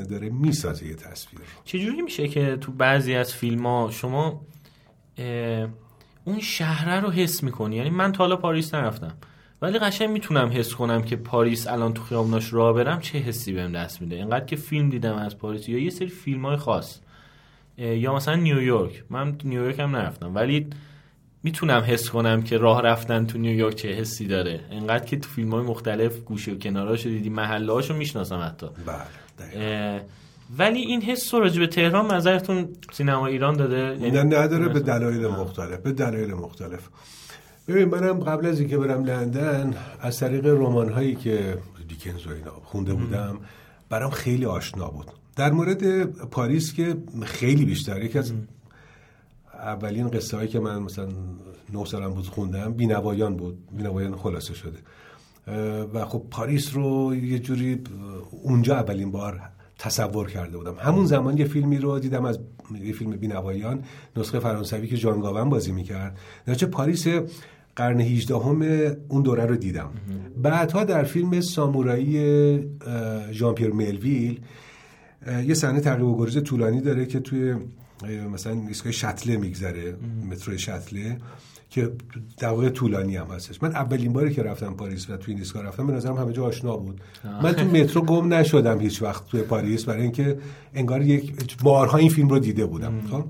[0.10, 4.42] داره می‌سازه یه تصویر چجوری میشه که تو بعضی از فیلم ها شما
[6.24, 9.14] اون شهره رو حس می‌کنی؟ یعنی من تا حالا پاریس نرفتم
[9.62, 13.72] ولی قشنگ می‌تونم حس کنم که پاریس الان تو خیابوناش راه برم چه حسی بهم
[13.72, 17.00] دست میده؟ اینقدر که فیلم دیدم از پاریس یا یه سری فیلم های خاص
[17.78, 20.68] یا مثلا نیویورک من نیویورک هم نرفتم ولی
[21.44, 24.60] می‌تونم حس کنم که راه رفتن تو نیویورک چه حسی داره.
[24.72, 28.68] اینقدر که تو فیلم های مختلف گوشه و کناراشو دیدی محله هاشو می‌شناسم حتی.
[28.86, 28.98] بله.
[30.58, 35.28] ولی این حس راجع به تهران نظرتون سینما ایران داده؟ یعنی نه نداره به دلایل
[35.28, 36.90] مختلف به دلایل مختلف.
[37.68, 41.58] ببین منم قبل از اینکه برم لندن از طریق رمان هایی که
[41.88, 43.40] دیکنز و اینا خونده بودم
[43.90, 45.06] برام خیلی آشنا بود.
[45.36, 48.34] در مورد پاریس که خیلی بیشتر یکی از
[49.54, 51.08] اولین قصه هایی که من مثلا
[51.74, 53.58] نه سالم بود خوندم بینوایان بود.
[53.72, 54.78] بینوایان خلاصه شده.
[55.94, 57.82] و خب پاریس رو یه جوری
[58.44, 59.42] اونجا اولین بار
[59.80, 60.76] تصور کرده بودم.
[60.80, 62.40] همون زمان یه فیلمی رو دیدم از
[62.84, 63.84] یه فیلم بینوایان
[64.18, 66.18] نسخه فرانسوی که جان گاون بازی می‌کرد.
[66.48, 67.08] نچه پاریس
[67.76, 69.90] قرن 18 همه اون دوره رو دیدم.
[70.38, 72.60] بعدها در فیلم سامورایی
[73.32, 74.42] ژان پیر ملویل
[75.46, 77.56] یه صحنه تعقیب و گریز طولانی داره که توی
[78.34, 79.96] مثلا ایستگاه شتله میگذره
[80.32, 81.18] مترو شتله.
[81.70, 81.92] که
[82.38, 83.64] در واقع طولانی هم هستش.
[83.64, 86.44] من اولین باری که رفتم پاریس و توی این ایستگاه رفتم به نظرم همه جا
[86.44, 87.02] آشنا بود.
[87.44, 90.38] من تو مترو گم نشدم هیچ وقت توی پاریس برای اینکه
[90.74, 93.02] انگار یک بارها این فیلم رو دیده بودم.
[93.12, 93.24] خب؟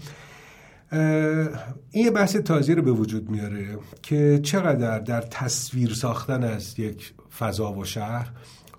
[1.91, 7.13] این یه بحث تازی رو به وجود میاره که چقدر در تصویر ساختن از یک
[7.39, 8.31] فضا و شهر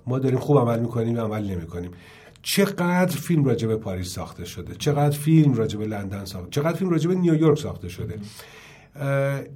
[0.06, 1.90] ما داریم خوب عمل می‌کنیم یا عمل نمی‌کنیم.
[2.42, 6.90] چقدر فیلم راجع به پاریس ساخته شده؟ چقدر فیلم راجع به لندن ساخته؟ چقدر فیلم
[6.90, 8.18] راجع به نیویورک ساخته شده؟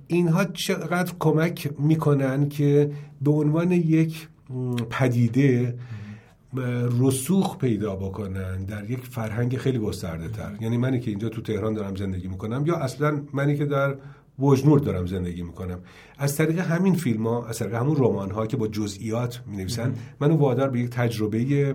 [0.07, 2.91] اینها چقدر کمک می‌کنن که
[3.23, 4.29] به عنوان یک
[4.91, 5.79] پدیده
[7.01, 11.75] رسوخ پیدا بکنن در یک فرهنگ خیلی گسترده تر یعنی منی که اینجا تو تهران
[11.75, 13.97] دارم زندگی می‌کنم یا اصلا منی که در
[14.39, 15.79] وجنور دارم زندگی می‌کنم.
[16.19, 19.95] از طریق همین فیلم ها از طریق همون رمان ها که با جزئیات می نویسن
[20.21, 21.75] منو وادار به یک تجربه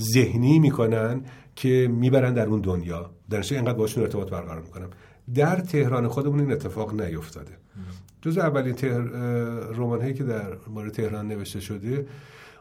[0.00, 1.20] ذهنی می‌کنن
[1.56, 3.10] که می‌برن در اون دنیا.
[3.30, 4.90] درنشه اینقدر باشون ارتباط برقرار می‌کنم.
[5.34, 7.52] در تهران خودمون این اتفاق نیفتاده.
[8.22, 9.00] جز اولین تهر...
[9.72, 12.06] رمان هایی که در مورد تهران نوشته شده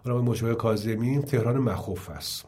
[0.06, 2.46] رمان مشابه کاظمی تهران مخوف است.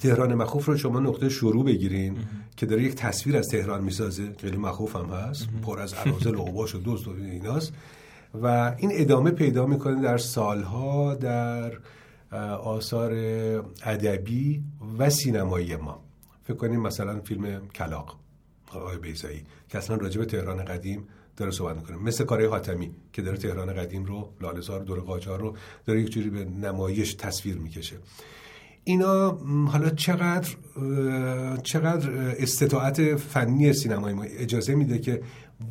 [0.00, 2.16] تهران مخوف رو شما نقطه شروع بگیرین
[2.56, 4.32] که داره یک تصویر از تهران می‌سازه.
[4.38, 5.48] خیلی مخوف هم هست.
[5.62, 7.72] پر از عرازل و و دوست و ایناست.
[8.42, 11.72] و این ادامه پیدا می‌کنه در سالها در
[12.62, 13.12] آثار
[13.84, 14.62] ادبی
[14.98, 16.02] و سینمایی ما.
[16.44, 18.18] فکر کنیم مثلا فیلم کلاق.
[18.72, 21.96] آقای بیزایی که اصلا راجب تهران قدیم داره صحبت می‌کنه.
[21.96, 26.30] مثل کارهای حاتمی که داره تهران قدیم رو لالزار دور قاجار رو داره یک جوری
[26.30, 27.96] به نمایش تصویر می‌کشه.
[28.84, 29.30] اینا
[29.66, 30.48] حالا چقدر
[31.62, 35.22] چقدر استطاعت فنی سینمای ما اجازه میده که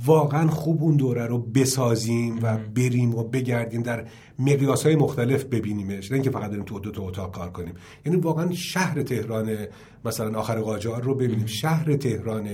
[0.05, 4.07] واقعا خوب اون دوره رو بسازیم و بریم و بگردیم در
[4.39, 6.11] مقیاس های مختلف ببینیمش.
[6.11, 7.73] نه اینکه فقط داریم تو دو تا اتاق کار کنیم.
[8.05, 9.57] یعنی واقعا شهر تهران
[10.05, 11.45] مثلا آخر قاجار رو ببینیم.
[11.45, 12.49] شهر تهران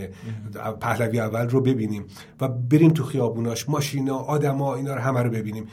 [0.81, 2.05] پهلوی اول رو ببینیم
[2.41, 3.69] و بریم تو خیابوناش.
[3.69, 5.67] ماشینا آدما اینا رو همه رو ببینیم.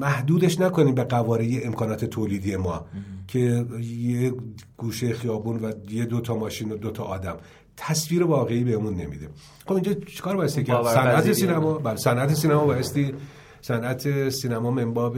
[0.00, 2.86] محدودش نکنیم به قواره امکانات تولیدی ما
[3.26, 4.34] که یه
[4.76, 7.36] گوشه خیابون و یه دو تا ماشین و دو تا آدم.
[7.78, 9.28] تصویر واقعی بهمون نمیده.
[9.66, 11.78] خب اینجا چیکار بایستی که صنعت سینما.
[11.78, 13.14] بله صنعت سینما بایستی
[13.60, 15.16] صنعت سینما منباب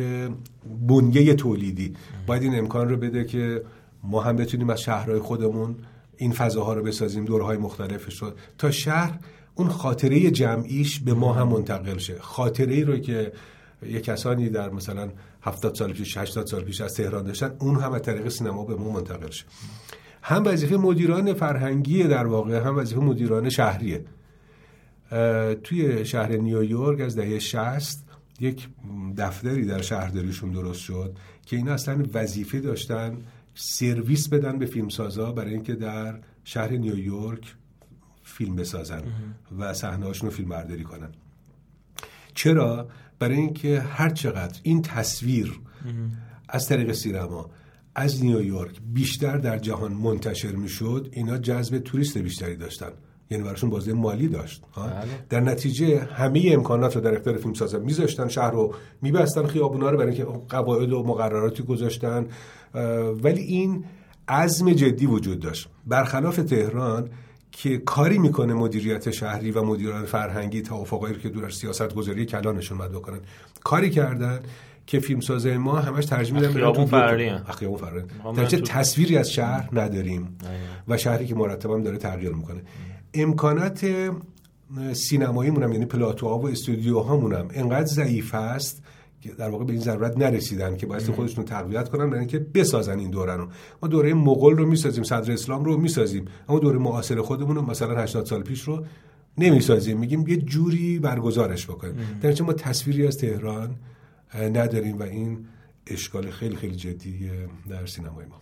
[0.88, 1.94] بنیه تولیدی.
[2.26, 3.62] باید این امکان رو بده که
[4.02, 5.76] ما هم بتونیم از شهرهای خودمون
[6.16, 9.18] این فضاها رو بسازیم دورهای مختلفش رو تا شهر
[9.54, 12.18] اون خاطره جمعیش به ما هم منتقل شه.
[12.20, 13.32] خاطره ای رو که
[13.86, 15.10] یه کسانی در مثلا
[15.42, 18.74] 70 سال پیش 80 سال پیش از تهران داشتن اون هم از طریق سینما به
[18.74, 19.44] ما منتقل شه.
[20.22, 24.04] هم وظیفه مدیران فرهنگی در واقع هم وظیفه مدیران شهریه.
[25.62, 28.04] توی شهر نیویورک از دهه 60
[28.40, 28.68] یک
[29.16, 31.16] دفتری در شهرداریشون درست شد
[31.46, 33.16] که اینا اصلا وظیفه داشتن
[33.54, 37.54] سرویس بدن به فیلمسازا برای اینکه در شهر نیویورک
[38.22, 39.02] فیلم بسازن
[39.58, 41.08] و صحنه‌هاشون رو فیلم برداری کنن.
[42.34, 42.88] چرا؟
[43.18, 45.60] برای اینکه هر چقدر این تصویر
[46.48, 47.50] از طریق سینما
[47.94, 52.90] از نیویورک بیشتر در جهان منتشر می‌شد اینا جذب توریست بیشتری داشتن.
[53.30, 54.90] یعنی براشون بازده مالی داشت بله.
[55.28, 59.98] در نتیجه همه امکانات رو در اختیار فیلم سازا میذاشتن شهر رو میبستن خیابونا رو
[59.98, 62.26] برای اینکه قواعد و مقرراتی گذاشتن.
[63.22, 63.84] ولی این
[64.28, 65.68] عزم جدی وجود داشت.
[65.86, 67.08] برخلاف تهران
[67.52, 72.78] که کاری می‌کنه مدیریت شهری و مدیران فرهنگی توافقایی رو که دور سیاست گذاری کلانشون
[72.78, 73.20] مد بکنن
[73.64, 74.40] کاری کردن
[74.90, 75.20] که فیلم
[75.56, 78.04] ما همش ترجمه میدن خیابون فراری خیابون فراری.
[78.36, 80.36] در تصویری از شهر نداریم
[80.88, 82.62] و شهری که مرتبا داره تغییر می‌کنه.
[83.14, 83.86] امکانات
[84.92, 88.82] سینمایی مونم یعنی پلاتوها و استودیوها مونم انقدر ضعیف است
[89.20, 92.98] که در واقع به این ضرورت نرسیدن که باید خودشون تقویت کنن برای اینکه بسازن
[92.98, 93.48] این دوره رو
[93.82, 98.02] ما دوره مغول رو می‌سازیم صدر اسلام رو می‌سازیم اما دوره معاصر خودمون رو مثلا
[98.02, 98.84] 80 سال پیش رو
[99.38, 99.98] نمی‌سازیم.
[99.98, 101.94] میگیم یه جوری برگزارش بکنیم.
[102.20, 103.74] در ما تصویری از تهران
[104.34, 105.46] نداریم و این
[105.86, 108.40] اشکال خیلی خیلی جدیه در سینمای ما.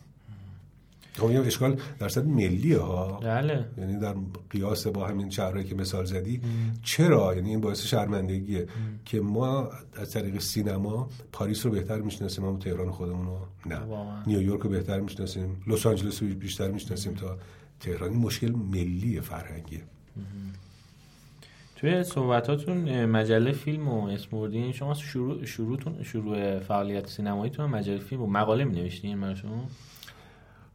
[1.13, 3.21] خب این اشکال درصد ملی ها.
[3.21, 3.69] بله.
[3.79, 4.15] یعنی در
[4.51, 6.41] قیاس با همین شهرهایی که مثال زدی.
[6.83, 8.67] چرا؟ یعنی این باعث شرمندگیه
[9.05, 13.81] که ما از طریق سینما پاریس رو بهتر می‌شناسیم اما تهران خودمون رو نه.
[14.27, 15.63] نیویورک رو بهتر می‌شناسیم.
[15.67, 17.39] لس آنجلس رو بیشتر می‌شناسیم تا
[17.81, 18.11] تهران.
[18.11, 19.83] این مشکل ملی فرهنگیه.
[21.79, 28.27] توی صحبتاتون مجله فیلم و اسم شما شروع شروعتون شروع فعالیت سینماییتون مجله فیلم و
[28.27, 29.65] مقاله می نوشتین شما؟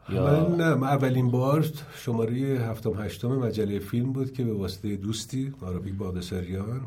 [0.10, 0.24] یا...
[0.24, 1.66] من نه من اولین بار
[1.96, 2.36] شماره
[2.70, 6.82] هفتم هشتم مجله فیلم بود که به واسطه دوستی آرابی بادسریان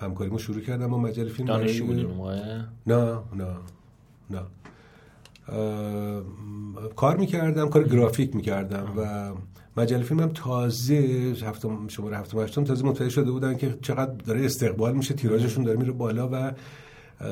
[0.00, 1.48] همکاریمو شروع کردم با مجله فیلم.
[1.48, 2.22] دانشجو بودیم
[2.86, 3.56] نه نه
[4.30, 4.40] نه.
[6.96, 9.30] کار می‌کردم کار گرافیک می‌کردم و
[9.76, 10.94] مجله فیلم هم تازه
[11.42, 15.78] هفتم شماره هفتم هشتم تازه متوجه شده بودن که چقدر داره استقبال میشه تیراژشون داره
[15.78, 16.52] میره بالا و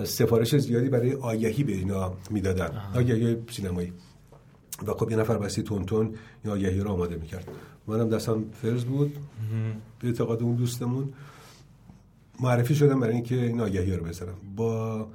[0.04, 2.70] سفارش زیادی برای آگهی به اینا می‌دادن.
[2.94, 3.92] آگهی سینمایی.
[4.86, 6.14] و خب یه نفر بسی تون تون
[6.44, 7.48] این آگهی رو آماده می‌کرد.
[7.86, 9.16] منم دستم فرز بود.
[10.00, 11.12] به اعتقاد اون دوستمون.
[12.40, 14.34] معرفی شدم برای اینکه این آگهی رو بزنم.
[14.56, 15.08] با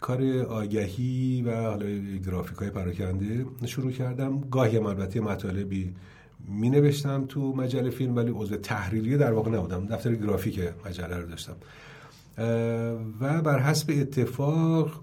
[0.00, 1.86] کار آگهی و حالا
[2.26, 4.40] گرافیک های پراکنده شروع کردم.
[4.40, 5.94] گاهی هم البته مطالبی
[6.48, 9.86] می نوشتم تو مجله فیلم ولی عضو تحریریه در واقع نبودم.
[9.86, 11.56] دفتر گرافیک مجله رو داشتم.
[13.20, 15.00] و بر حسب اتفاق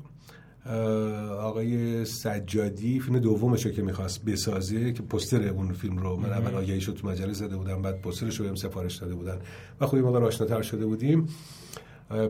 [1.39, 6.55] آقای سجادی فیلم دومش رو که می‌خواست بسازه که پستر اون فیلم رو من اول
[6.55, 9.37] آگهی شد تو مجله زده بودم بعد پسترش رو هم سفارش داده بودن
[9.81, 11.27] و خب ما آشناتر شده بودیم.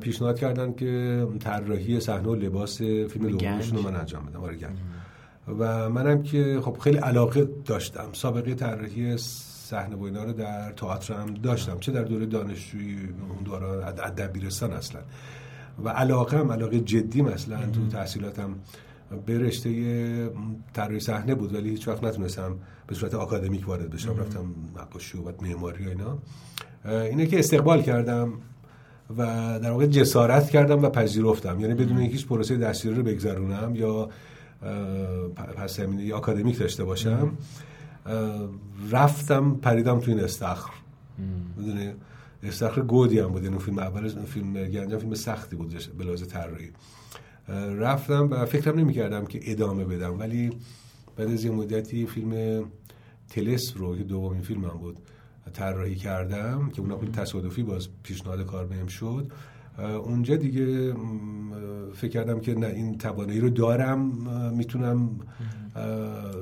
[0.01, 4.39] پیشنهاد کردن که طراحی صحنه و لباس فیلم دومشون رو من انجام بدم.
[4.39, 4.57] آره
[5.59, 8.09] و منم که خب خیلی علاقه داشتم.
[8.13, 11.79] سابقه طراحی صحنه و اینا رو در تئاتر هم داشتم.
[11.79, 12.97] چه در دوره دانشجویی
[13.29, 15.01] اون دوره دبیرستان اصلا.
[15.83, 18.55] و علاقه هم علاقه جدی مثلا تو تحصیلاتم
[19.25, 20.29] به رشته
[20.73, 21.55] طراحی صحنه بود.
[21.55, 22.55] ولی هیچ وقت نتونستم
[22.87, 24.17] به صورت آکادمیک وارد بشم.
[24.17, 24.45] رفتم
[24.77, 26.19] نقاشی و معماری و اینا.
[27.05, 28.33] اینه که استقبال کردم
[29.17, 29.25] و
[29.63, 31.59] در واقع جسارت کردم و پذیرفتم.
[31.59, 34.09] یعنی بدون اینکه هیچ پروسه دستیاری رو بگذرونم یا
[35.35, 37.37] پس زمینه آکادمیک داشته باشم.
[38.91, 40.71] رفتم پریدم تو این استخر
[41.57, 41.93] می‌دونی؟
[42.43, 43.43] استخر گودی هم بود.
[43.43, 46.71] این فیلم اول فیلم گنجم فیلم سختی بود به لحاظ طراحی.
[47.79, 50.19] رفتم و فکرم نمی کردم که ادامه بدم.
[50.19, 50.51] ولی
[51.15, 52.63] بعد از یه مدتی فیلم
[53.29, 54.97] تلس رو که دومین فیلمم بود
[55.53, 59.31] طراحی کردم که اونها تصادفی باز پیشنهاد کار بهم شد.
[59.83, 60.93] اونجا دیگه
[61.93, 63.99] فکر کردم که نه این توانایی رو دارم
[64.53, 65.09] می‌تونم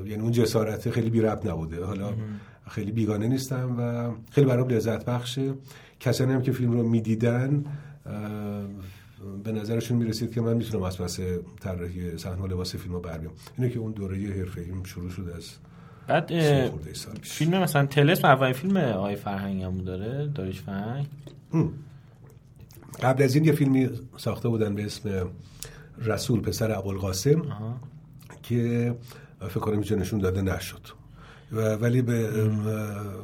[0.06, 1.84] یعنی اون جسارت خیلی بی ربط نبوده.
[1.84, 2.12] حالا
[2.68, 5.52] خیلی بیگانه نیستم و خیلی برام لذت بخشه.
[6.00, 7.64] کسانی هم که فیلم رو می‌دیدن
[9.44, 11.20] به نظرشون می‌رسید که من می‌تونم از پس
[11.60, 13.20] طراحی صحنه و لباس فیلم رو بر
[13.58, 15.50] اینه که اون دوره حرفه شروع شده از
[16.06, 16.32] بعد
[17.22, 21.06] فیلم مثلا تلس اولین فیلم آقای فرهنگ هم داره داریش فرهنگ.
[23.02, 25.30] قبل از این یه فیلمی ساخته بودن به اسم
[25.98, 27.42] رسول پسر ابوالقاسم
[28.42, 28.94] که
[29.40, 30.80] فکر کنم نشون داده نشد.
[31.52, 32.30] و ولی به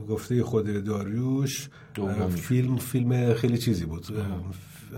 [0.08, 1.68] گفته خود داریوش
[2.36, 4.06] فیلم فیلم خیلی چیزی بود.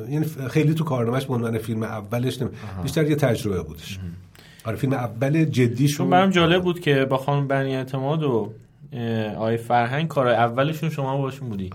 [0.08, 2.50] یعنی خیلی تو کارنامهش به عنوان فیلم اولش نمی...
[2.82, 3.98] بیشتر یه تجربه بودش.
[4.64, 8.52] آره فیلم اول جدی شد برام جالب بود که با خانم بنی اعتماد و
[9.38, 11.70] آی فرهنگ کار اولشون شما باشون بودی.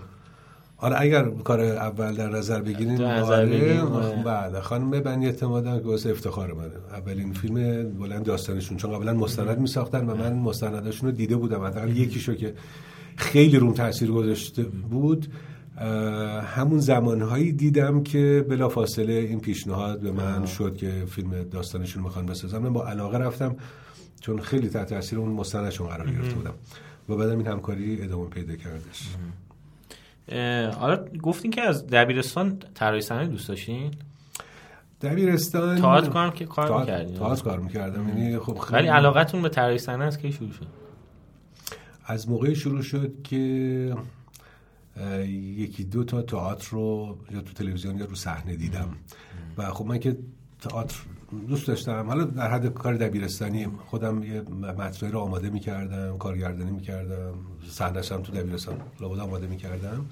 [0.82, 3.82] حالا اگر کار اول در نظر بگیرین آره
[4.24, 6.70] بله خانم بنی اعتمادم که واسه افتخار منه.
[6.92, 11.64] اولین فیلم بلند داستانشون چون قبلا مستند می ساختن و من مستنداشون رو دیده بودم.
[11.64, 12.54] حداقل یکیشو که
[13.16, 15.26] خیلی روم تاثیر گذاشته بود
[16.44, 22.58] همون زمانهایی دیدم که بلافاصله این پیشنهاد به من شد که فیلم داستانشون می‌خوان بسازم.
[22.58, 23.56] من با علاقه رفتم
[24.20, 26.54] چون خیلی تحت تاثیر اون مستندشون قرار گرفته بودم.
[27.08, 29.08] و بعدم این همکاری ادامه پیدا کردش.
[30.78, 33.94] حالا گفتین که از دبیرستان طراحی صحنه دوست داشتین؟
[35.00, 37.16] دبیرستان تئاتر کارم که کار می‌کردین.
[37.16, 38.08] تئاتر کار می‌کردم.
[38.08, 40.66] یعنی خب خیلی ولی علاقتون به طراحی صحنه از کی شروع شد؟
[42.06, 43.36] از موقعی شروع شد که
[45.56, 48.88] یکی دو تا تئاتر رو یا تو تلویزیون یا رو صحنه دیدم.
[49.58, 50.16] و خب من که
[50.60, 50.96] تئاتر
[51.48, 52.06] دوست داشتم.
[52.06, 54.42] حالا در حد کار دبیرستانی خودم یه
[54.78, 57.34] مطرحی رو آماده می‌کردم کارگردانی می‌کردم.
[58.10, 60.06] هم تو دبیرستان لابد آماده می‌کردم.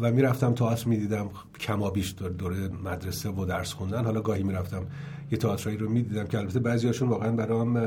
[0.00, 4.04] و می‌رفتم تئاتر می‌دیدم کمابیش دور دوره مدرسه و درس خوندن.
[4.04, 4.86] حالا گاهی می‌رفتم
[5.30, 7.80] یه تئاترایی رو می‌دیدم که البته بعضیاشون واقعا برام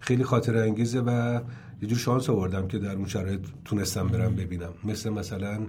[0.00, 1.40] خیلی خاطر انگیزه و
[1.82, 4.72] یه جور شانس آوردم که در اون شرایط تونستم برم ببینم.
[4.84, 5.66] مثل مثلا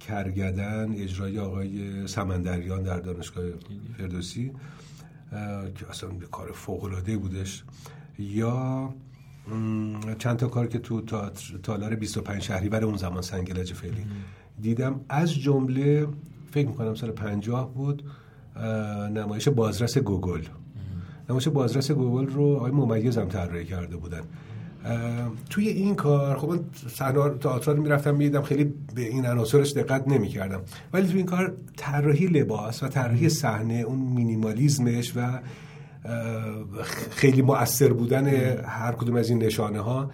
[0.00, 3.44] کرگدن اجرای آقای سمندریان در دانشگاه
[3.98, 4.52] فردوسی.
[5.74, 7.64] که اصلا یه کار فوق العاده بودش.
[8.18, 8.94] یا
[10.18, 11.00] چند تا کار که تو
[11.62, 14.06] تالار 25 شهریور اون زمان سنگلج فعلی
[14.60, 15.00] دیدم.
[15.08, 16.08] از جمله
[16.50, 18.02] فکر می‌کنم سال 50 بود
[19.14, 20.42] نمایش بازرس گوگول.
[21.28, 24.22] نمایش بازرس گوگول رو آقای ممیز هم طراحی کرده بودن.
[25.50, 30.60] توی این کار خب من صحنه تئاتر می‌رفتم می‌دیدم خیلی به این عناصرش دقت نمی‌کردم.
[30.92, 35.40] ولی توی این کار طراحی لباس و طراحی صحنه اون مینیمالیزمش و
[37.10, 38.26] خیلی مؤثر بودن
[38.64, 40.10] هر کدوم از این نشانه ها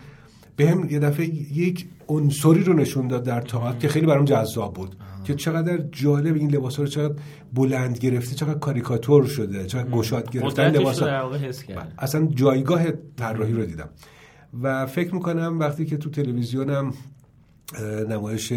[0.57, 4.75] به هم یه دفعه یک عنصری رو نشون داد در تئاتر که خیلی برام جذاب
[4.75, 4.97] بود.
[5.25, 7.15] که چقدر جالب این لباس رو چقدر
[7.53, 11.03] بلند گرفته چقدر کاریکاتور شده چقدر گشاد گرفته لباس
[11.99, 12.85] اصلا جایگاه
[13.17, 13.89] طراحی رو دیدم.
[14.63, 16.95] و فکر می‌کنم وقتی که تو تلویزیونم
[18.09, 18.53] نمایش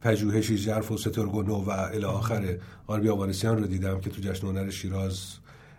[0.00, 2.56] پژوهشی ژرف و سترگونو و الی آخر
[2.86, 5.20] آربی آوانسیان رو دیدم که تو جشن هنر شیراز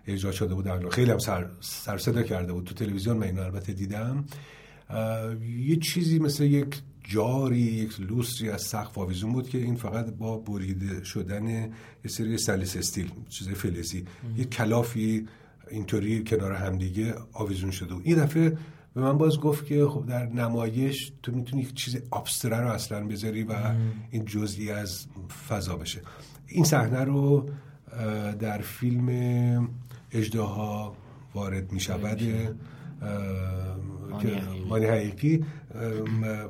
[0.08, 0.90] اجرا شده بود.
[0.90, 2.64] خیلی هم سر, سر صدا کرده بود.
[2.64, 4.26] تو تلویزیون من اینو البته دیدم.
[5.60, 10.38] یه چیزی مثل یک جاری یک لوستری از سقف آویزون بود که این فقط با
[10.38, 11.72] بریده شدن یه
[12.08, 14.06] سری سلیس استیل چیز فلزی
[14.38, 15.28] یه کلافی
[15.72, 18.58] اینطوری کنار همدیگه آویزون شده این دفعه
[18.96, 23.08] به من باز گفت که خب در نمایش تو می‌تونی یک چیز ابستره رو اصلا
[23.08, 23.54] بذاری و
[24.12, 25.06] این جزئی از
[25.50, 26.02] فضا بشه.
[26.48, 27.50] این صحنه رو
[28.40, 29.70] در فیلم
[30.12, 30.96] اجداها
[31.36, 32.18] وارد می شود
[34.22, 35.46] که مانی حقیقی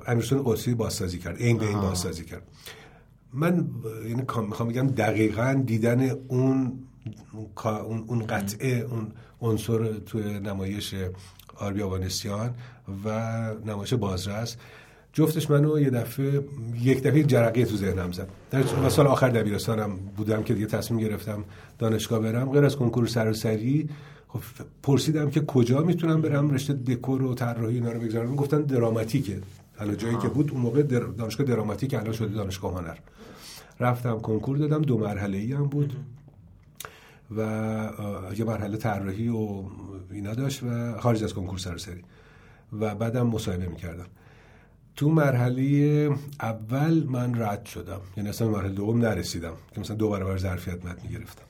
[0.08, 2.44] امیرسون قدسی بازسازی کرد این به این بازسازی کرد.
[3.34, 3.68] من
[4.08, 6.80] یعنی می‌خوام بگم دقیقا دیدن اون
[8.08, 9.12] اون قطعه اون
[9.42, 10.96] عنصر توی نمایش
[11.56, 12.54] آربی آوانسیان
[13.06, 13.10] و
[13.66, 14.58] نمایش بازرس.
[15.14, 16.44] جفتش منو یه دفعه
[16.82, 18.28] یک دفعه جرقه تو ذهنم زد.
[18.52, 21.44] در سال آخر دبیرستانم بودم که دیگه تصمیم گرفتم
[21.80, 22.52] دانشگاه برم.
[22.52, 23.90] غیر از کنکور سراسری
[24.28, 24.40] خب
[24.84, 28.36] پرسیدم که کجا می‌تونم برم؟ رشته دکور و طراحی اینا رو بگذارم.
[28.36, 29.42] گفتن دراماتیکه.
[29.78, 32.98] حالا جایی که بود اون موقع دانشگاه دراماتیک الان شده دانشگاه هنر.
[33.80, 34.82] رفتم کنکور دادم.
[34.82, 35.94] دو مرحله ای هم بود.
[37.32, 37.42] و
[38.38, 39.64] یه مرحله طراحی و
[40.12, 42.02] اینا داشت و خارج از کنکور سراسری
[42.80, 44.06] و بعدم مصاحبه می‌کردم.
[44.96, 46.10] تو مرحله
[46.40, 48.02] اول من رد شدم.
[48.18, 51.44] یعنی اصلا مرحله دوم نرسیدم که مثلا دو برابر ظرفیت مد می‌گرفتم.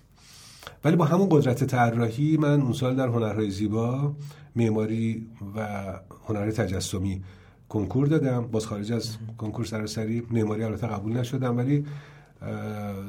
[0.83, 4.15] ولی با همون قدرت طراحی من اون سال در هنرهای زیبا
[4.55, 5.67] معماری و
[6.27, 7.23] هنر تجسمی
[7.69, 8.47] کنکور دادم.
[8.47, 11.85] باز خارج از کنکور سراسری معماری البته قبول نشدم ولی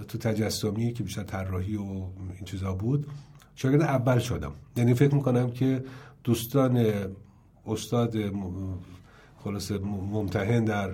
[0.08, 3.06] تو تجسمی که بیشتر طراحی و این چیزا بود.
[3.56, 4.52] شاگرد اول شدم.
[4.76, 5.84] یعنی فکر می‌کنم که
[6.24, 6.86] دوستان
[7.66, 8.14] استاد
[9.44, 9.78] خلاصه
[10.12, 10.90] ممتحن در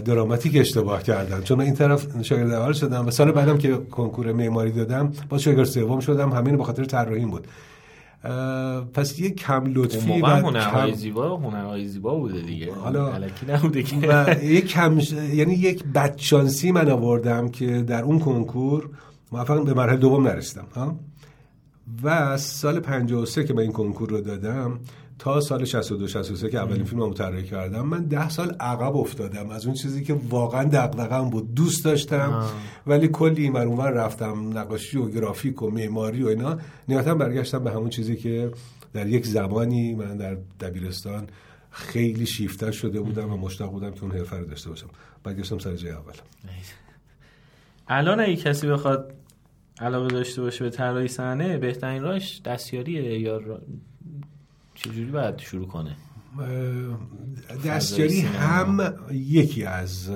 [0.00, 4.72] دراماتیک اشتباه کردم چون این طرف شاگرد اول شدم و سال بعدم که کنکور معماری
[4.72, 6.32] دادم باز شاگرد سوم شدم.
[6.32, 7.46] همین به خاطر طراحی بود.
[8.94, 12.74] پس یه کم لطفی و هنرهای زیبا هنرهای زیبا بوده دیگه.
[12.74, 13.12] حالا
[13.48, 13.96] نبوده که.
[13.96, 14.98] و یک کم
[15.32, 18.90] یعنی یک بدشانسی من آوردم که در اون کنکور
[19.32, 20.96] موفق به مرحله دوم نرسیدم ها؟
[22.02, 24.80] و سال 53 که من این کنکور رو دادم
[25.18, 29.66] تا سال 62 63 که اولین فیلم طراحی کردم من ده سال عقب افتادم از
[29.66, 31.54] اون چیزی که واقعا دغدغه‌ام بود.
[31.54, 32.50] دوست داشتم
[32.86, 34.58] ولی کلی این اونور رفتم.
[34.58, 36.58] نقاشی و گرافیک و معماری و اینا.
[36.88, 38.50] نهایتا برگشتم به همون چیزی که
[38.92, 41.26] در یک زمانی من در دبیرستان
[41.70, 44.88] خیلی شیفته شده بودم و مشتاق بودم که اون حرفه رو داشته باشم.
[45.24, 46.12] برگشتم سر جای اول.
[47.88, 49.14] الان اگه کسی بخواد
[49.80, 53.40] علاقه داشته باشه به طراحی صحنه بهترین راهش دستیاریه یا
[54.78, 55.96] چجوری باید شروع کنه؟
[57.64, 60.10] دستیاری هم یکی از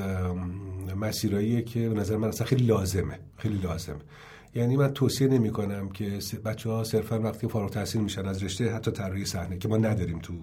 [0.96, 3.96] مسیرهاییه که به نظر من اصلا خیلی لازمه خیلی لازمه.
[4.54, 8.74] یعنی من توصیه نمی کنم که بچه ها صرفا وقتی فارغ تحصیل میشن از رشته
[8.74, 10.34] حتی طراحی صحنه که ما نداریم تو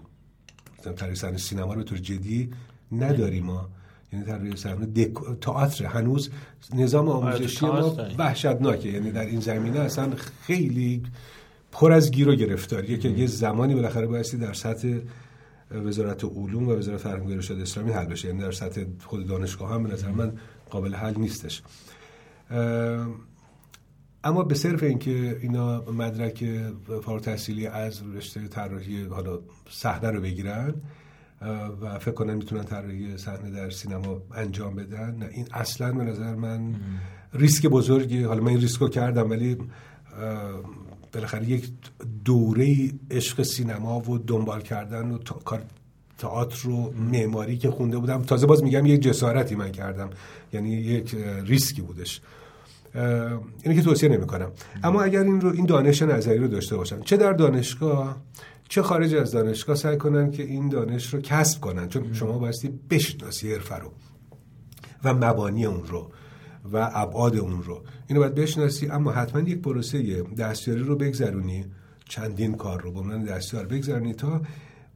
[0.95, 2.51] طراحی صحنه سینما رو به طور جدی
[2.91, 3.69] نداریم ما.
[4.13, 6.29] یعنی طراحی صحنه تئاتر هنوز
[6.73, 8.89] نظام آره، آموزشی ما وحشتناکه.
[8.89, 11.03] یعنی در این زمینه اصلا خیلی
[11.71, 14.99] پر از گیر و گرفتاریه که یه زمانی بالاخره بایستی در سطح
[15.71, 18.27] وزارت علوم و وزارت فرهنگ و ارشاد اسلامی حل بشه.
[18.27, 20.33] یعنی در سطح خود دانشگاه هم به نظر من
[20.69, 21.61] قابل حل نیستش.
[24.23, 26.45] اما به صرف اینکه اینا مدرک
[27.03, 29.39] فارغ تحصیلی از رشته طراحی حالا
[29.69, 30.73] صحنه رو بگیرن
[31.81, 36.35] و فکر کنن می‌تونن طراحی صحنه در سینما انجام بدن نه این اصلا به نظر
[36.35, 36.75] من
[37.33, 39.57] ریسک بزرگی حالا من این ریسکو کردم ولی
[41.13, 41.69] بالاخره یک
[42.25, 45.61] دوره عشق سینما و دنبال کردن و کار
[46.17, 48.21] تئاتر رو معماری که خونده بودم.
[48.21, 50.09] تازه باز میگم یک جسارتی من کردم.
[50.53, 51.15] یعنی یک
[51.45, 52.21] ریسکی بودش.
[53.63, 54.51] اینه که توصیه نمی کنم
[54.83, 58.17] اما اگر این رو این دانش نظری رو داشته باشن چه در دانشگاه
[58.69, 61.89] چه خارج از دانشگاه سعی کنن که این دانش رو کسب کنن.
[61.89, 63.91] چون شما بایستی بشناسی حرفه رو
[65.03, 66.11] و مبانی اون رو.
[66.73, 67.81] و ابعاد اون رو.
[68.07, 71.65] اینو باید بشناسی اما حتما یک پروسه دستیاری رو بگذرونی.
[72.09, 74.41] چندین کار رو به عنوان دستیار بگذرونی تا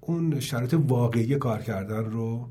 [0.01, 2.49] اون شرایط واقعی کار کردن رو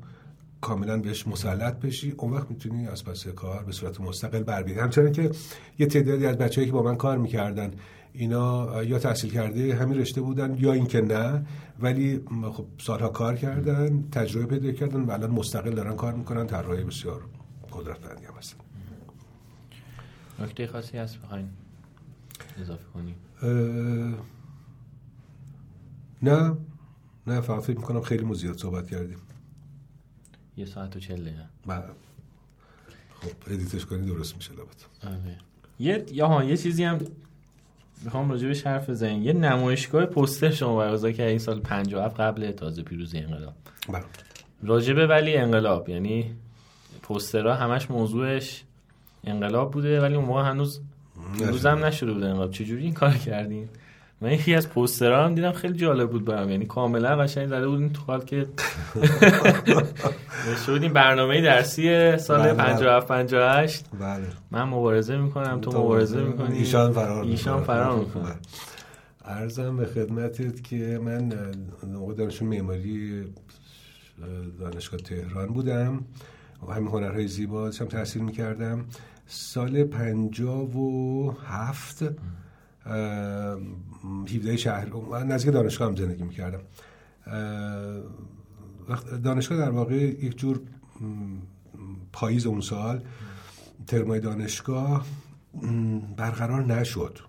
[0.61, 2.13] کاملا بهش مسلط بشی.
[2.17, 5.31] اون وقت می‌تونی از پس کار به صورت مستقل بر بیاری همچنان که
[5.79, 7.71] یه تعدادی از بچه‌ای که با من کار می‌کردن
[8.13, 11.45] اینا یا تحصیل کرده همین رشته بودن یا اینکه نه
[11.79, 12.21] ولی
[12.53, 16.47] خب سالها کار کردن تجربه پیدا کردن و الان مستقل دارن کار می‌کنن.
[16.47, 17.21] طراحی بسیار
[17.71, 18.62] قدرتمندی هم هستن.
[20.39, 21.49] نکته خاصی هست بخواین
[22.61, 23.15] اضافه کنیم
[26.21, 26.57] نه
[27.27, 29.17] نه فقط فکر می‌کنم خیلی مزیاد صحبت کردیم.
[30.57, 31.45] یه ساعت و چل دقیقه.
[31.65, 31.83] بله.
[33.21, 34.75] خب ادیتش کنی درست میشه لابد.
[35.03, 35.37] آره.
[35.79, 36.99] یه یا یه چیزی هم
[38.03, 39.23] می‌خوام راجع به حرف بزنیم.
[39.23, 43.53] یه نمایشگاه پوستر شما برگزار که این سال 57 قبل تازه پیروزی انقلاب.
[43.89, 44.03] بله.
[44.63, 46.35] راجع به ولی انقلاب یعنی
[47.01, 48.63] پوسترها همش موضوعش
[49.23, 50.81] انقلاب بوده ولی اون موقع هنوز
[51.37, 53.69] پیروز هم نشده بوده انقلاب چجوری این کار کردین؟
[54.21, 56.49] من یکی از پوسترها هم دیدم خیلی جالب بود برام.
[56.49, 58.47] یعنی کاملا قشنگ زده بودین تو حال که
[60.65, 64.27] شدیم برنامه درسی سال 57 58 بله.
[64.51, 66.57] من مبارزه می‌کنم تو مبارزه می‌کنی.
[66.57, 68.35] ایشان فرار ایشان فرار می‌کنه
[69.25, 71.33] ارزم به خدمتت که من
[71.83, 73.23] موقع دانشجو معماری
[74.59, 76.05] دانشگاه تهران بودم.
[76.67, 78.85] و همین هنرهای زیبا هم تحصیل می‌کردم.
[79.25, 82.03] سال پنجاه و هفت
[82.85, 84.87] 17 شهر
[85.25, 86.61] نزدیک دانشگاه هم زندگی می‌کردم.
[89.23, 90.61] دانشگاه در واقع یک جور
[92.11, 93.03] پاییز اون سال
[93.87, 95.05] ترمای دانشگاه
[96.17, 97.19] برقرار نشد.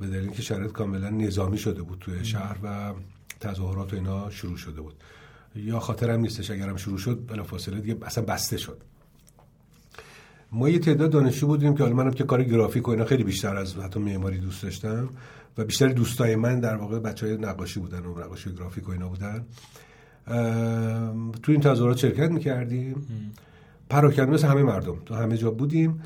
[0.00, 2.94] به دلیل اینکه شرایط کاملا نظامی شده بود توی شهر و
[3.40, 4.94] تظاهرات و اینا شروع شده بود.
[5.54, 8.82] یا خاطرم نیستش اگرم شروع شد بلافاصله دیگه اصلا بسته شد.
[10.56, 13.56] ما یه تعداد دانشجو بودیم که حالا منم که کار گرافیک و اینا خیلی بیشتر
[13.56, 15.08] از حتی معماری دوست داشتم
[15.58, 19.08] و بیشتر دوستای من در واقع بچه های نقاشی بودن و نقاشی گرافیک و اینا
[19.08, 19.44] بودن.
[21.42, 23.06] تو این تظاهرات شرکت می‌کردیم.
[23.90, 24.96] پراکنده مثل همه مردم.
[25.06, 26.02] تو همه جا بودیم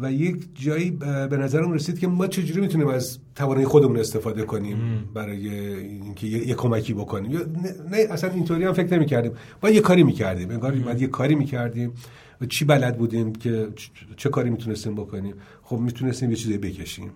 [0.00, 0.90] و یک جایی
[1.30, 6.54] به نظرم رسید که ما چجوری می‌تونیم از توانایی خودمون استفاده کنیم برای اینکه یه,
[6.54, 7.32] کمکی بکنیم.
[7.32, 7.40] نه,
[7.90, 9.32] نه اصلا اینطوری هم فکر نمی‌کردیم.
[9.60, 10.50] با یه کاری می‌کردیم.
[10.50, 11.92] انگار یه کاری می‌کردیم.
[12.40, 13.68] و چی بلد بودیم که
[14.16, 17.10] چه کاری می‌تونستیم بکنیم؟ خب می‌تونستیم یه چیزی بکشیم.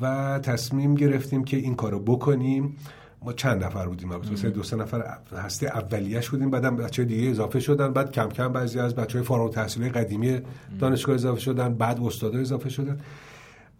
[0.00, 2.76] و تصمیم گرفتیم که این کارو بکنیم.
[3.22, 6.50] ما چند نفر بودیم؟ مثلا دو سه نفر هسته اولیش بودیم.
[6.50, 7.92] بعدم بچه دیگه اضافه شدن.
[7.92, 10.38] بعد کم کم بعضی از بچه های فارغ التحصیلی قدیمی
[10.78, 11.74] دانشگاه اضافه شدن.
[11.74, 13.00] بعد استادا اضافه شدن.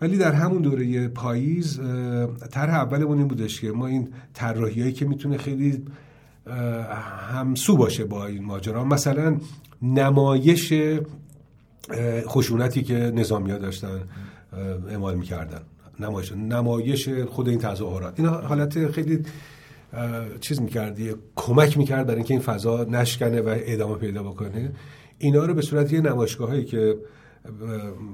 [0.01, 1.81] ولی در همون دوره پاییز
[2.51, 5.85] طرح اولمون این بودش که ما این طراحیایی که می‌تونه خیلی
[7.33, 8.85] همسو باشه با این ماجرا.
[8.85, 9.37] مثلا
[9.83, 10.73] نمایش
[12.27, 14.01] خشونتی که نظامی ها داشتن
[14.89, 15.61] اعمال می‌کردن.
[16.01, 19.23] نمایش نمایش خود این تظاهرات این حالت خیلی
[20.41, 24.73] چیز می‌کردی کمک می‌کرد برای اینکه این فضا نشکنه و ادامه پیدا بکنه.
[25.19, 26.97] اینا رو به صورت یه نمایشگاه هایی که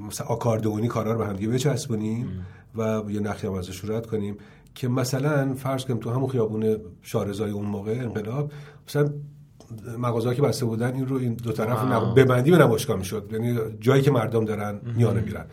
[0.09, 2.47] مثلا آکاردونی کارا رو به هم دیگه بچسبونیم
[2.77, 4.37] و یه نقشی هم ازش رد کنیم.
[4.77, 8.53] که مثلا فرض کنیم تو همون خیابون شارزای اون موقع انقلاب
[8.89, 9.11] مثلا
[9.99, 11.85] مغازه که بسته بودن این رو این دو طرف
[12.17, 13.29] ببندی به نمایشگاه می‌شد.
[13.33, 15.45] یعنی جایی که مردم دارن میانه میرن.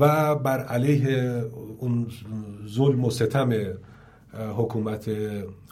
[0.00, 1.44] و بر علیه
[1.78, 2.06] اون
[2.68, 3.52] ظلم و ستم
[4.56, 5.10] حکومت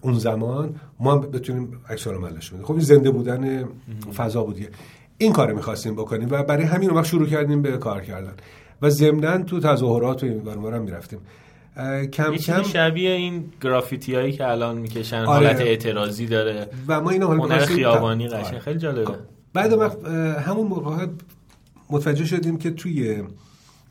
[0.02, 3.64] اون زمان ما بتونیم عکس عملش بدیم خب این زنده بودن
[4.16, 4.68] فضا بودیه
[5.18, 8.32] این کار می‌خواستیم بکنیم و برای همین وقت شروع کردیم به کار کردن.
[8.82, 11.18] و ضمنا تو تظاهرات و این هم می‌رفتیم.
[12.12, 15.26] کم کم شبیه این گرافیتی هایی که الان می‌کشن آره.
[15.26, 18.58] حالت اعتراضی داره و ما اینو حالا خیابانی قشنگ آره.
[18.58, 19.14] خیلی جالبه
[19.52, 20.04] بعد وقت
[20.38, 21.06] همون موقع
[21.90, 23.22] متوجه شدیم که توی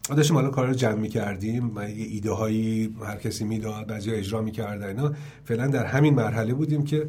[0.10, 4.42] داشتیم حالا کار رو جمع می‌کردیم و یه ایده هایی هر کسی می‌داد بعضی اجرا
[4.42, 5.14] می‌کردن اینا
[5.44, 7.08] فعلا در همین مرحله بودیم که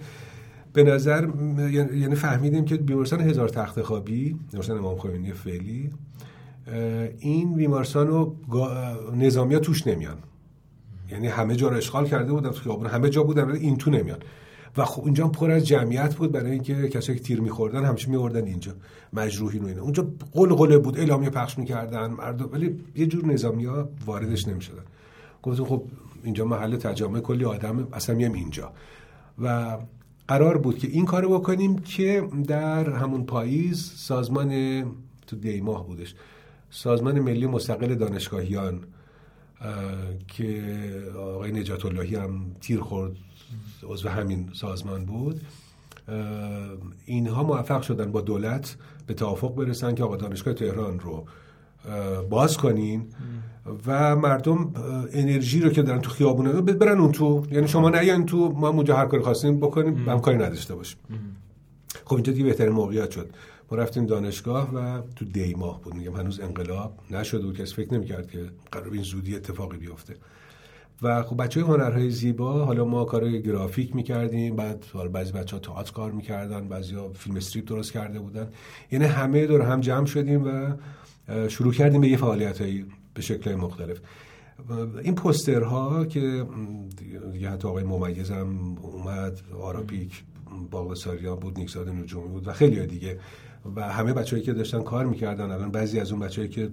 [0.72, 1.28] به نظر
[1.94, 5.90] یعنی فهمیدیم که بیمارستان هزار تخت خوابی بیمارستان امام خمینی فعلی
[7.18, 8.36] این بیمارستان رو
[9.14, 10.16] نظامی ها توش نمیان
[11.10, 14.18] یعنی همه جا رو اشغال کرده بودن تو خیابون همه جا بودن این تو نمیان
[14.76, 18.44] و خب اینجا پر از جمعیت بود برای اینکه کسایی که تیر میخوردن همیشه میوردن
[18.44, 18.72] اینجا
[19.12, 19.82] مجروحین و اینا.
[19.82, 24.82] اونجا قلقله بود اعلامیه پخش می‌کردن مردم ولی یه جور نظامی ها واردش نمی‌شدن.
[25.42, 25.82] گفتم خب
[26.24, 28.72] اینجا محل تجمع کلی آدم اصلا میم اینجا.
[29.38, 29.78] و
[30.28, 34.82] قرار بود که این کارو بکنیم که در همون پاییز سازمان
[35.26, 36.14] تو دی ماه بودش.
[36.70, 38.80] سازمان ملی مستقل دانشگاهیان
[40.28, 40.62] که
[41.18, 43.12] آقای نجات اللهی هم تیر خورد
[43.82, 45.40] عضو همین سازمان بود.
[47.04, 48.76] اینها موفق شدن با دولت
[49.06, 51.26] به توافق برسن که آقا دانشگاه تهران رو
[52.30, 53.06] باز کنین.
[53.86, 54.72] و مردم
[55.12, 57.46] انرژی رو که دارن تو خیابونه برن اون تو.
[57.50, 60.98] یعنی شما نیان تو ما اونجا هر کاری خواستیم بکنیم هم کاری نداشته باشیم.
[62.04, 63.30] خب اینجا دیگه بهترین موقعیت شد.
[63.70, 65.94] ما رفتیم دانشگاه و تو دی ماه بود.
[65.94, 67.59] میگم هنوز انقلاب نشده بود.
[67.59, 70.14] کسی فکر نمی‌کرد که قرار این زودی اتفاقی بیفته.
[71.02, 74.56] و خب بچه های هنرهای زیبا حالا ما کارهای گرافیک می‌کردیم.
[74.56, 78.48] بعد بعضی بچه ها تئاتر کار می‌کردن بعضی ها فیلم استریپ درست کرده بودن.
[78.93, 80.76] یعنی همه دور هم جمع شدیم و
[81.48, 82.62] شروع کردیم به یه فعالیت
[83.14, 84.01] به شکل مختلف.
[85.02, 86.47] این پوسترها که
[87.32, 90.22] دیگه حتی آقای ممیزم اومد آراپیک
[90.70, 93.18] باغ بود نیکزاد نجومی بود و خیلی دیگه
[93.76, 96.70] و همه بچه‌ای که داشتن کار می‌کردن الان بعضی از اون بچه‌ای که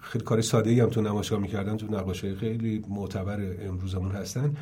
[0.00, 4.56] خیلی کار ساده هم تو نمایشگاه می‌کردن تو نقاشی خیلی معتبر امروزمون هستن.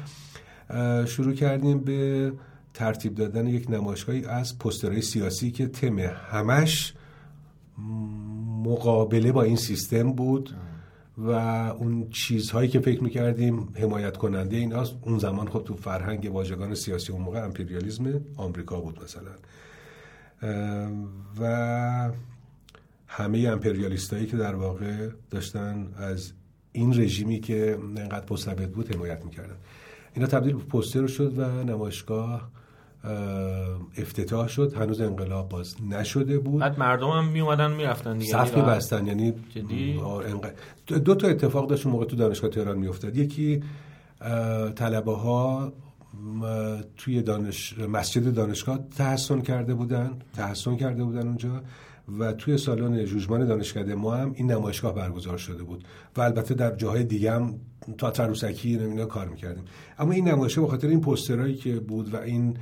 [1.07, 2.33] شروع کردیم به
[2.75, 6.95] ترتیب دادن یک نمایشگاهی از پسترهای سیاسی که تم همش
[8.65, 10.57] مقابله با این سیستم بود
[11.19, 11.31] و
[11.79, 14.73] اون چیزهایی که فکر می‌کردیم حمایت کننده این
[15.03, 19.31] اون زمان خب تو فرهنگ واژگان سیاسی اون موقع امپریالیزم آمریکا بود مثلا.
[21.40, 22.10] و
[23.06, 26.32] همه امپریالیستایی که در واقع داشتن از
[26.73, 29.56] این رژیمی که انقدر مستبد بود حمایت می‌کردن.
[30.15, 32.51] اینا تبدیل به پوستر شد و نمایشگاه
[33.98, 34.74] افتتاح شد.
[34.74, 36.60] هنوز انقلاب باز نشده بود.
[36.60, 38.32] بعد مردم هم می اومدن می‌رفتن دیگه.
[38.32, 39.35] صف بستن یعنی
[40.86, 43.16] دو تا اتفاق داشت موقع تو دانشگاه تهران میافتاد.
[43.16, 43.62] یکی
[44.74, 45.73] طلبه ها
[46.97, 51.63] توی دانش مسجد دانشگاه تحسن کرده بودن تحسن کرده بودن اونجا
[52.19, 55.85] و توی سالن جوجمان دانشکده ما هم این نمایشگاه برگزار شده بود
[56.17, 57.55] و البته در جاهای دیگه هم
[57.99, 59.65] تا تروسکی اینا کار می‌کردیم.
[59.99, 62.57] اما این نمایشگاه به خاطر این پوسترهایی که بود و این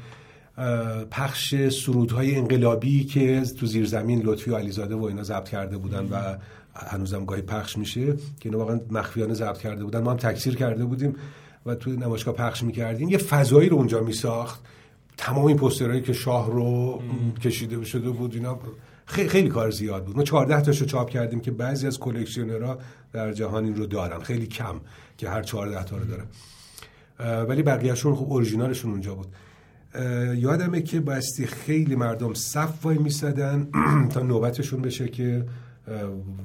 [1.11, 6.37] پخش سرودهای انقلابی که تو زیرزمین لطفی و علیزاده و اینا ضبط کرده بودن و
[6.75, 10.01] هنوزم گاهی پخش میشه که اینا واقعا مخفیانه ضبط کرده بودن.
[10.01, 11.17] ما هم تکثیر کرده بودیم.
[11.67, 14.61] و توی نمایشگاه پخش می‌کردیم یه فضایی رو اونجا میساخت.
[15.17, 17.03] تمام این پوسترهایی که شاه رو
[17.43, 18.59] کشیده شده بود اینا
[19.07, 20.17] خیلی, خیلی کار زیاد بود.
[20.17, 22.79] ما 14 تاشو چاپ کردیم که بعضی از کلکسیونرها
[23.13, 24.21] در جهان این رو دارن.
[24.21, 24.81] خیلی کم
[25.19, 26.27] که هر 14 تا رو دارن
[27.49, 29.27] ولی بقیهشون خب اورجینالشون اونجا بود.
[30.37, 33.69] یادمه که باستی خیلی مردم صف وای میسدن
[34.13, 35.45] تا نوبتشون بشه که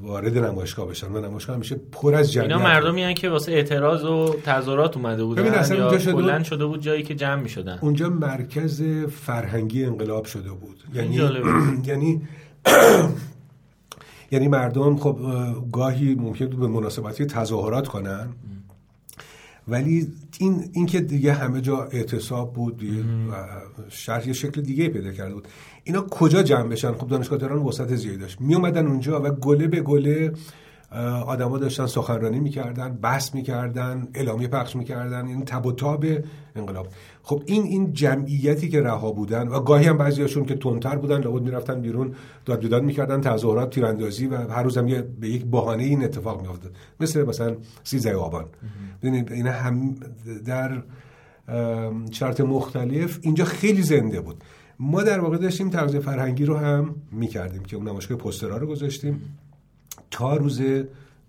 [0.01, 4.03] وارد نمایشگاه بشن و نمایشگاه میشه پر از جمعیت اینا مردمی هن که واسه اعتراض
[4.03, 7.77] و تظاهرات اومده بودن یا شده, شده بود جایی که جمع می‌شدن.
[7.81, 10.83] اونجا مرکز فرهنگی انقلاب شده بود.
[10.93, 11.15] یعنی
[11.87, 12.21] یعنی
[14.31, 15.17] یعنی مردم خب
[15.71, 18.27] گاهی ممکن بود به مناسبتی تظاهرات کنن.
[19.71, 20.07] ولی
[20.39, 23.33] این این که دیگه همه جا اعتصاب بود و
[23.89, 25.47] شهر یه شکل دیگه پیدا کرده بود.
[25.83, 29.67] اینا کجا جمع بشن؟ خب دانشگاه تهران وسط زیادی داشت می اومدن اونجا و گله
[29.67, 30.33] به گله
[31.25, 36.05] آدما داشتن سخنرانی می‌کردن بحث می‌کردن اعلامیه پخش می‌کردن این تب و تاب
[36.55, 36.87] انقلاب.
[37.23, 41.41] خب این این جمعیتی که رها بودن و گاهی هم بعضیاشون که تندتر بودن لابد
[41.41, 42.15] می‌رفتن بیرون
[42.45, 46.41] داد بیداد می‌کردن تظاهرات تیراندازی و هر روز هم یه به یک بهانه این اتفاق
[46.41, 46.75] میافتاد.
[46.99, 48.45] مثل مثلا سیزده آبان.
[49.01, 49.95] ببینید این هم
[50.45, 50.83] در
[52.11, 54.43] شرط مختلف اینجا خیلی زنده بود.
[54.79, 59.21] ما در واقع داشتیم تغذیه فرهنگی رو هم می‌کردیم که اون نمایشگاه پوسترها رو گذاشتیم.
[60.11, 60.61] تا روز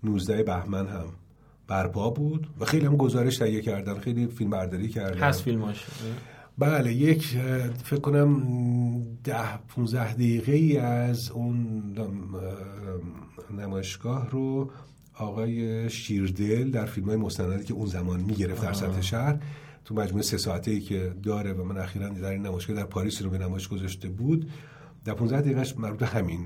[0.03, 1.05] 19 بهمن هم
[1.67, 5.19] برپا بود و خیلی هم گزارش تهیه کردن خیلی فیلم برداری کردن.
[5.19, 5.85] هست فیلماش
[6.57, 7.37] بله یک
[7.83, 8.43] فکر کنم
[9.23, 11.83] ده 15 دقیقه ای از اون
[13.57, 14.71] نمایشگاه رو
[15.13, 19.37] آقای شیردل در فیلم های مستندی که اون زمان می‌گرفت در سطح شهر
[19.85, 23.21] تو مجموعه سه ساعته ای که داره و من اخیرا در این نمایشگاه در پاریس
[23.21, 24.49] رو به نمایش گذاشته بود
[25.05, 26.45] در 15 دقیقهش مربوط همین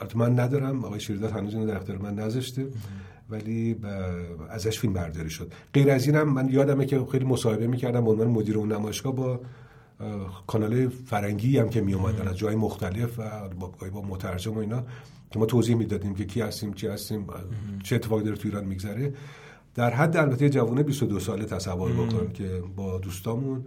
[0.00, 2.66] البته من ندارم آقای شیردل هنوز اینو در اختیار من نذاشته
[3.30, 3.76] ولی
[4.50, 5.52] ازش فیلم برداری شد.
[5.74, 9.40] غیر از اینم من یادمه که خیلی مصاحبه می‌کردم به عنوان مدیر اون نمایشگاه با
[10.46, 14.84] کانال فرنگی هم که می اومدن از جای مختلف و با با مترجم و اینا
[15.30, 17.26] که ما توضیح می‌دادیم که کی هستیم چی هستیم
[17.84, 19.14] چه اتفاقی داره تو ایران میگذره.
[19.74, 23.64] در حد البته جوونه 22 ساله تصور بکن که با دوستامون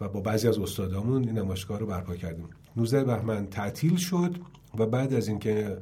[0.00, 2.48] و با بعضی از استادامون این نمایشگاه رو برپا کردیم.
[2.76, 4.34] 19 بهمن تعطیل شد.
[4.78, 5.78] و بعد از اینکه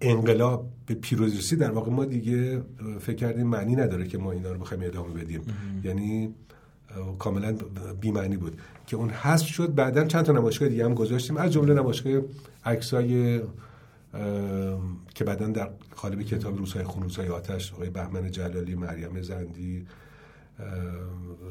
[0.00, 2.62] انقلاب به پیروزی در واقع ما دیگه
[3.00, 5.42] فکر کردیم معنی نداره که ما اینا رو بخوایم ادامه بدیم.
[5.84, 6.34] یعنی
[7.18, 7.56] کاملا
[8.00, 9.74] بیمعنی بود که اون حذف شد.
[9.74, 11.36] بعدا چند تا نمایشگاه دیگه هم گذاشتیم.
[11.36, 12.22] از جمله نمایشگاه
[12.64, 13.40] عکسای
[15.14, 19.86] که بعدا در قالب کتاب روزهای خون روزهای آتش آقای بهمن جلالی مریم زندی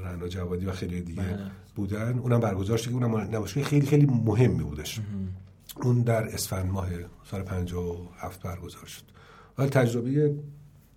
[0.03, 1.38] رنا جوادی و خیلی دیگه بله.
[1.75, 2.19] بودن.
[2.19, 2.91] اونم برگزار شد.
[2.91, 5.01] اونم نمایشگاه خیلی خیلی مهمی بودش.
[5.81, 6.87] اون در اسفند ماه
[7.31, 9.03] سال 57 برگزار شد.
[9.57, 10.35] ولی تجربه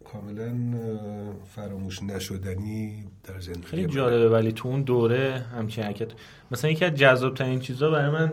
[0.04, 0.54] کاملا
[1.56, 6.08] فراموش نشدنی در زندگی خیلی جالبه ولی تو اون دوره همچین حرکت
[6.50, 8.32] مثلا یکی از جذاب ترین چیزا برای من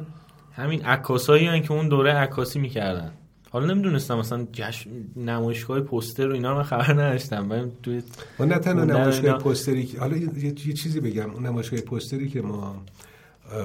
[0.52, 3.12] همین عکاسایی که اون دوره عکاسی می‌کردن.
[3.50, 7.92] حالا نمی‌دونستم مثلا جشن نمایشگاه پوستر رو اینا رو من خبر نداشتم من تو
[8.40, 11.30] نه تنها نمایشگاه پوستری حالا یه چیزی بگم.
[11.32, 12.84] اون نمایشگاه پوستری که ما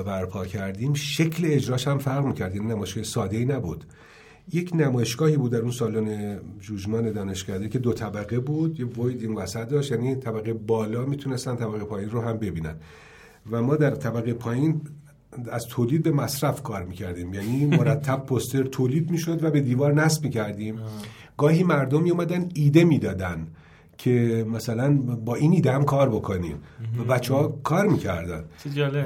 [0.07, 0.95] برپا کردیم.
[0.95, 3.85] شکل اجراش هم فرق می‌کرد یعنی نمایشگاه ساده ای نبود.
[4.53, 8.81] یک نمایشگاهی بود در اون سالن جوجمان دانشکده که دو طبقه بود.
[8.81, 12.75] یه وید این وسط داشت یعنی طبقه بالا می‌تونستن طبقه پایین رو هم ببینن.
[13.51, 14.81] و ما در طبقه پایین
[15.51, 17.35] از تولید به مصرف کار می‌کردیم.
[17.35, 20.79] یعنی مرتب پوستر تولید می‌شد و به دیوار نصب می‌کردیم.
[21.37, 23.47] گاهی مردمی اومدن ایده می‌دادن.
[23.99, 26.57] که مثلا با این ایده هم کار بکنیم.
[26.99, 28.45] و بچه ها کار می‌کردن.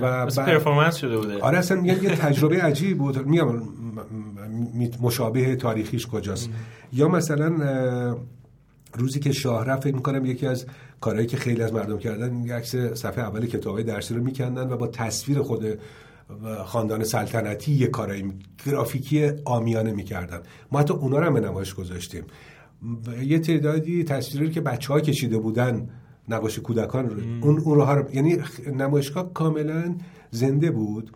[0.03, 1.41] و پرفورمنس شده بوده.
[1.41, 1.95] آره اصلا یه
[2.25, 3.27] تجربه عجیب بود.
[3.27, 3.63] میگم
[5.01, 6.51] مشابه تاریخیش کجاست.
[6.93, 7.57] یا مثلا
[8.95, 10.67] روزی که شاه رفت فکر می‌کنم یکی از
[11.01, 14.87] کارهایی که خیلی از مردم کردن عکس صفحه اول کتابه درسی رو میکندن و با
[14.87, 15.79] تصویر خود
[16.65, 18.33] خاندان سلطنتی یه کارایی
[18.67, 20.41] گرافیکی آمیانه می‌کردن.
[20.73, 22.25] ما حتی اونا رو هم به نمایش گذاشتیم.
[23.23, 25.89] یه تعدادی تصویری که بچه ها کشیده بودن
[26.29, 28.39] نقاش کودکان رو اون اون رو یعنی
[28.77, 29.95] نمایشگاه کاملا
[30.31, 31.11] زنده بود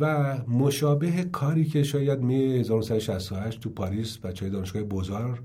[0.00, 5.42] و مشابه کاری که شاید می 1968 تو پاریس بچه های دانشگاه بوزار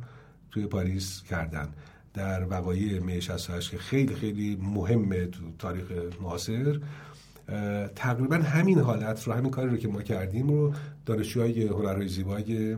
[0.52, 1.70] توی پاریس کردن.
[2.14, 5.84] در وقایع می 68 که خیلی خیلی مهمه تو تاریخ
[6.22, 6.80] معاصر
[7.96, 10.74] تقریبا همین حالت رو همین کاری رو که ما کردیم رو
[11.06, 12.78] دانشجوهای هنرهای زیبای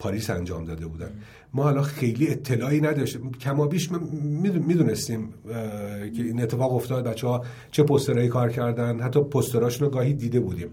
[0.00, 1.10] پاریس انجام داده بودن.
[1.54, 3.30] ما حالا خیلی اطلاعی نداشتیم.
[3.30, 3.90] کمابیش
[4.70, 5.34] می‌دونستیم
[6.16, 9.00] که این اتفاق افتاد بچه ها چه پسترهایی کار کردن.
[9.00, 10.68] حتی پستراشون رو گاهی دیده بودیم.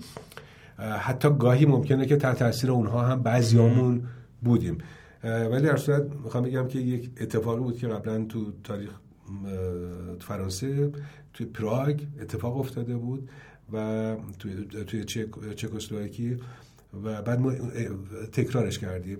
[0.77, 4.03] حتی گاهی ممکنه که تحت تاثیر اونها هم بعضیامون
[4.41, 4.77] بودیم.
[5.23, 8.89] ولی در صورت می‌خوام بگم که یک اتفاقی بود که قبلا تو تاریخ
[10.19, 10.91] فرانسه
[11.33, 13.29] توی پراگ اتفاق افتاده بود
[13.73, 14.53] و توی,
[14.87, 15.05] توی
[15.55, 16.37] چکسلواکی.
[16.93, 17.51] و بعد ما
[18.31, 19.19] تکرارش کردیم.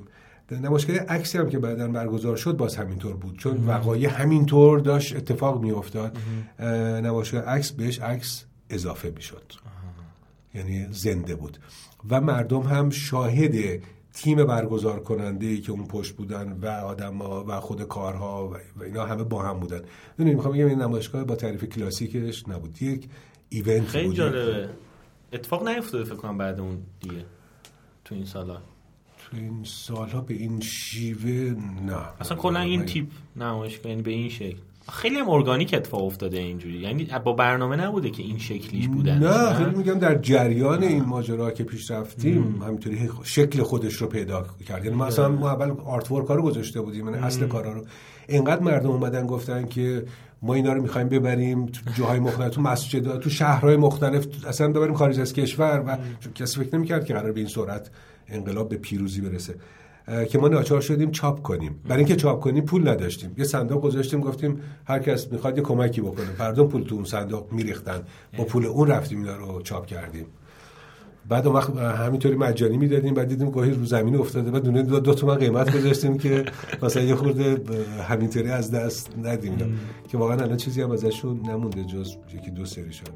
[0.52, 5.61] نمایشگاه عکسی هم که بعدا برگزار شد باز همینطور بود چون وقایع همینطور داشت اتفاق
[5.61, 6.18] می افتاد
[7.03, 9.53] نمایشگاه عکس بهش عکس اضافه می شد
[10.53, 11.57] یعنی زنده بود.
[12.10, 13.81] و مردم هم شاهد
[14.14, 19.06] تیم برگزار کننده ای که اون پشت بودن و آدم و خود کارها و اینا
[19.06, 19.81] همه با هم بودن.
[20.18, 22.81] می‌دونی می‌خوام بگم این نمایشگاه با تعریف کلاسیکش نبود.
[22.81, 23.10] یک
[23.49, 24.69] ایونت خیلی جالبه.
[25.34, 27.26] اتفاق نیفتاده فکر کنم بعد اون دیگه.
[28.07, 28.57] تو این سالا؟
[29.17, 31.55] تو این سالها به این شیوه
[31.85, 31.97] نه.
[32.19, 34.57] اصلا کلا این تیپ نمایشگاه یعنی به این شکل.
[34.91, 36.77] خیلی هم ارگانیک اتفاق افتاده اینجوری.
[36.77, 41.51] یعنی با برنامه نبوده که این شکلیش بودن نه خیلی میگم در جریان این ماجرا
[41.51, 44.85] که پیش رفتیم همینطوری شکل خودش رو پیدا کرد.
[44.85, 47.85] یعنی مثلا ما اول آرت ورک رو گذاشته بودیم یعنی اصل کارا رو.
[48.27, 50.05] اینقدر مردم اومدن گفتن که
[50.41, 54.93] ما اینا رو می‌خوایم ببریم تو جاهای مختلف تو مسجد تو شهرهای مختلف اصلا ببریم
[54.93, 55.97] خارج از کشور و
[56.35, 57.89] کسی فکر نمی‌کرد که قرار به این سرعت
[58.27, 59.55] انقلاب به پیروزی برسه.
[60.30, 61.76] که ما ناچار شدیم چاپ کنیم.
[61.88, 63.34] برای اینکه چاپ کنیم پول نداشتیم.
[63.38, 66.27] یه صندوق گذاشتیم گفتیم هر کس می‌خواد یه کمکی بکنه.
[66.39, 68.03] مردم پول تو اون صندوق میریختن.
[68.38, 70.26] با پول اون رفتیم اینا رو چاپ کردیم.
[71.29, 74.99] بعد اون وقت همینطوری مجانی می‌دادیم بعد دیدیم گاهی رو زمین افتاده بعد دونه دو,
[74.99, 76.45] دو تومن قیمت گذاشتیم که
[76.83, 77.61] مثلا یه خورده
[78.09, 79.79] همینطوری از دست ندیم.
[80.07, 83.11] که واقعا الان چیزی هم ازشون نمونده جز یکی دو سری شده